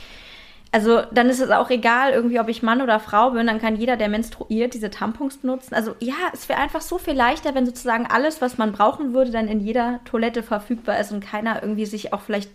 also 0.71 1.01
dann 1.11 1.29
ist 1.29 1.39
es 1.39 1.49
auch 1.49 1.69
egal, 1.69 2.11
irgendwie, 2.11 2.39
ob 2.39 2.49
ich 2.49 2.61
Mann 2.61 2.81
oder 2.81 2.99
Frau 2.99 3.31
bin, 3.31 3.47
dann 3.47 3.59
kann 3.59 3.77
jeder, 3.77 3.95
der 3.95 4.09
menstruiert, 4.09 4.73
diese 4.73 4.89
Tampons 4.89 5.37
benutzen. 5.37 5.73
Also 5.73 5.95
ja, 5.99 6.15
es 6.33 6.49
wäre 6.49 6.59
einfach 6.59 6.81
so 6.81 6.97
viel 6.97 7.13
leichter, 7.13 7.55
wenn 7.55 7.65
sozusagen 7.65 8.05
alles, 8.05 8.41
was 8.41 8.57
man 8.57 8.73
brauchen 8.73 9.13
würde, 9.13 9.31
dann 9.31 9.47
in 9.47 9.61
jeder 9.61 10.01
Toilette 10.05 10.43
verfügbar 10.43 10.99
ist 10.99 11.11
und 11.11 11.21
keiner 11.21 11.61
irgendwie 11.61 11.85
sich 11.85 12.13
auch 12.13 12.21
vielleicht 12.21 12.51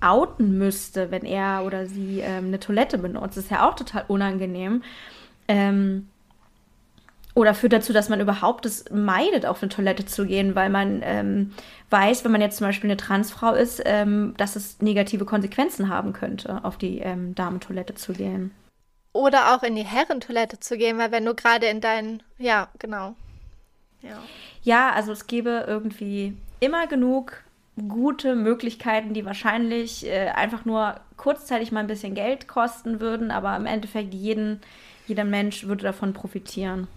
outen 0.00 0.58
müsste, 0.58 1.10
wenn 1.10 1.24
er 1.24 1.64
oder 1.64 1.86
sie 1.86 2.20
ähm, 2.20 2.46
eine 2.46 2.60
Toilette 2.60 2.98
benutzt. 2.98 3.36
Das 3.36 3.44
ist 3.44 3.50
ja 3.50 3.68
auch 3.68 3.74
total 3.74 4.04
unangenehm. 4.08 4.82
Ähm, 5.48 6.08
oder 7.36 7.52
führt 7.52 7.74
dazu, 7.74 7.92
dass 7.92 8.08
man 8.08 8.18
überhaupt 8.18 8.64
es 8.64 8.86
meidet, 8.90 9.44
auf 9.44 9.62
eine 9.62 9.68
Toilette 9.68 10.06
zu 10.06 10.24
gehen, 10.24 10.54
weil 10.54 10.70
man 10.70 11.02
ähm, 11.04 11.52
weiß, 11.90 12.24
wenn 12.24 12.32
man 12.32 12.40
jetzt 12.40 12.56
zum 12.56 12.66
Beispiel 12.66 12.88
eine 12.88 12.96
Transfrau 12.96 13.52
ist, 13.52 13.82
ähm, 13.84 14.32
dass 14.38 14.56
es 14.56 14.80
negative 14.80 15.26
Konsequenzen 15.26 15.90
haben 15.90 16.14
könnte, 16.14 16.64
auf 16.64 16.78
die 16.78 17.00
ähm, 17.00 17.34
Damentoilette 17.34 17.94
zu 17.94 18.14
gehen. 18.14 18.52
Oder 19.12 19.54
auch 19.54 19.62
in 19.62 19.76
die 19.76 19.84
Herrentoilette 19.84 20.60
zu 20.60 20.78
gehen, 20.78 20.96
weil 20.96 21.12
wenn 21.12 21.26
du 21.26 21.34
gerade 21.34 21.66
in 21.66 21.82
deinen, 21.82 22.22
ja, 22.38 22.68
genau. 22.78 23.14
Ja. 24.00 24.18
ja, 24.62 24.92
also 24.92 25.12
es 25.12 25.26
gäbe 25.26 25.66
irgendwie 25.66 26.34
immer 26.60 26.86
genug 26.86 27.42
gute 27.86 28.34
Möglichkeiten, 28.34 29.12
die 29.12 29.26
wahrscheinlich 29.26 30.06
äh, 30.06 30.28
einfach 30.28 30.64
nur 30.64 31.00
kurzzeitig 31.18 31.70
mal 31.70 31.80
ein 31.80 31.86
bisschen 31.86 32.14
Geld 32.14 32.48
kosten 32.48 32.98
würden, 33.00 33.30
aber 33.30 33.54
im 33.56 33.66
Endeffekt 33.66 34.14
jeden, 34.14 34.62
jeder 35.06 35.24
Mensch 35.24 35.66
würde 35.66 35.82
davon 35.82 36.14
profitieren. 36.14 36.88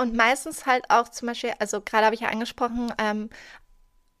Und 0.00 0.14
meistens 0.16 0.64
halt 0.64 0.88
auch 0.88 1.10
zum 1.10 1.28
Beispiel, 1.28 1.52
also 1.58 1.82
gerade 1.82 2.06
habe 2.06 2.14
ich 2.14 2.22
ja 2.22 2.30
angesprochen, 2.30 2.90
ähm, 2.96 3.28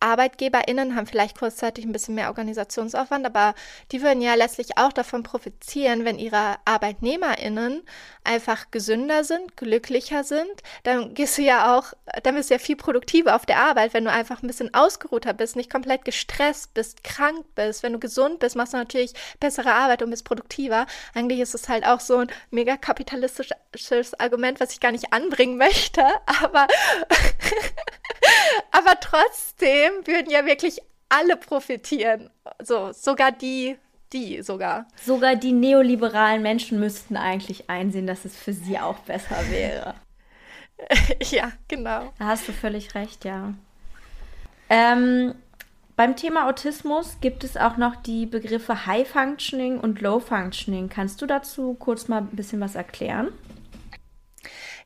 ArbeitgeberInnen 0.00 0.96
haben 0.96 1.06
vielleicht 1.06 1.38
kurzzeitig 1.38 1.84
ein 1.84 1.92
bisschen 1.92 2.14
mehr 2.14 2.28
Organisationsaufwand, 2.28 3.26
aber 3.26 3.54
die 3.92 4.02
würden 4.02 4.22
ja 4.22 4.34
letztlich 4.34 4.76
auch 4.76 4.92
davon 4.92 5.22
profitieren, 5.22 6.04
wenn 6.04 6.18
ihre 6.18 6.56
ArbeitnehmerInnen 6.64 7.82
einfach 8.24 8.70
gesünder 8.70 9.24
sind, 9.24 9.56
glücklicher 9.56 10.24
sind. 10.24 10.50
Dann 10.82 11.14
gehst 11.14 11.38
du 11.38 11.42
ja 11.42 11.76
auch, 11.76 11.92
dann 12.22 12.34
bist 12.34 12.50
du 12.50 12.54
ja 12.54 12.58
viel 12.58 12.76
produktiver 12.76 13.36
auf 13.36 13.46
der 13.46 13.58
Arbeit, 13.58 13.94
wenn 13.94 14.04
du 14.04 14.10
einfach 14.10 14.42
ein 14.42 14.46
bisschen 14.46 14.74
ausgeruhter 14.74 15.32
bist, 15.32 15.56
nicht 15.56 15.70
komplett 15.70 16.04
gestresst 16.04 16.74
bist, 16.74 17.04
krank 17.04 17.44
bist. 17.54 17.82
Wenn 17.82 17.92
du 17.92 17.98
gesund 17.98 18.40
bist, 18.40 18.56
machst 18.56 18.72
du 18.72 18.78
natürlich 18.78 19.12
bessere 19.38 19.72
Arbeit 19.72 20.02
und 20.02 20.10
bist 20.10 20.24
produktiver. 20.24 20.86
Eigentlich 21.14 21.40
ist 21.40 21.54
es 21.54 21.68
halt 21.68 21.86
auch 21.86 22.00
so 22.00 22.18
ein 22.18 22.30
mega 22.50 22.76
kapitalistisches 22.76 24.18
Argument, 24.18 24.60
was 24.60 24.72
ich 24.72 24.80
gar 24.80 24.92
nicht 24.92 25.12
anbringen 25.12 25.56
möchte, 25.58 26.02
aber 26.42 26.66
Aber 28.70 28.98
trotzdem 29.00 29.89
würden 30.04 30.30
ja 30.30 30.46
wirklich 30.46 30.80
alle 31.08 31.36
profitieren. 31.36 32.30
So, 32.62 32.92
sogar 32.92 33.32
die, 33.32 33.76
die 34.12 34.42
sogar. 34.42 34.86
Sogar 35.04 35.36
die 35.36 35.52
neoliberalen 35.52 36.42
Menschen 36.42 36.80
müssten 36.80 37.16
eigentlich 37.16 37.68
einsehen, 37.68 38.06
dass 38.06 38.24
es 38.24 38.36
für 38.36 38.52
sie 38.52 38.78
auch 38.78 38.98
besser 39.00 39.36
wäre. 39.50 39.94
ja, 41.30 41.52
genau. 41.68 42.12
Da 42.18 42.26
hast 42.26 42.48
du 42.48 42.52
völlig 42.52 42.94
recht, 42.94 43.24
ja. 43.24 43.54
Ähm, 44.68 45.34
beim 45.96 46.16
Thema 46.16 46.48
Autismus 46.48 47.18
gibt 47.20 47.44
es 47.44 47.56
auch 47.58 47.76
noch 47.76 47.96
die 47.96 48.24
Begriffe 48.24 48.86
High 48.86 49.06
Functioning 49.06 49.78
und 49.78 50.00
Low 50.00 50.20
Functioning. 50.20 50.88
Kannst 50.88 51.20
du 51.20 51.26
dazu 51.26 51.74
kurz 51.74 52.08
mal 52.08 52.18
ein 52.18 52.28
bisschen 52.28 52.60
was 52.60 52.74
erklären? 52.74 53.28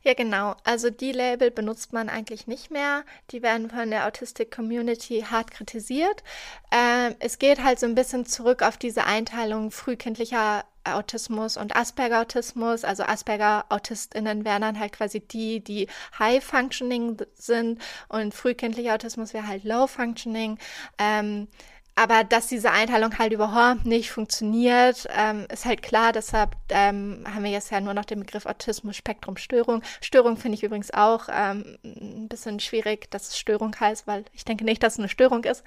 Ja, 0.05 0.13
genau. 0.13 0.55
Also 0.63 0.91
die 0.91 1.11
Label 1.11 1.49
benutzt 1.49 1.91
man 1.91 2.09
eigentlich 2.09 2.45
nicht 2.45 2.69
mehr. 2.69 3.03
Die 3.31 3.41
werden 3.41 3.71
von 3.71 3.89
der 3.89 4.05
Autistic 4.05 4.51
Community 4.55 5.25
hart 5.27 5.49
kritisiert. 5.49 6.23
Ähm, 6.71 7.15
es 7.17 7.39
geht 7.39 7.63
halt 7.63 7.79
so 7.79 7.87
ein 7.87 7.95
bisschen 7.95 8.27
zurück 8.27 8.61
auf 8.61 8.77
diese 8.77 9.05
Einteilung 9.05 9.71
frühkindlicher 9.71 10.63
Autismus 10.83 11.57
und 11.57 11.75
Asperger-Autismus. 11.75 12.83
Also 12.83 13.01
Asperger-AutistInnen 13.01 14.45
wären 14.45 14.61
dann 14.61 14.79
halt 14.79 14.93
quasi 14.93 15.21
die, 15.21 15.63
die 15.63 15.87
High-Functioning 16.19 17.17
sind 17.33 17.81
und 18.07 18.31
frühkindlicher 18.35 18.93
Autismus 18.93 19.33
wäre 19.33 19.47
halt 19.47 19.63
Low-Functioning. 19.63 20.59
Ähm, 20.99 21.47
aber 21.95 22.25
dass 22.25 22.47
diese 22.47 22.71
Einteilung 22.71 23.17
halt 23.17 23.31
überhaupt 23.31 23.85
nicht 23.85 24.11
funktioniert, 24.11 25.07
ähm, 25.15 25.47
ist 25.51 25.63
halt 25.63 25.81
klar. 25.81 26.11
Deshalb 26.11 26.55
ähm, 26.69 27.23
haben 27.25 27.43
wir 27.43 27.51
jetzt 27.51 27.71
ja 27.71 27.79
nur 27.79 27.93
noch 27.93 28.03
den 28.03 28.19
Begriff 28.19 28.45
Autismus, 28.45 28.97
Spektrum, 28.97 29.37
Störung. 29.37 29.81
Störung 30.01 30.35
finde 30.35 30.57
ich 30.57 30.63
übrigens 30.63 30.93
auch 30.93 31.29
ähm, 31.31 31.77
ein 31.83 32.27
bisschen 32.27 32.59
schwierig, 32.59 33.09
dass 33.11 33.29
es 33.29 33.37
Störung 33.37 33.73
heißt, 33.79 34.07
weil 34.07 34.25
ich 34.33 34.43
denke 34.43 34.65
nicht, 34.65 34.83
dass 34.83 34.93
es 34.93 34.99
eine 34.99 35.07
Störung 35.07 35.45
ist. 35.45 35.63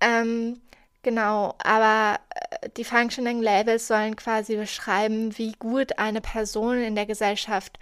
Ähm, 0.00 0.60
genau, 1.02 1.56
aber 1.64 2.20
äh, 2.30 2.68
die 2.76 2.84
Functioning 2.84 3.42
Labels 3.42 3.88
sollen 3.88 4.14
quasi 4.14 4.54
beschreiben, 4.54 5.36
wie 5.38 5.52
gut 5.58 5.98
eine 5.98 6.20
Person 6.20 6.78
in 6.80 6.94
der 6.94 7.06
Gesellschaft 7.06 7.80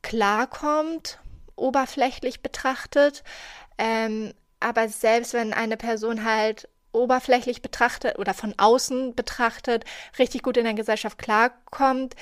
klarkommt, 0.00 1.18
oberflächlich 1.54 2.40
betrachtet. 2.40 3.24
Ähm, 3.76 4.32
aber 4.58 4.88
selbst 4.88 5.34
wenn 5.34 5.52
eine 5.52 5.76
Person 5.76 6.24
halt 6.24 6.66
oberflächlich 6.92 7.62
betrachtet 7.62 8.18
oder 8.18 8.34
von 8.34 8.54
außen 8.56 9.14
betrachtet 9.14 9.84
richtig 10.18 10.42
gut 10.42 10.56
in 10.56 10.64
der 10.64 10.74
Gesellschaft 10.74 11.18
klarkommt, 11.18 12.14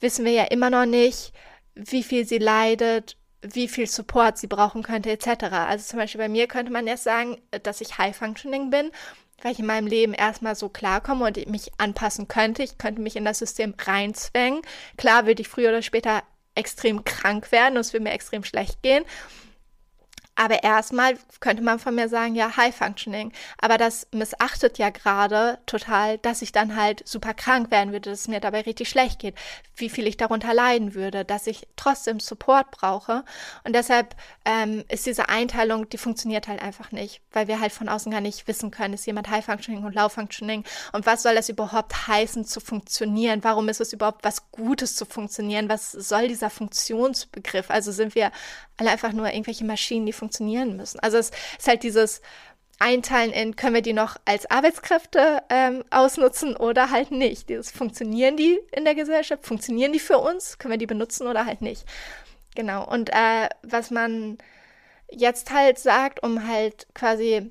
wissen 0.00 0.24
wir 0.24 0.32
ja 0.32 0.44
immer 0.44 0.70
noch 0.70 0.86
nicht, 0.86 1.32
wie 1.74 2.02
viel 2.02 2.26
sie 2.26 2.38
leidet, 2.38 3.16
wie 3.42 3.68
viel 3.68 3.86
Support 3.86 4.38
sie 4.38 4.46
brauchen 4.46 4.82
könnte, 4.82 5.10
etc. 5.10 5.44
Also 5.52 5.84
zum 5.84 5.98
Beispiel 5.98 6.20
bei 6.20 6.28
mir 6.28 6.46
könnte 6.46 6.72
man 6.72 6.86
jetzt 6.86 7.04
sagen, 7.04 7.40
dass 7.62 7.80
ich 7.80 7.98
High 7.98 8.16
Functioning 8.16 8.70
bin, 8.70 8.90
weil 9.42 9.52
ich 9.52 9.58
in 9.58 9.66
meinem 9.66 9.86
Leben 9.86 10.12
erstmal 10.12 10.54
so 10.54 10.68
klarkomme 10.68 11.26
und 11.26 11.46
mich 11.48 11.70
anpassen 11.78 12.28
könnte. 12.28 12.62
Ich 12.62 12.78
könnte 12.78 13.00
mich 13.00 13.16
in 13.16 13.24
das 13.24 13.38
System 13.38 13.74
reinzwängen. 13.78 14.62
Klar 14.96 15.26
würde 15.26 15.42
ich 15.42 15.48
früher 15.48 15.70
oder 15.70 15.82
später 15.82 16.22
extrem 16.54 17.04
krank 17.04 17.52
werden 17.52 17.76
und 17.76 17.80
es 17.80 17.92
würde 17.92 18.04
mir 18.04 18.12
extrem 18.12 18.44
schlecht 18.44 18.82
gehen. 18.82 19.04
Aber 20.34 20.62
erstmal 20.62 21.18
könnte 21.40 21.62
man 21.62 21.78
von 21.78 21.94
mir 21.94 22.08
sagen, 22.08 22.34
ja, 22.34 22.56
High 22.56 22.74
Functioning. 22.74 23.32
Aber 23.60 23.78
das 23.78 24.06
missachtet 24.12 24.78
ja 24.78 24.90
gerade 24.90 25.58
total, 25.66 26.18
dass 26.18 26.42
ich 26.42 26.52
dann 26.52 26.76
halt 26.76 27.06
super 27.06 27.34
krank 27.34 27.70
werden 27.70 27.92
würde, 27.92 28.10
dass 28.10 28.20
es 28.20 28.28
mir 28.28 28.40
dabei 28.40 28.62
richtig 28.62 28.88
schlecht 28.88 29.18
geht, 29.18 29.34
wie 29.76 29.90
viel 29.90 30.06
ich 30.06 30.16
darunter 30.16 30.54
leiden 30.54 30.94
würde, 30.94 31.24
dass 31.24 31.46
ich 31.46 31.66
trotzdem 31.76 32.20
Support 32.20 32.70
brauche. 32.70 33.24
Und 33.64 33.74
deshalb 33.74 34.16
ähm, 34.44 34.84
ist 34.88 35.06
diese 35.06 35.28
Einteilung, 35.28 35.88
die 35.88 35.98
funktioniert 35.98 36.48
halt 36.48 36.62
einfach 36.62 36.92
nicht, 36.92 37.20
weil 37.32 37.48
wir 37.48 37.60
halt 37.60 37.72
von 37.72 37.88
außen 37.88 38.10
gar 38.10 38.20
nicht 38.20 38.46
wissen 38.48 38.70
können, 38.70 38.94
ist 38.94 39.06
jemand 39.06 39.28
High 39.30 39.44
Functioning 39.44 39.84
und 39.84 39.94
Low 39.94 40.08
Functioning 40.08 40.64
und 40.92 41.06
was 41.06 41.22
soll 41.22 41.34
das 41.34 41.48
überhaupt 41.48 42.06
heißen 42.06 42.44
zu 42.44 42.60
funktionieren? 42.60 43.44
Warum 43.44 43.68
ist 43.68 43.80
es 43.80 43.92
überhaupt 43.92 44.24
was 44.24 44.50
Gutes 44.50 44.96
zu 44.96 45.04
funktionieren? 45.04 45.68
Was 45.68 45.92
soll 45.92 46.28
dieser 46.28 46.50
Funktionsbegriff? 46.50 47.70
Also 47.70 47.92
sind 47.92 48.14
wir 48.14 48.30
alle 48.76 48.90
einfach 48.90 49.12
nur 49.12 49.28
irgendwelche 49.30 49.64
Maschinen, 49.64 50.06
die 50.06 50.12
funktionieren 50.20 50.76
müssen. 50.76 51.00
Also 51.00 51.18
es 51.18 51.30
ist 51.58 51.66
halt 51.66 51.82
dieses 51.82 52.22
Einteilen 52.78 53.32
in, 53.32 53.56
können 53.56 53.74
wir 53.74 53.82
die 53.82 53.92
noch 53.92 54.16
als 54.24 54.50
Arbeitskräfte 54.50 55.42
ähm, 55.50 55.84
ausnutzen 55.90 56.56
oder 56.56 56.90
halt 56.90 57.10
nicht. 57.10 57.48
Dieses 57.50 57.70
funktionieren 57.70 58.36
die 58.36 58.58
in 58.72 58.84
der 58.84 58.94
Gesellschaft, 58.94 59.44
funktionieren 59.44 59.92
die 59.92 59.98
für 59.98 60.18
uns, 60.18 60.58
können 60.58 60.72
wir 60.72 60.78
die 60.78 60.86
benutzen 60.86 61.26
oder 61.26 61.44
halt 61.44 61.60
nicht. 61.60 61.84
Genau. 62.54 62.88
Und 62.88 63.10
äh, 63.10 63.48
was 63.62 63.90
man 63.90 64.38
jetzt 65.10 65.50
halt 65.50 65.78
sagt, 65.78 66.22
um 66.22 66.48
halt 66.48 66.86
quasi 66.94 67.50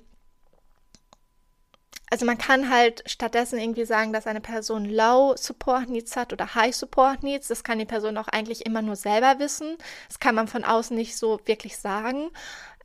also 2.10 2.26
man 2.26 2.38
kann 2.38 2.70
halt 2.70 3.04
stattdessen 3.06 3.60
irgendwie 3.60 3.86
sagen, 3.86 4.14
dass 4.14 4.28
eine 4.28 4.42
Person 4.42 4.86
Low 4.86 5.36
Support 5.38 5.90
Needs 5.90 6.16
hat 6.16 6.34
oder 6.34 6.56
High 6.56 6.76
Support 6.76 7.24
Needs. 7.24 7.48
Das 7.48 7.64
kann 7.64 7.80
die 7.80 7.86
Person 7.86 8.18
auch 8.18 8.28
eigentlich 8.28 8.66
immer 8.66 8.82
nur 8.82 8.96
selber 8.96 9.40
wissen. 9.40 9.78
Das 10.08 10.20
kann 10.20 10.36
man 10.36 10.48
von 10.48 10.64
außen 10.64 10.96
nicht 10.96 11.18
so 11.18 11.40
wirklich 11.46 11.78
sagen. 11.78 12.32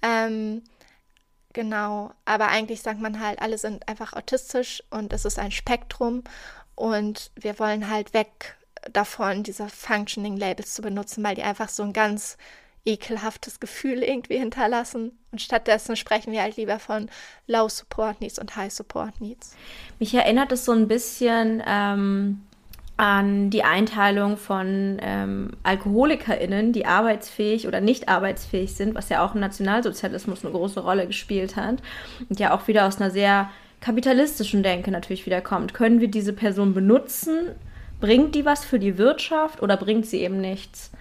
Ähm, 0.02 0.62
genau, 1.54 2.12
aber 2.26 2.48
eigentlich 2.48 2.82
sagt 2.82 3.00
man 3.00 3.20
halt, 3.20 3.40
alle 3.40 3.56
sind 3.56 3.88
einfach 3.88 4.12
autistisch 4.12 4.82
und 4.90 5.12
es 5.12 5.24
ist 5.24 5.38
ein 5.38 5.52
Spektrum 5.52 6.22
und 6.74 7.30
wir 7.36 7.58
wollen 7.58 7.88
halt 7.88 8.12
weg 8.12 8.56
davon, 8.92 9.42
diese 9.42 9.68
Functioning 9.68 10.36
Labels 10.36 10.74
zu 10.74 10.82
benutzen, 10.82 11.24
weil 11.24 11.34
die 11.34 11.42
einfach 11.42 11.70
so 11.70 11.82
ein 11.82 11.94
ganz 11.94 12.36
ekelhaftes 12.84 13.60
Gefühl 13.60 14.02
irgendwie 14.02 14.38
hinterlassen. 14.38 15.12
Und 15.32 15.40
stattdessen 15.40 15.96
sprechen 15.96 16.32
wir 16.32 16.42
halt 16.42 16.56
lieber 16.56 16.78
von 16.78 17.08
Low 17.46 17.68
Support 17.68 18.20
Needs 18.20 18.38
und 18.38 18.56
High 18.56 18.72
Support 18.72 19.20
Needs. 19.20 19.56
Mich 19.98 20.14
erinnert 20.14 20.52
es 20.52 20.64
so 20.64 20.72
ein 20.72 20.86
bisschen 20.86 21.62
ähm, 21.66 22.42
an 22.96 23.50
die 23.50 23.64
Einteilung 23.64 24.36
von 24.36 24.98
ähm, 25.00 25.52
AlkoholikerInnen, 25.62 26.72
die 26.72 26.86
arbeitsfähig 26.86 27.66
oder 27.66 27.80
nicht 27.80 28.08
arbeitsfähig 28.08 28.74
sind, 28.74 28.94
was 28.94 29.08
ja 29.08 29.24
auch 29.24 29.34
im 29.34 29.40
Nationalsozialismus 29.40 30.44
eine 30.44 30.52
große 30.52 30.80
Rolle 30.80 31.06
gespielt 31.06 31.56
hat 31.56 31.82
und 32.28 32.38
ja 32.38 32.54
auch 32.54 32.68
wieder 32.68 32.86
aus 32.86 33.00
einer 33.00 33.10
sehr 33.10 33.50
kapitalistischen 33.80 34.62
Denke 34.62 34.90
natürlich 34.90 35.26
wieder 35.26 35.40
kommt. 35.40 35.74
Können 35.74 36.00
wir 36.00 36.08
diese 36.08 36.32
Person 36.32 36.72
benutzen? 36.72 37.50
Bringt 38.00 38.34
die 38.34 38.44
was 38.44 38.64
für 38.64 38.78
die 38.78 38.96
Wirtschaft 38.96 39.62
oder 39.62 39.76
bringt 39.76 40.06
sie 40.06 40.20
eben 40.20 40.40
nichts? 40.40 40.92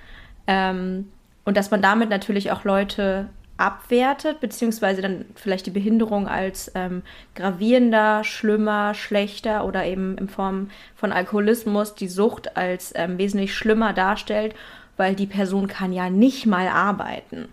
Ähm, 0.48 1.10
und 1.46 1.58
dass 1.58 1.72
man 1.72 1.82
damit 1.82 2.10
natürlich 2.10 2.52
auch 2.52 2.64
Leute 2.64 3.30
abwertet, 3.58 4.40
beziehungsweise 4.40 5.02
dann 5.02 5.26
vielleicht 5.36 5.66
die 5.66 5.72
Behinderung 5.72 6.28
als 6.28 6.72
ähm, 6.76 7.04
gravierender, 7.36 8.24
schlimmer, 8.24 8.94
schlechter 8.94 9.66
oder 9.66 9.86
eben 9.86 10.18
in 10.18 10.28
Form 10.28 10.72
von 10.96 11.12
Alkoholismus 11.12 11.94
die 11.94 12.08
Sucht 12.08 12.58
als 12.58 12.94
ähm, 12.96 13.18
wesentlich 13.18 13.54
schlimmer 13.56 13.94
darstellt, 13.94 14.56
weil 14.98 15.16
die 15.16 15.28
Person 15.28 15.68
kann 15.68 15.94
ja 15.94 16.10
nicht 16.10 16.46
mal 16.46 16.68
arbeiten. 16.68 17.48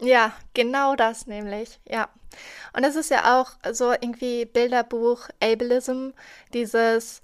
Ja, 0.00 0.32
genau 0.54 0.94
das 0.94 1.26
nämlich, 1.26 1.78
ja. 1.88 2.08
Und 2.74 2.84
das 2.84 2.96
ist 2.96 3.10
ja 3.10 3.40
auch 3.40 3.52
so 3.72 3.92
irgendwie 3.92 4.44
Bilderbuch 4.44 5.28
Ableism, 5.42 6.10
dieses 6.52 7.22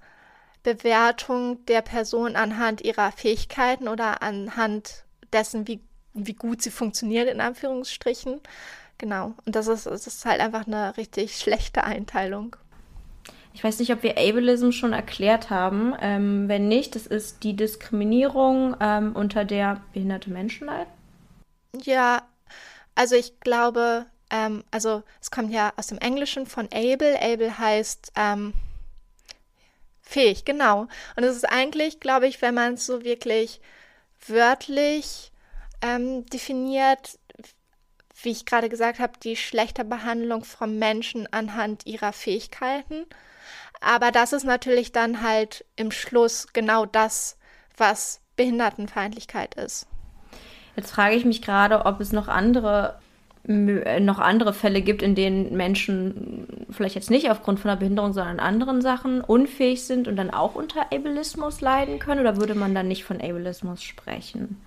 Bewertung 0.62 1.64
der 1.66 1.82
Person 1.82 2.36
anhand 2.36 2.82
ihrer 2.82 3.12
Fähigkeiten 3.12 3.88
oder 3.88 4.22
anhand 4.22 5.04
dessen, 5.32 5.66
wie, 5.68 5.80
wie 6.14 6.34
gut 6.34 6.62
sie 6.62 6.70
funktioniert, 6.70 7.28
in 7.28 7.40
Anführungsstrichen. 7.40 8.40
Genau. 8.98 9.34
Und 9.44 9.56
das 9.56 9.66
ist, 9.66 9.86
das 9.86 10.06
ist 10.06 10.24
halt 10.24 10.40
einfach 10.40 10.66
eine 10.66 10.96
richtig 10.96 11.36
schlechte 11.36 11.84
Einteilung. 11.84 12.56
Ich 13.54 13.62
weiß 13.62 13.78
nicht, 13.80 13.92
ob 13.92 14.02
wir 14.02 14.16
Ableism 14.16 14.70
schon 14.70 14.92
erklärt 14.92 15.50
haben. 15.50 15.94
Ähm, 16.00 16.48
wenn 16.48 16.68
nicht, 16.68 16.94
das 16.94 17.06
ist 17.06 17.44
die 17.44 17.54
Diskriminierung, 17.54 18.76
ähm, 18.80 19.14
unter 19.14 19.44
der 19.44 19.82
behinderte 19.92 20.30
Menschen 20.30 20.68
leiden. 20.68 20.92
Ja, 21.82 22.22
also 22.94 23.14
ich 23.16 23.40
glaube, 23.40 24.06
ähm, 24.30 24.64
also 24.70 25.02
es 25.20 25.30
kommt 25.30 25.52
ja 25.52 25.72
aus 25.76 25.88
dem 25.88 25.98
Englischen 25.98 26.46
von 26.46 26.68
able. 26.72 27.20
Able 27.20 27.58
heißt 27.58 28.12
ähm, 28.16 28.54
fähig, 30.00 30.44
genau. 30.44 30.88
Und 31.16 31.24
es 31.24 31.36
ist 31.36 31.48
eigentlich, 31.48 32.00
glaube 32.00 32.26
ich, 32.26 32.40
wenn 32.40 32.54
man 32.54 32.74
es 32.74 32.86
so 32.86 33.04
wirklich 33.04 33.60
wörtlich 34.26 35.32
ähm, 35.80 36.26
definiert, 36.26 37.18
wie 38.22 38.30
ich 38.30 38.46
gerade 38.46 38.68
gesagt 38.68 38.98
habe, 38.98 39.12
die 39.22 39.36
schlechte 39.36 39.84
Behandlung 39.84 40.44
von 40.44 40.78
Menschen 40.78 41.32
anhand 41.32 41.86
ihrer 41.86 42.12
Fähigkeiten. 42.12 43.06
Aber 43.80 44.12
das 44.12 44.32
ist 44.32 44.44
natürlich 44.44 44.92
dann 44.92 45.22
halt 45.22 45.64
im 45.76 45.90
Schluss 45.90 46.46
genau 46.52 46.86
das, 46.86 47.36
was 47.76 48.20
Behindertenfeindlichkeit 48.36 49.56
ist. 49.56 49.86
Jetzt 50.76 50.92
frage 50.92 51.16
ich 51.16 51.24
mich 51.24 51.42
gerade, 51.42 51.84
ob 51.84 52.00
es 52.00 52.12
noch 52.12 52.28
andere 52.28 53.01
noch 53.44 54.18
andere 54.20 54.52
Fälle 54.52 54.82
gibt, 54.82 55.02
in 55.02 55.14
denen 55.14 55.56
Menschen 55.56 56.66
vielleicht 56.70 56.94
jetzt 56.94 57.10
nicht 57.10 57.30
aufgrund 57.30 57.58
von 57.58 57.70
einer 57.70 57.80
Behinderung, 57.80 58.12
sondern 58.12 58.38
anderen 58.38 58.82
Sachen 58.82 59.20
unfähig 59.20 59.84
sind 59.84 60.06
und 60.06 60.16
dann 60.16 60.30
auch 60.30 60.54
unter 60.54 60.92
Ableismus 60.92 61.60
leiden 61.60 61.98
können? 61.98 62.20
Oder 62.20 62.36
würde 62.36 62.54
man 62.54 62.74
dann 62.74 62.88
nicht 62.88 63.04
von 63.04 63.20
Ableismus 63.20 63.82
sprechen? 63.82 64.60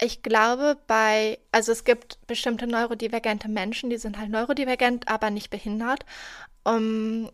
Ich 0.00 0.22
glaube, 0.22 0.76
bei, 0.88 1.38
also 1.52 1.70
es 1.70 1.84
gibt 1.84 2.18
bestimmte 2.26 2.66
neurodivergente 2.66 3.48
Menschen, 3.48 3.88
die 3.88 3.98
sind 3.98 4.18
halt 4.18 4.30
neurodivergent, 4.30 5.06
aber 5.06 5.30
nicht 5.30 5.50
behindert. 5.50 6.04
Um, 6.64 7.30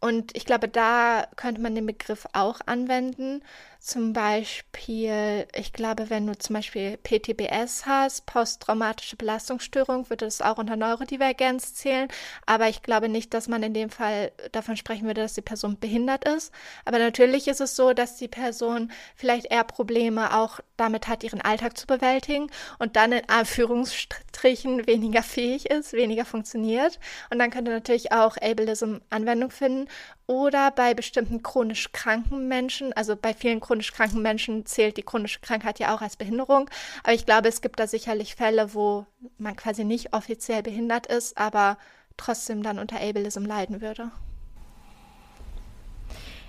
und 0.00 0.34
ich 0.36 0.46
glaube, 0.46 0.68
da 0.68 1.26
könnte 1.36 1.60
man 1.60 1.74
den 1.74 1.84
Begriff 1.84 2.26
auch 2.32 2.60
anwenden. 2.64 3.42
Zum 3.80 4.12
Beispiel, 4.12 5.46
ich 5.54 5.72
glaube, 5.72 6.10
wenn 6.10 6.26
du 6.26 6.36
zum 6.36 6.54
Beispiel 6.54 6.96
PTBS 6.96 7.86
hast, 7.86 8.26
posttraumatische 8.26 9.14
Belastungsstörung, 9.14 10.10
würde 10.10 10.24
das 10.24 10.42
auch 10.42 10.58
unter 10.58 10.74
Neurodivergenz 10.74 11.74
zählen. 11.74 12.08
Aber 12.44 12.68
ich 12.68 12.82
glaube 12.82 13.08
nicht, 13.08 13.32
dass 13.32 13.46
man 13.46 13.62
in 13.62 13.74
dem 13.74 13.88
Fall 13.88 14.32
davon 14.50 14.76
sprechen 14.76 15.06
würde, 15.06 15.22
dass 15.22 15.34
die 15.34 15.42
Person 15.42 15.78
behindert 15.78 16.26
ist. 16.26 16.52
Aber 16.84 16.98
natürlich 16.98 17.46
ist 17.46 17.60
es 17.60 17.76
so, 17.76 17.92
dass 17.92 18.16
die 18.16 18.26
Person 18.26 18.90
vielleicht 19.14 19.46
eher 19.46 19.64
Probleme 19.64 20.36
auch 20.36 20.58
damit 20.76 21.06
hat, 21.06 21.22
ihren 21.22 21.40
Alltag 21.40 21.78
zu 21.78 21.86
bewältigen 21.86 22.50
und 22.80 22.96
dann 22.96 23.12
in 23.12 23.28
Anführungsstrichen 23.28 24.88
weniger 24.88 25.22
fähig 25.22 25.70
ist, 25.70 25.92
weniger 25.92 26.24
funktioniert. 26.24 26.98
Und 27.30 27.38
dann 27.38 27.50
könnte 27.50 27.70
natürlich 27.70 28.10
auch 28.10 28.36
Ableism 28.38 28.96
Anwendung 29.08 29.50
finden 29.50 29.88
oder 30.28 30.70
bei 30.70 30.92
bestimmten 30.92 31.42
chronisch 31.42 31.90
kranken 31.90 32.48
Menschen, 32.48 32.92
also 32.92 33.16
bei 33.16 33.32
vielen 33.32 33.60
chronisch 33.60 33.92
kranken 33.92 34.20
Menschen 34.20 34.66
zählt 34.66 34.98
die 34.98 35.02
chronische 35.02 35.40
Krankheit 35.40 35.78
ja 35.78 35.94
auch 35.94 36.02
als 36.02 36.16
Behinderung. 36.16 36.68
Aber 37.02 37.14
ich 37.14 37.24
glaube, 37.24 37.48
es 37.48 37.62
gibt 37.62 37.80
da 37.80 37.86
sicherlich 37.86 38.36
Fälle, 38.36 38.74
wo 38.74 39.06
man 39.38 39.56
quasi 39.56 39.84
nicht 39.84 40.12
offiziell 40.12 40.62
behindert 40.62 41.06
ist, 41.06 41.38
aber 41.38 41.78
trotzdem 42.18 42.62
dann 42.62 42.78
unter 42.78 43.00
Ableism 43.00 43.46
leiden 43.46 43.80
würde. 43.80 44.10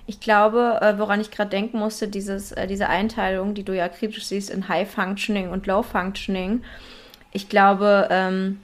Ich 0.06 0.20
glaube, 0.20 0.80
äh, 0.82 0.98
woran 1.00 1.22
ich 1.22 1.32
gerade 1.32 1.52
denken 1.52 1.80
musste, 1.80 2.10
dieses, 2.10 2.52
äh, 2.52 2.68
diese 2.68 2.90
Einteilung, 2.90 3.54
die 3.54 3.64
du 3.64 3.74
ja 3.74 3.88
kritisch 3.88 4.26
siehst 4.26 4.50
in 4.50 4.68
High 4.68 4.92
Functioning 4.92 5.52
und 5.52 5.68
Low 5.68 5.84
Functioning. 5.84 6.64
Ich 7.32 7.48
glaube, 7.48 8.10
ähm, 8.12 8.60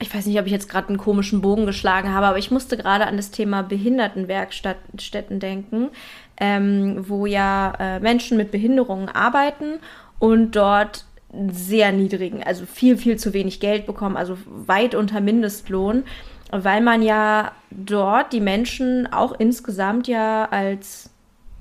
ich 0.00 0.14
weiß 0.14 0.26
nicht, 0.26 0.40
ob 0.40 0.46
ich 0.46 0.52
jetzt 0.52 0.68
gerade 0.68 0.88
einen 0.88 0.98
komischen 0.98 1.42
Bogen 1.42 1.66
geschlagen 1.66 2.12
habe, 2.12 2.26
aber 2.26 2.38
ich 2.38 2.50
musste 2.50 2.76
gerade 2.76 3.06
an 3.06 3.16
das 3.18 3.30
Thema 3.30 3.62
Behindertenwerkstätten 3.62 5.40
denken, 5.40 5.90
ähm, 6.38 7.04
wo 7.06 7.26
ja 7.26 7.74
äh, 7.78 8.00
Menschen 8.00 8.38
mit 8.38 8.50
Behinderungen 8.50 9.10
arbeiten 9.10 9.78
und 10.18 10.56
dort 10.56 11.04
sehr 11.52 11.92
niedrigen, 11.92 12.42
also 12.42 12.64
viel, 12.66 12.96
viel 12.96 13.16
zu 13.18 13.34
wenig 13.34 13.60
Geld 13.60 13.86
bekommen, 13.86 14.16
also 14.16 14.36
weit 14.46 14.94
unter 14.94 15.20
Mindestlohn, 15.20 16.04
weil 16.50 16.80
man 16.80 17.02
ja 17.02 17.52
dort 17.70 18.32
die 18.32 18.40
Menschen 18.40 19.06
auch 19.12 19.38
insgesamt 19.38 20.08
ja 20.08 20.46
als 20.50 21.10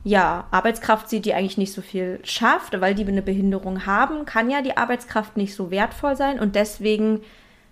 ja, 0.06 0.48
Arbeitskraft 0.50 1.10
sieht, 1.10 1.26
die 1.26 1.34
eigentlich 1.34 1.58
nicht 1.58 1.74
so 1.74 1.82
viel 1.82 2.20
schafft, 2.24 2.80
weil 2.80 2.96
die 2.96 3.06
eine 3.06 3.22
Behinderung 3.22 3.86
haben, 3.86 4.26
kann 4.26 4.50
ja 4.50 4.62
die 4.62 4.78
Arbeitskraft 4.78 5.36
nicht 5.36 5.54
so 5.54 5.72
wertvoll 5.72 6.16
sein 6.16 6.40
und 6.40 6.56
deswegen 6.56 7.20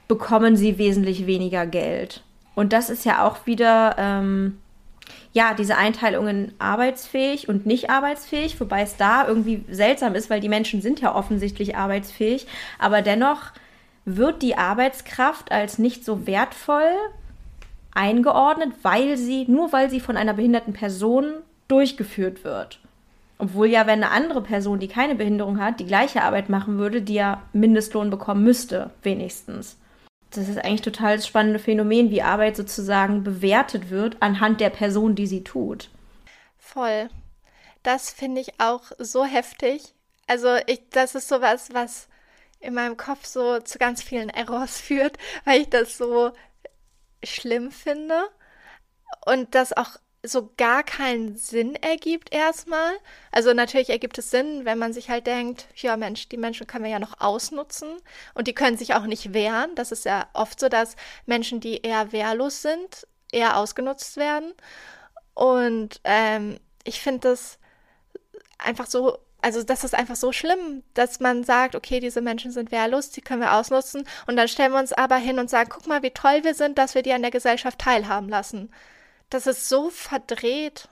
bekommen 0.08 0.56
sie 0.56 0.78
wesentlich 0.78 1.28
weniger 1.28 1.66
Geld. 1.66 2.24
Und 2.56 2.74
das 2.74 2.90
ist 2.90 3.06
ja 3.06 3.26
auch 3.26 3.46
wieder 3.46 3.96
ähm, 3.98 4.58
Ja, 5.34 5.54
diese 5.54 5.78
Einteilung 5.78 6.28
in 6.28 6.54
arbeitsfähig 6.60 7.48
und 7.48 7.66
nicht 7.66 7.90
arbeitsfähig, 7.90 8.60
wobei 8.60 8.82
es 8.82 8.98
da 8.98 9.28
irgendwie 9.28 9.64
seltsam 9.70 10.16
ist, 10.16 10.30
weil 10.30 10.40
die 10.40 10.50
Menschen 10.50 10.82
sind 10.82 11.00
ja 11.00 11.14
offensichtlich 11.16 11.76
arbeitsfähig, 11.76 12.48
aber 12.80 13.02
dennoch 13.02 13.52
wird 14.06 14.42
die 14.42 14.58
Arbeitskraft 14.58 15.52
als 15.52 15.78
nicht 15.78 16.06
so 16.06 16.26
wertvoll 16.26 16.90
eingeordnet, 17.94 18.72
weil 18.82 19.18
sie, 19.18 19.46
nur 19.48 19.74
weil 19.74 19.90
sie 19.90 20.00
von 20.00 20.18
einer 20.18 20.34
behinderten 20.34 20.74
Person 20.74 21.26
durchgeführt 21.68 22.44
wird. 22.44 22.80
Obwohl 23.38 23.68
ja, 23.68 23.86
wenn 23.86 24.04
eine 24.04 24.12
andere 24.12 24.42
Person, 24.42 24.80
die 24.80 24.88
keine 24.88 25.16
Behinderung 25.16 25.60
hat, 25.60 25.80
die 25.80 25.86
gleiche 25.86 26.24
Arbeit 26.24 26.50
machen 26.50 26.80
würde, 26.80 27.02
die 27.02 27.16
ja 27.16 27.44
Mindestlohn 27.54 28.10
bekommen 28.10 28.44
müsste, 28.44 28.92
wenigstens. 29.04 29.78
Das 30.32 30.50
ist 30.50 30.58
eigentlich 30.58 30.82
total 30.82 31.16
das 31.16 31.28
spannende 31.28 31.60
Phänomen, 31.60 32.12
wie 32.12 32.22
Arbeit 32.22 32.58
sozusagen 32.58 33.24
bewertet 33.24 33.90
wird 33.90 34.18
anhand 34.22 34.60
der 34.60 34.70
Person, 34.70 35.16
die 35.16 35.28
sie 35.28 35.44
tut. 35.44 35.90
Voll. 36.58 37.10
Das 37.84 38.12
finde 38.12 38.42
ich 38.42 38.60
auch 38.60 38.92
so 38.98 39.24
heftig. 39.24 39.94
Also 40.28 40.58
ich, 40.68 40.82
das 40.90 41.16
ist 41.16 41.30
sowas, 41.30 41.70
was 41.72 42.10
in 42.60 42.74
meinem 42.74 42.98
Kopf 42.98 43.26
so 43.26 43.60
zu 43.60 43.78
ganz 43.78 44.04
vielen 44.04 44.30
Errors 44.30 44.82
führt, 44.82 45.18
weil 45.46 45.62
ich 45.62 45.70
das 45.70 45.98
so 45.98 46.32
schlimm 47.24 47.72
finde 47.72 48.28
und 49.26 49.56
das 49.56 49.76
auch 49.76 49.98
so 50.24 50.52
gar 50.58 50.84
keinen 50.84 51.36
Sinn 51.36 51.76
ergibt 51.76 52.34
erstmal. 52.34 52.94
Also 53.32 53.54
natürlich 53.54 53.90
ergibt 53.90 54.18
es 54.18 54.32
Sinn, 54.32 54.66
wenn 54.66 54.78
man 54.78 54.94
sich 54.94 55.10
halt 55.10 55.28
denkt, 55.28 55.68
ja 55.76 55.96
Mensch, 55.98 56.28
die 56.30 56.38
Menschen 56.38 56.68
können 56.68 56.84
wir 56.84 56.92
ja 56.92 57.00
noch 57.00 57.20
ausnutzen 57.20 57.90
und 58.34 58.48
die 58.48 58.54
können 58.54 58.78
sich 58.78 58.94
auch 58.96 59.06
nicht 59.06 59.34
wehren. 59.34 59.76
Das 59.76 59.92
ist 59.92 60.06
ja 60.06 60.28
oft 60.34 60.60
so, 60.60 60.70
dass 60.70 60.96
Menschen, 61.26 61.60
die 61.60 61.82
eher 61.82 62.12
wehrlos 62.12 62.62
sind, 62.62 63.08
eher 63.32 63.58
ausgenutzt 63.58 64.18
werden. 64.18 64.54
Und 65.34 66.02
ähm, 66.04 66.60
ich 66.84 67.02
finde 67.02 67.30
das 67.30 67.60
einfach 68.58 68.88
so 68.88 69.20
also 69.42 69.64
das 69.64 69.84
ist 69.84 69.94
einfach 69.94 70.16
so 70.16 70.32
schlimm, 70.32 70.84
dass 70.94 71.20
man 71.20 71.44
sagt, 71.44 71.76
okay, 71.76 72.00
diese 72.00 72.22
Menschen 72.22 72.52
sind 72.52 72.72
wehrlos, 72.72 73.12
die 73.12 73.22
können 73.22 73.42
wir 73.42 73.54
ausnutzen 73.54 74.04
und 74.26 74.36
dann 74.36 74.48
stellen 74.48 74.72
wir 74.74 74.80
uns 74.80 74.94
aber 74.94 75.16
hin 75.18 75.40
und 75.40 75.50
sagen, 75.50 75.70
guck 75.72 75.88
mal, 75.88 76.04
wie 76.04 76.10
toll 76.10 76.44
wir 76.44 76.54
sind, 76.56 76.78
dass 76.78 76.96
wir 76.96 77.04
die 77.04 77.14
an 77.14 77.22
der 77.22 77.32
Gesellschaft 77.32 77.80
teilhaben 77.80 78.30
lassen. 78.30 78.72
Das 79.30 79.48
ist 79.48 79.68
so 79.68 79.90
verdreht. 79.90 80.88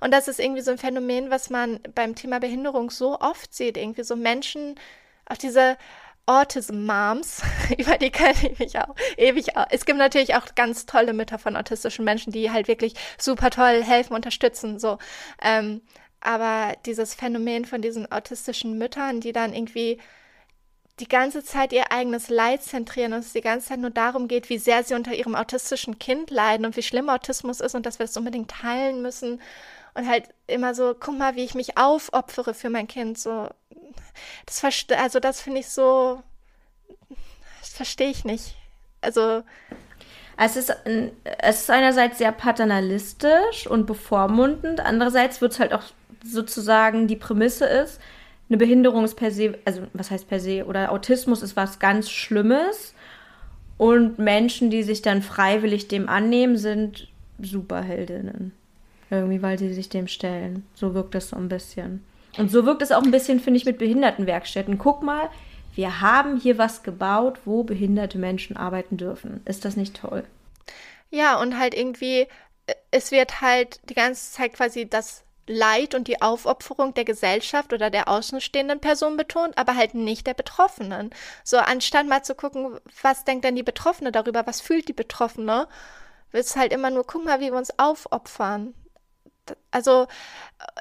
Und 0.00 0.12
das 0.12 0.28
ist 0.28 0.40
irgendwie 0.40 0.60
so 0.60 0.70
ein 0.70 0.78
Phänomen, 0.78 1.30
was 1.30 1.48
man 1.50 1.80
beim 1.94 2.14
Thema 2.14 2.40
Behinderung 2.40 2.90
so 2.90 3.18
oft 3.18 3.54
sieht, 3.54 3.76
irgendwie 3.76 4.02
so 4.02 4.16
Menschen, 4.16 4.78
auch 5.26 5.38
diese 5.38 5.78
Autism-Moms, 6.26 7.42
über 7.78 7.98
die 7.98 8.10
kenne 8.10 8.50
ich 8.50 8.58
mich 8.58 8.78
auch 8.78 8.94
ewig. 9.16 9.56
Auch. 9.56 9.66
Es 9.70 9.84
gibt 9.86 9.98
natürlich 9.98 10.34
auch 10.34 10.54
ganz 10.54 10.86
tolle 10.86 11.12
Mütter 11.12 11.38
von 11.38 11.56
autistischen 11.56 12.04
Menschen, 12.04 12.32
die 12.32 12.50
halt 12.50 12.68
wirklich 12.68 12.94
super 13.18 13.50
toll 13.50 13.82
helfen, 13.82 14.14
unterstützen, 14.14 14.78
so. 14.78 14.98
Ähm, 15.42 15.82
aber 16.20 16.76
dieses 16.84 17.14
Phänomen 17.14 17.64
von 17.64 17.80
diesen 17.80 18.10
autistischen 18.12 18.76
Müttern, 18.76 19.20
die 19.20 19.32
dann 19.32 19.54
irgendwie 19.54 19.98
die 21.00 21.08
ganze 21.08 21.42
Zeit 21.42 21.72
ihr 21.72 21.90
eigenes 21.90 22.28
Leid 22.28 22.62
zentrieren 22.62 23.12
und 23.12 23.20
es 23.20 23.32
die 23.32 23.40
ganze 23.40 23.68
Zeit 23.68 23.80
nur 23.80 23.90
darum 23.90 24.28
geht, 24.28 24.50
wie 24.50 24.58
sehr 24.58 24.84
sie 24.84 24.94
unter 24.94 25.14
ihrem 25.14 25.34
autistischen 25.34 25.98
Kind 25.98 26.30
leiden 26.30 26.66
und 26.66 26.76
wie 26.76 26.82
schlimm 26.82 27.08
Autismus 27.08 27.60
ist 27.60 27.74
und 27.74 27.86
dass 27.86 27.98
wir 27.98 28.06
das 28.06 28.16
unbedingt 28.16 28.50
teilen 28.50 29.02
müssen 29.02 29.40
und 29.94 30.08
halt 30.08 30.28
immer 30.46 30.74
so, 30.74 30.94
guck 30.98 31.18
mal, 31.18 31.36
wie 31.36 31.44
ich 31.44 31.54
mich 31.54 31.76
aufopfere 31.76 32.54
für 32.54 32.70
mein 32.70 32.86
Kind, 32.86 33.18
so 33.18 33.48
das 34.46 34.62
also 34.96 35.20
das 35.20 35.40
finde 35.40 35.60
ich 35.60 35.68
so 35.68 36.22
das 37.60 37.70
verstehe 37.70 38.10
ich 38.10 38.24
nicht. 38.24 38.56
Also 39.00 39.42
es 40.36 40.56
ist, 40.56 40.74
es 41.38 41.60
ist 41.60 41.70
einerseits 41.70 42.18
sehr 42.18 42.32
paternalistisch 42.32 43.66
und 43.66 43.86
bevormundend, 43.86 44.80
andererseits 44.80 45.40
wird 45.40 45.52
es 45.52 45.60
halt 45.60 45.72
auch 45.72 45.82
sozusagen 46.24 47.08
die 47.08 47.16
Prämisse 47.16 47.66
ist, 47.66 48.00
eine 48.50 48.58
Behinderung 48.58 49.04
ist 49.04 49.14
per 49.14 49.30
se, 49.30 49.58
also 49.64 49.82
was 49.92 50.10
heißt 50.10 50.28
per 50.28 50.40
se, 50.40 50.66
oder 50.66 50.92
Autismus 50.92 51.42
ist 51.42 51.56
was 51.56 51.78
ganz 51.78 52.10
Schlimmes 52.10 52.94
und 53.78 54.18
Menschen, 54.18 54.70
die 54.70 54.82
sich 54.82 55.02
dann 55.02 55.22
freiwillig 55.22 55.88
dem 55.88 56.08
annehmen, 56.08 56.58
sind 56.58 57.08
Superheldinnen. 57.38 58.52
Irgendwie, 59.08 59.40
weil 59.40 59.58
sie 59.58 59.72
sich 59.72 59.88
dem 59.88 60.08
stellen. 60.08 60.66
So 60.74 60.94
wirkt 60.94 61.14
das 61.14 61.30
so 61.30 61.36
ein 61.36 61.48
bisschen. 61.48 62.04
Und 62.36 62.50
so 62.50 62.66
wirkt 62.66 62.82
es 62.82 62.92
auch 62.92 63.02
ein 63.02 63.10
bisschen, 63.10 63.40
finde 63.40 63.58
ich, 63.58 63.64
mit 63.64 63.78
Behindertenwerkstätten. 63.78 64.78
Guck 64.78 65.02
mal, 65.02 65.30
wir 65.74 66.00
haben 66.00 66.38
hier 66.38 66.58
was 66.58 66.82
gebaut, 66.82 67.38
wo 67.44 67.62
behinderte 67.62 68.18
Menschen 68.18 68.56
arbeiten 68.56 68.96
dürfen. 68.96 69.40
Ist 69.44 69.64
das 69.64 69.76
nicht 69.76 69.96
toll? 69.96 70.24
Ja, 71.10 71.40
und 71.40 71.58
halt 71.58 71.74
irgendwie, 71.74 72.26
äh, 72.66 72.74
es 72.90 73.10
wird 73.10 73.40
halt 73.40 73.80
die 73.88 73.94
ganze 73.94 74.32
Zeit 74.32 74.52
quasi 74.52 74.88
das 74.88 75.24
Leid 75.50 75.94
und 75.94 76.06
die 76.06 76.22
Aufopferung 76.22 76.94
der 76.94 77.04
Gesellschaft 77.04 77.72
oder 77.72 77.90
der 77.90 78.08
außenstehenden 78.08 78.80
Person 78.80 79.16
betont, 79.16 79.58
aber 79.58 79.74
halt 79.74 79.94
nicht 79.94 80.26
der 80.26 80.34
Betroffenen. 80.34 81.10
So, 81.44 81.58
anstatt 81.58 82.06
mal 82.06 82.22
zu 82.22 82.34
gucken, 82.34 82.78
was 83.02 83.24
denkt 83.24 83.44
denn 83.44 83.56
die 83.56 83.62
Betroffene 83.64 84.12
darüber, 84.12 84.46
was 84.46 84.60
fühlt 84.60 84.88
die 84.88 84.92
Betroffene, 84.92 85.66
ist 86.32 86.56
halt 86.56 86.72
immer 86.72 86.90
nur, 86.90 87.04
guck 87.04 87.24
mal, 87.24 87.40
wie 87.40 87.50
wir 87.50 87.58
uns 87.58 87.76
aufopfern 87.78 88.74
also 89.70 90.06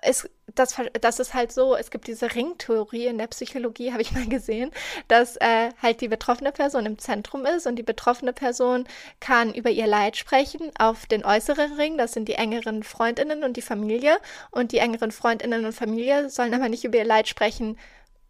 es, 0.02 0.30
das, 0.56 0.76
das 1.00 1.20
ist 1.20 1.34
halt 1.34 1.52
so, 1.52 1.76
es 1.76 1.92
gibt 1.92 2.08
diese 2.08 2.34
Ringtheorie 2.34 3.08
in 3.08 3.18
der 3.18 3.28
Psychologie, 3.28 3.92
habe 3.92 4.02
ich 4.02 4.12
mal 4.14 4.28
gesehen, 4.28 4.72
dass 5.08 5.38
äh, 5.38 5.70
halt 5.82 6.02
die 6.02 6.08
betroffene 6.08 6.52
Person 6.52 6.86
im 6.86 6.98
Zentrum 6.98 7.46
ist 7.46 7.68
und 7.68 7.76
die 7.76 7.84
betroffene 7.84 8.34
Person 8.34 8.86
kann 9.20 9.54
über 9.54 9.70
ihr 9.70 9.88
Leid 9.88 10.18
sprechen 10.18 10.72
auf 10.78 11.06
den 11.06 11.26
äußeren 11.26 11.74
Ring, 11.74 11.98
das 11.98 12.14
sind 12.14 12.28
die 12.28 12.34
engeren 12.34 12.84
Freundinnen 12.84 13.44
und 13.44 13.58
die 13.58 13.62
Familie. 13.62 14.18
Und 14.52 14.72
die 14.72 14.80
engeren 14.80 15.12
Freundinnen 15.12 15.66
und 15.66 15.74
Familie 15.74 16.30
sollen 16.30 16.54
aber 16.54 16.70
nicht 16.70 16.84
über 16.84 16.98
ihr 16.98 17.06
Leid 17.06 17.28
sprechen, 17.28 17.78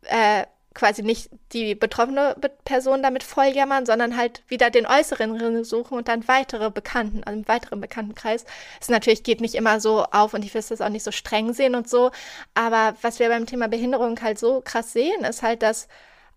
äh, 0.03 0.45
quasi 0.75 1.01
nicht 1.01 1.29
die 1.51 1.73
betroffene 1.75 2.35
Person 2.63 3.01
damit 3.01 3.23
volljammern, 3.23 3.85
sondern 3.85 4.15
halt 4.15 4.43
wieder 4.47 4.69
den 4.69 4.85
äußeren 4.85 5.63
suchen 5.63 5.97
und 5.97 6.07
dann 6.07 6.27
weitere 6.27 6.69
Bekannten, 6.69 7.23
also 7.23 7.39
im 7.39 7.47
weiteren 7.47 7.81
Bekanntenkreis. 7.81 8.45
Es 8.79 8.89
natürlich 8.89 9.23
geht 9.23 9.41
nicht 9.41 9.55
immer 9.55 9.79
so 9.79 10.03
auf 10.03 10.33
und 10.33 10.45
ich 10.45 10.53
will 10.53 10.63
das 10.67 10.81
auch 10.81 10.89
nicht 10.89 11.03
so 11.03 11.11
streng 11.11 11.53
sehen 11.53 11.75
und 11.75 11.89
so. 11.89 12.11
Aber 12.53 12.95
was 13.01 13.19
wir 13.19 13.29
beim 13.29 13.45
Thema 13.45 13.67
Behinderung 13.67 14.21
halt 14.21 14.37
so 14.37 14.61
krass 14.63 14.93
sehen, 14.93 15.23
ist 15.23 15.41
halt, 15.41 15.63
dass 15.63 15.87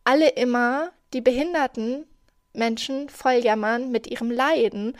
alle 0.04 0.30
immer 0.30 0.90
die 1.12 1.20
behinderten 1.20 2.06
Menschen 2.54 3.08
volljammern 3.08 3.90
mit 3.90 4.06
ihrem 4.06 4.30
Leiden 4.30 4.96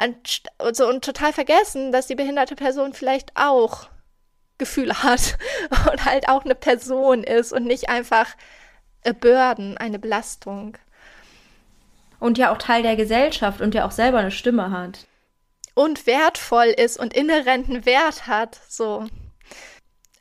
und, 0.00 0.76
so, 0.76 0.88
und 0.88 1.04
total 1.04 1.32
vergessen, 1.32 1.90
dass 1.90 2.06
die 2.06 2.14
behinderte 2.14 2.54
Person 2.54 2.92
vielleicht 2.92 3.32
auch 3.34 3.88
Gefühle 4.58 5.02
hat 5.02 5.38
und 5.90 6.04
halt 6.04 6.28
auch 6.28 6.44
eine 6.44 6.54
Person 6.54 7.24
ist 7.24 7.52
und 7.52 7.64
nicht 7.64 7.88
einfach 7.88 8.28
a 9.04 9.12
burden, 9.12 9.76
eine 9.76 9.98
Belastung. 9.98 10.76
Und 12.20 12.38
ja 12.38 12.52
auch 12.52 12.58
Teil 12.58 12.82
der 12.82 12.96
Gesellschaft 12.96 13.60
und 13.60 13.74
ja 13.74 13.86
auch 13.86 13.92
selber 13.92 14.18
eine 14.18 14.30
Stimme 14.30 14.70
hat. 14.70 15.06
Und 15.74 16.06
wertvoll 16.06 16.66
ist 16.66 16.98
und 16.98 17.14
inhärenten 17.14 17.86
Wert 17.86 18.26
hat, 18.26 18.58
so. 18.68 19.06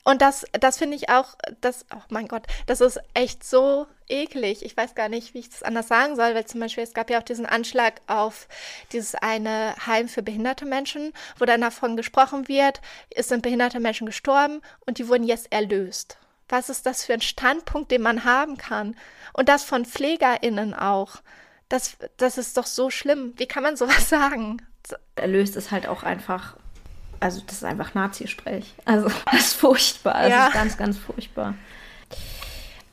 Und 0.08 0.22
das, 0.22 0.46
das 0.54 0.78
finde 0.78 0.96
ich 0.96 1.10
auch, 1.10 1.36
das, 1.60 1.86
oh 1.94 2.02
mein 2.08 2.30
Gott, 2.30 2.44
das 2.66 2.80
ist 2.80 2.98
echt 3.14 3.44
so 3.44 3.88
eklig. 4.08 4.64
Ich 4.64 4.78
weiß 4.78 4.96
gar 4.96 5.10
nicht, 5.10 5.34
wie 5.34 5.40
ich 5.40 5.50
das 5.50 5.64
anders 5.64 5.90
sagen 5.90 6.16
soll, 6.16 6.34
weil 6.34 6.46
zum 6.46 6.62
Beispiel 6.62 6.86
es 6.86 6.94
gab 6.94 7.10
ja 7.10 7.20
auch 7.20 7.24
diesen 7.24 7.46
Anschlag 7.46 8.00
auf 8.08 8.48
dieses 8.94 9.16
eine 9.16 9.76
Heim 9.86 10.08
für 10.08 10.24
behinderte 10.24 10.66
Menschen, 10.66 11.12
wo 11.38 11.44
dann 11.44 11.60
davon 11.60 11.98
gesprochen 11.98 12.48
wird, 12.48 12.80
es 13.10 13.28
sind 13.28 13.42
behinderte 13.42 13.82
Menschen 13.82 14.06
gestorben 14.06 14.62
und 14.86 14.98
die 14.98 15.10
wurden 15.10 15.26
jetzt 15.26 15.52
erlöst. 15.52 16.18
Was 16.50 16.70
ist 16.70 16.86
das 16.86 17.06
für 17.06 17.14
ein 17.14 17.22
Standpunkt, 17.22 17.92
den 17.92 18.02
man 18.02 18.24
haben 18.24 18.58
kann? 18.58 18.96
Und 19.34 19.50
das 19.50 19.64
von 19.64 19.86
PflegerInnen 19.86 20.74
auch. 20.74 21.18
Das, 21.70 21.98
das 22.18 22.38
ist 22.38 22.58
doch 22.58 22.66
so 22.66 22.90
schlimm. 22.90 23.34
Wie 23.38 23.48
kann 23.48 23.64
man 23.64 23.76
sowas 23.76 24.10
sagen? 24.10 24.62
Erlöst 25.16 25.56
ist 25.56 25.72
halt 25.72 25.88
auch 25.88 26.04
einfach, 26.04 26.56
also 27.20 27.42
das 27.46 27.58
ist 27.58 27.64
einfach 27.64 27.94
Nazi-Sprech. 27.94 28.74
Also 28.86 29.10
das 29.32 29.42
ist 29.42 29.54
furchtbar. 29.54 30.22
Das 30.22 30.30
ja. 30.30 30.48
ist 30.48 30.54
ganz, 30.54 30.78
ganz 30.78 30.98
furchtbar. 30.98 31.56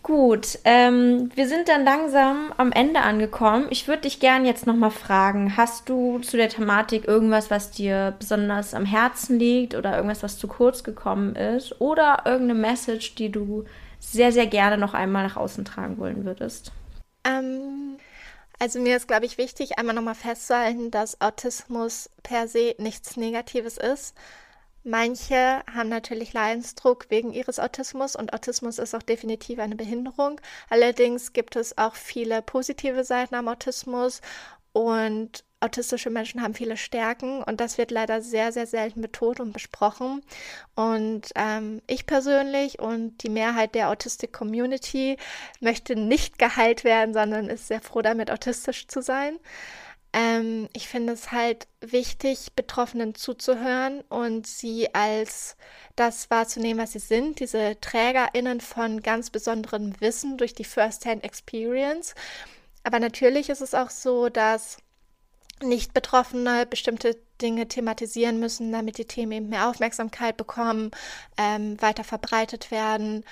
Gut, 0.04 0.58
ähm, 0.64 1.30
wir 1.34 1.48
sind 1.48 1.66
dann 1.66 1.82
langsam 1.82 2.52
am 2.58 2.72
Ende 2.72 3.00
angekommen. 3.00 3.68
Ich 3.70 3.88
würde 3.88 4.02
dich 4.02 4.20
gerne 4.20 4.46
jetzt 4.46 4.66
nochmal 4.66 4.90
fragen, 4.90 5.56
hast 5.56 5.88
du 5.88 6.18
zu 6.18 6.36
der 6.36 6.50
Thematik 6.50 7.08
irgendwas, 7.08 7.50
was 7.50 7.70
dir 7.70 8.14
besonders 8.18 8.74
am 8.74 8.84
Herzen 8.84 9.38
liegt 9.38 9.74
oder 9.74 9.96
irgendwas, 9.96 10.22
was 10.22 10.36
zu 10.36 10.46
kurz 10.46 10.84
gekommen 10.84 11.34
ist 11.36 11.80
oder 11.80 12.24
irgendeine 12.26 12.60
Message, 12.60 13.14
die 13.14 13.32
du 13.32 13.64
sehr, 13.98 14.30
sehr 14.30 14.46
gerne 14.46 14.76
noch 14.76 14.92
einmal 14.92 15.26
nach 15.26 15.38
außen 15.38 15.64
tragen 15.64 15.96
wollen 15.96 16.26
würdest? 16.26 16.70
Ähm, 17.26 17.96
also 18.58 18.80
mir 18.80 18.98
ist, 18.98 19.08
glaube 19.08 19.24
ich, 19.24 19.38
wichtig, 19.38 19.78
einmal 19.78 19.94
nochmal 19.94 20.14
festzuhalten, 20.14 20.90
dass 20.90 21.22
Autismus 21.22 22.10
per 22.22 22.46
se 22.46 22.74
nichts 22.76 23.16
Negatives 23.16 23.78
ist 23.78 24.14
Manche 24.86 25.62
haben 25.72 25.88
natürlich 25.88 26.34
Leidensdruck 26.34 27.06
wegen 27.08 27.32
ihres 27.32 27.58
Autismus 27.58 28.16
und 28.16 28.34
Autismus 28.34 28.78
ist 28.78 28.94
auch 28.94 29.02
definitiv 29.02 29.58
eine 29.58 29.76
Behinderung. 29.76 30.40
Allerdings 30.68 31.32
gibt 31.32 31.56
es 31.56 31.78
auch 31.78 31.94
viele 31.94 32.42
positive 32.42 33.02
Seiten 33.02 33.34
am 33.34 33.48
Autismus 33.48 34.20
und 34.72 35.42
autistische 35.60 36.10
Menschen 36.10 36.42
haben 36.42 36.52
viele 36.52 36.76
Stärken 36.76 37.42
und 37.42 37.60
das 37.60 37.78
wird 37.78 37.90
leider 37.90 38.20
sehr, 38.20 38.52
sehr 38.52 38.66
selten 38.66 39.00
betont 39.00 39.40
und 39.40 39.52
besprochen. 39.52 40.20
Und 40.74 41.30
ähm, 41.34 41.80
ich 41.86 42.04
persönlich 42.04 42.78
und 42.78 43.22
die 43.22 43.30
Mehrheit 43.30 43.74
der 43.74 43.88
Autistic-Community 43.88 45.16
möchte 45.60 45.96
nicht 45.96 46.38
geheilt 46.38 46.84
werden, 46.84 47.14
sondern 47.14 47.48
ist 47.48 47.68
sehr 47.68 47.80
froh 47.80 48.02
damit, 48.02 48.30
autistisch 48.30 48.86
zu 48.88 49.00
sein. 49.00 49.38
Ähm, 50.14 50.68
ich 50.72 50.86
finde 50.86 51.12
es 51.12 51.32
halt 51.32 51.66
wichtig, 51.80 52.52
Betroffenen 52.54 53.16
zuzuhören 53.16 54.00
und 54.02 54.46
sie 54.46 54.94
als 54.94 55.56
das 55.96 56.30
wahrzunehmen, 56.30 56.80
was 56.80 56.92
sie 56.92 57.00
sind, 57.00 57.40
diese 57.40 57.76
TrägerInnen 57.80 58.60
von 58.60 59.02
ganz 59.02 59.30
besonderem 59.30 60.00
Wissen 60.00 60.38
durch 60.38 60.54
die 60.54 60.62
First-Hand-Experience. 60.62 62.14
Aber 62.84 63.00
natürlich 63.00 63.48
ist 63.48 63.60
es 63.60 63.74
auch 63.74 63.90
so, 63.90 64.28
dass 64.28 64.76
Nicht-Betroffene 65.60 66.66
bestimmte 66.66 67.16
Dinge 67.42 67.66
thematisieren 67.66 68.38
müssen, 68.38 68.70
damit 68.70 68.98
die 68.98 69.06
Themen 69.06 69.32
eben 69.32 69.48
mehr 69.48 69.68
Aufmerksamkeit 69.68 70.36
bekommen, 70.36 70.92
ähm, 71.36 71.80
weiter 71.82 72.04
verbreitet 72.04 72.70
werden. 72.70 73.24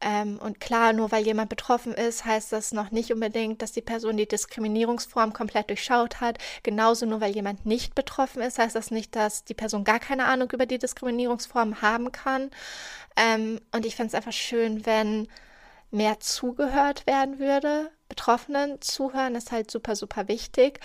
Ähm, 0.00 0.38
und 0.38 0.60
klar, 0.60 0.92
nur 0.92 1.12
weil 1.12 1.24
jemand 1.24 1.50
betroffen 1.50 1.92
ist, 1.92 2.24
heißt 2.24 2.52
das 2.52 2.72
noch 2.72 2.90
nicht 2.90 3.12
unbedingt, 3.12 3.60
dass 3.60 3.72
die 3.72 3.82
Person 3.82 4.16
die 4.16 4.26
Diskriminierungsform 4.26 5.32
komplett 5.32 5.68
durchschaut 5.68 6.20
hat. 6.20 6.38
Genauso 6.62 7.04
nur 7.06 7.20
weil 7.20 7.34
jemand 7.34 7.66
nicht 7.66 7.94
betroffen 7.94 8.40
ist, 8.42 8.58
heißt 8.58 8.74
das 8.74 8.90
nicht, 8.90 9.14
dass 9.14 9.44
die 9.44 9.54
Person 9.54 9.84
gar 9.84 9.98
keine 9.98 10.24
Ahnung 10.24 10.50
über 10.52 10.66
die 10.66 10.78
Diskriminierungsform 10.78 11.82
haben 11.82 12.12
kann. 12.12 12.50
Ähm, 13.16 13.60
und 13.72 13.84
ich 13.84 13.96
finde 13.96 14.08
es 14.08 14.14
einfach 14.14 14.32
schön, 14.32 14.86
wenn 14.86 15.28
mehr 15.90 16.20
zugehört 16.20 17.06
werden 17.06 17.38
würde. 17.38 17.90
Betroffenen 18.08 18.80
zuhören 18.80 19.34
ist 19.34 19.52
halt 19.52 19.70
super, 19.70 19.96
super 19.96 20.28
wichtig. 20.28 20.80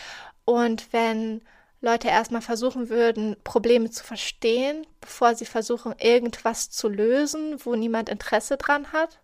Und 0.45 0.91
wenn 0.91 1.41
Leute 1.86 2.07
erstmal 2.07 2.41
versuchen 2.41 2.89
würden, 2.89 3.36
Probleme 3.43 3.91
zu 3.91 4.03
verstehen, 4.03 4.88
bevor 4.99 5.36
sie 5.36 5.45
versuchen, 5.45 5.93
irgendwas 5.99 6.71
zu 6.71 6.89
lösen, 6.89 7.57
wo 7.63 7.75
niemand 7.75 8.09
Interesse 8.09 8.57
dran 8.57 8.91
hat. 8.91 9.19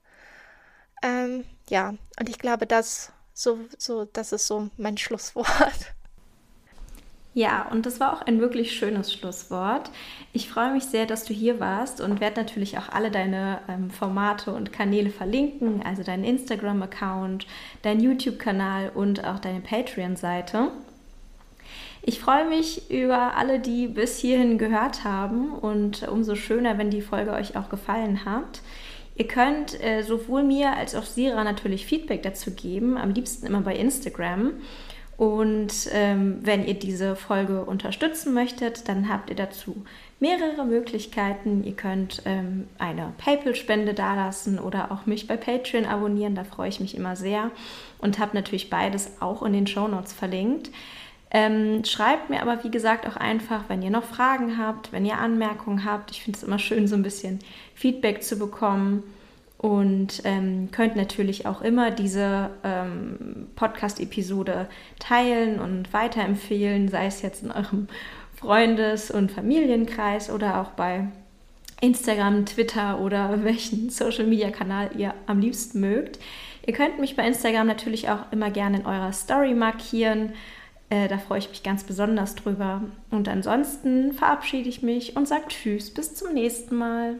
Ähm, 1.01 1.43
ja, 1.69 1.95
und 2.19 2.29
ich 2.29 2.37
glaube, 2.37 2.67
das, 2.67 3.11
so, 3.33 3.57
so, 3.79 4.05
das 4.05 4.31
ist 4.31 4.45
so 4.45 4.69
mein 4.77 4.97
Schlusswort. 4.97 5.47
Ja, 7.33 7.67
und 7.71 7.85
das 7.85 8.01
war 8.01 8.13
auch 8.13 8.21
ein 8.23 8.41
wirklich 8.41 8.73
schönes 8.77 9.13
Schlusswort. 9.13 9.89
Ich 10.33 10.49
freue 10.49 10.73
mich 10.73 10.83
sehr, 10.83 11.05
dass 11.05 11.23
du 11.23 11.33
hier 11.33 11.61
warst 11.61 12.01
und 12.01 12.19
werde 12.19 12.41
natürlich 12.41 12.77
auch 12.77 12.89
alle 12.89 13.09
deine 13.09 13.61
ähm, 13.69 13.89
Formate 13.89 14.53
und 14.53 14.73
Kanäle 14.73 15.09
verlinken, 15.09 15.81
also 15.81 16.03
deinen 16.03 16.25
Instagram-Account, 16.25 17.47
deinen 17.83 18.01
YouTube-Kanal 18.01 18.91
und 18.93 19.23
auch 19.23 19.39
deine 19.39 19.61
Patreon-Seite. 19.61 20.71
Ich 22.03 22.19
freue 22.19 22.49
mich 22.49 22.89
über 22.89 23.37
alle, 23.37 23.59
die 23.59 23.87
bis 23.87 24.17
hierhin 24.17 24.57
gehört 24.57 25.03
haben 25.03 25.51
und 25.51 26.07
umso 26.07 26.35
schöner, 26.35 26.77
wenn 26.77 26.89
die 26.89 27.01
Folge 27.01 27.31
euch 27.31 27.55
auch 27.55 27.69
gefallen 27.69 28.25
hat. 28.25 28.61
Ihr 29.15 29.27
könnt 29.27 29.79
äh, 29.83 30.01
sowohl 30.01 30.43
mir 30.43 30.75
als 30.75 30.95
auch 30.95 31.03
Sira 31.03 31.43
natürlich 31.43 31.85
Feedback 31.85 32.23
dazu 32.23 32.51
geben, 32.51 32.97
am 32.97 33.11
liebsten 33.11 33.45
immer 33.45 33.61
bei 33.61 33.75
Instagram. 33.75 34.53
Und 35.15 35.89
ähm, 35.91 36.39
wenn 36.41 36.65
ihr 36.65 36.73
diese 36.73 37.15
Folge 37.15 37.63
unterstützen 37.63 38.33
möchtet, 38.33 38.87
dann 38.87 39.07
habt 39.07 39.29
ihr 39.29 39.35
dazu 39.35 39.83
mehrere 40.19 40.65
Möglichkeiten. 40.65 41.63
Ihr 41.63 41.75
könnt 41.75 42.23
ähm, 42.25 42.67
eine 42.79 43.13
PayPal-Spende 43.19 43.93
dalassen 43.93 44.57
oder 44.57 44.91
auch 44.91 45.05
mich 45.05 45.27
bei 45.27 45.37
Patreon 45.37 45.85
abonnieren. 45.85 46.33
Da 46.33 46.43
freue 46.43 46.69
ich 46.69 46.79
mich 46.79 46.97
immer 46.97 47.15
sehr 47.15 47.51
und 47.99 48.17
habe 48.17 48.35
natürlich 48.35 48.71
beides 48.71 49.21
auch 49.21 49.43
in 49.43 49.53
den 49.53 49.67
Show 49.67 49.87
Notes 49.87 50.13
verlinkt. 50.13 50.71
Ähm, 51.33 51.85
schreibt 51.85 52.29
mir 52.29 52.41
aber, 52.41 52.63
wie 52.65 52.71
gesagt, 52.71 53.07
auch 53.07 53.15
einfach, 53.15 53.63
wenn 53.69 53.81
ihr 53.81 53.89
noch 53.89 54.03
Fragen 54.03 54.57
habt, 54.57 54.91
wenn 54.91 55.05
ihr 55.05 55.17
Anmerkungen 55.17 55.85
habt. 55.85 56.11
Ich 56.11 56.23
finde 56.23 56.37
es 56.37 56.43
immer 56.43 56.59
schön, 56.59 56.87
so 56.87 56.95
ein 56.95 57.03
bisschen 57.03 57.39
Feedback 57.73 58.21
zu 58.21 58.37
bekommen. 58.37 59.03
Und 59.57 60.23
ähm, 60.25 60.69
könnt 60.71 60.95
natürlich 60.95 61.45
auch 61.45 61.61
immer 61.61 61.91
diese 61.91 62.49
ähm, 62.63 63.47
Podcast-Episode 63.55 64.67
teilen 64.99 65.59
und 65.59 65.93
weiterempfehlen, 65.93 66.89
sei 66.89 67.05
es 67.05 67.21
jetzt 67.21 67.43
in 67.43 67.51
eurem 67.51 67.87
Freundes- 68.35 69.11
und 69.11 69.31
Familienkreis 69.31 70.31
oder 70.31 70.59
auch 70.59 70.71
bei 70.71 71.07
Instagram, 71.79 72.45
Twitter 72.45 72.99
oder 72.99 73.39
welchen 73.43 73.89
Social-Media-Kanal 73.89 74.89
ihr 74.97 75.13
am 75.27 75.39
liebsten 75.39 75.79
mögt. 75.79 76.19
Ihr 76.65 76.73
könnt 76.73 76.99
mich 76.99 77.15
bei 77.15 77.25
Instagram 77.25 77.67
natürlich 77.67 78.09
auch 78.09 78.31
immer 78.31 78.49
gerne 78.49 78.79
in 78.79 78.85
eurer 78.85 79.13
Story 79.13 79.53
markieren 79.53 80.33
äh, 80.91 81.07
da 81.07 81.17
freue 81.17 81.39
ich 81.39 81.49
mich 81.49 81.63
ganz 81.63 81.85
besonders 81.85 82.35
drüber. 82.35 82.81
Und 83.09 83.29
ansonsten 83.29 84.11
verabschiede 84.11 84.67
ich 84.67 84.83
mich 84.83 85.15
und 85.15 85.27
sage 85.27 85.47
Tschüss, 85.47 85.91
bis 85.91 86.13
zum 86.13 86.33
nächsten 86.33 86.75
Mal. 86.75 87.15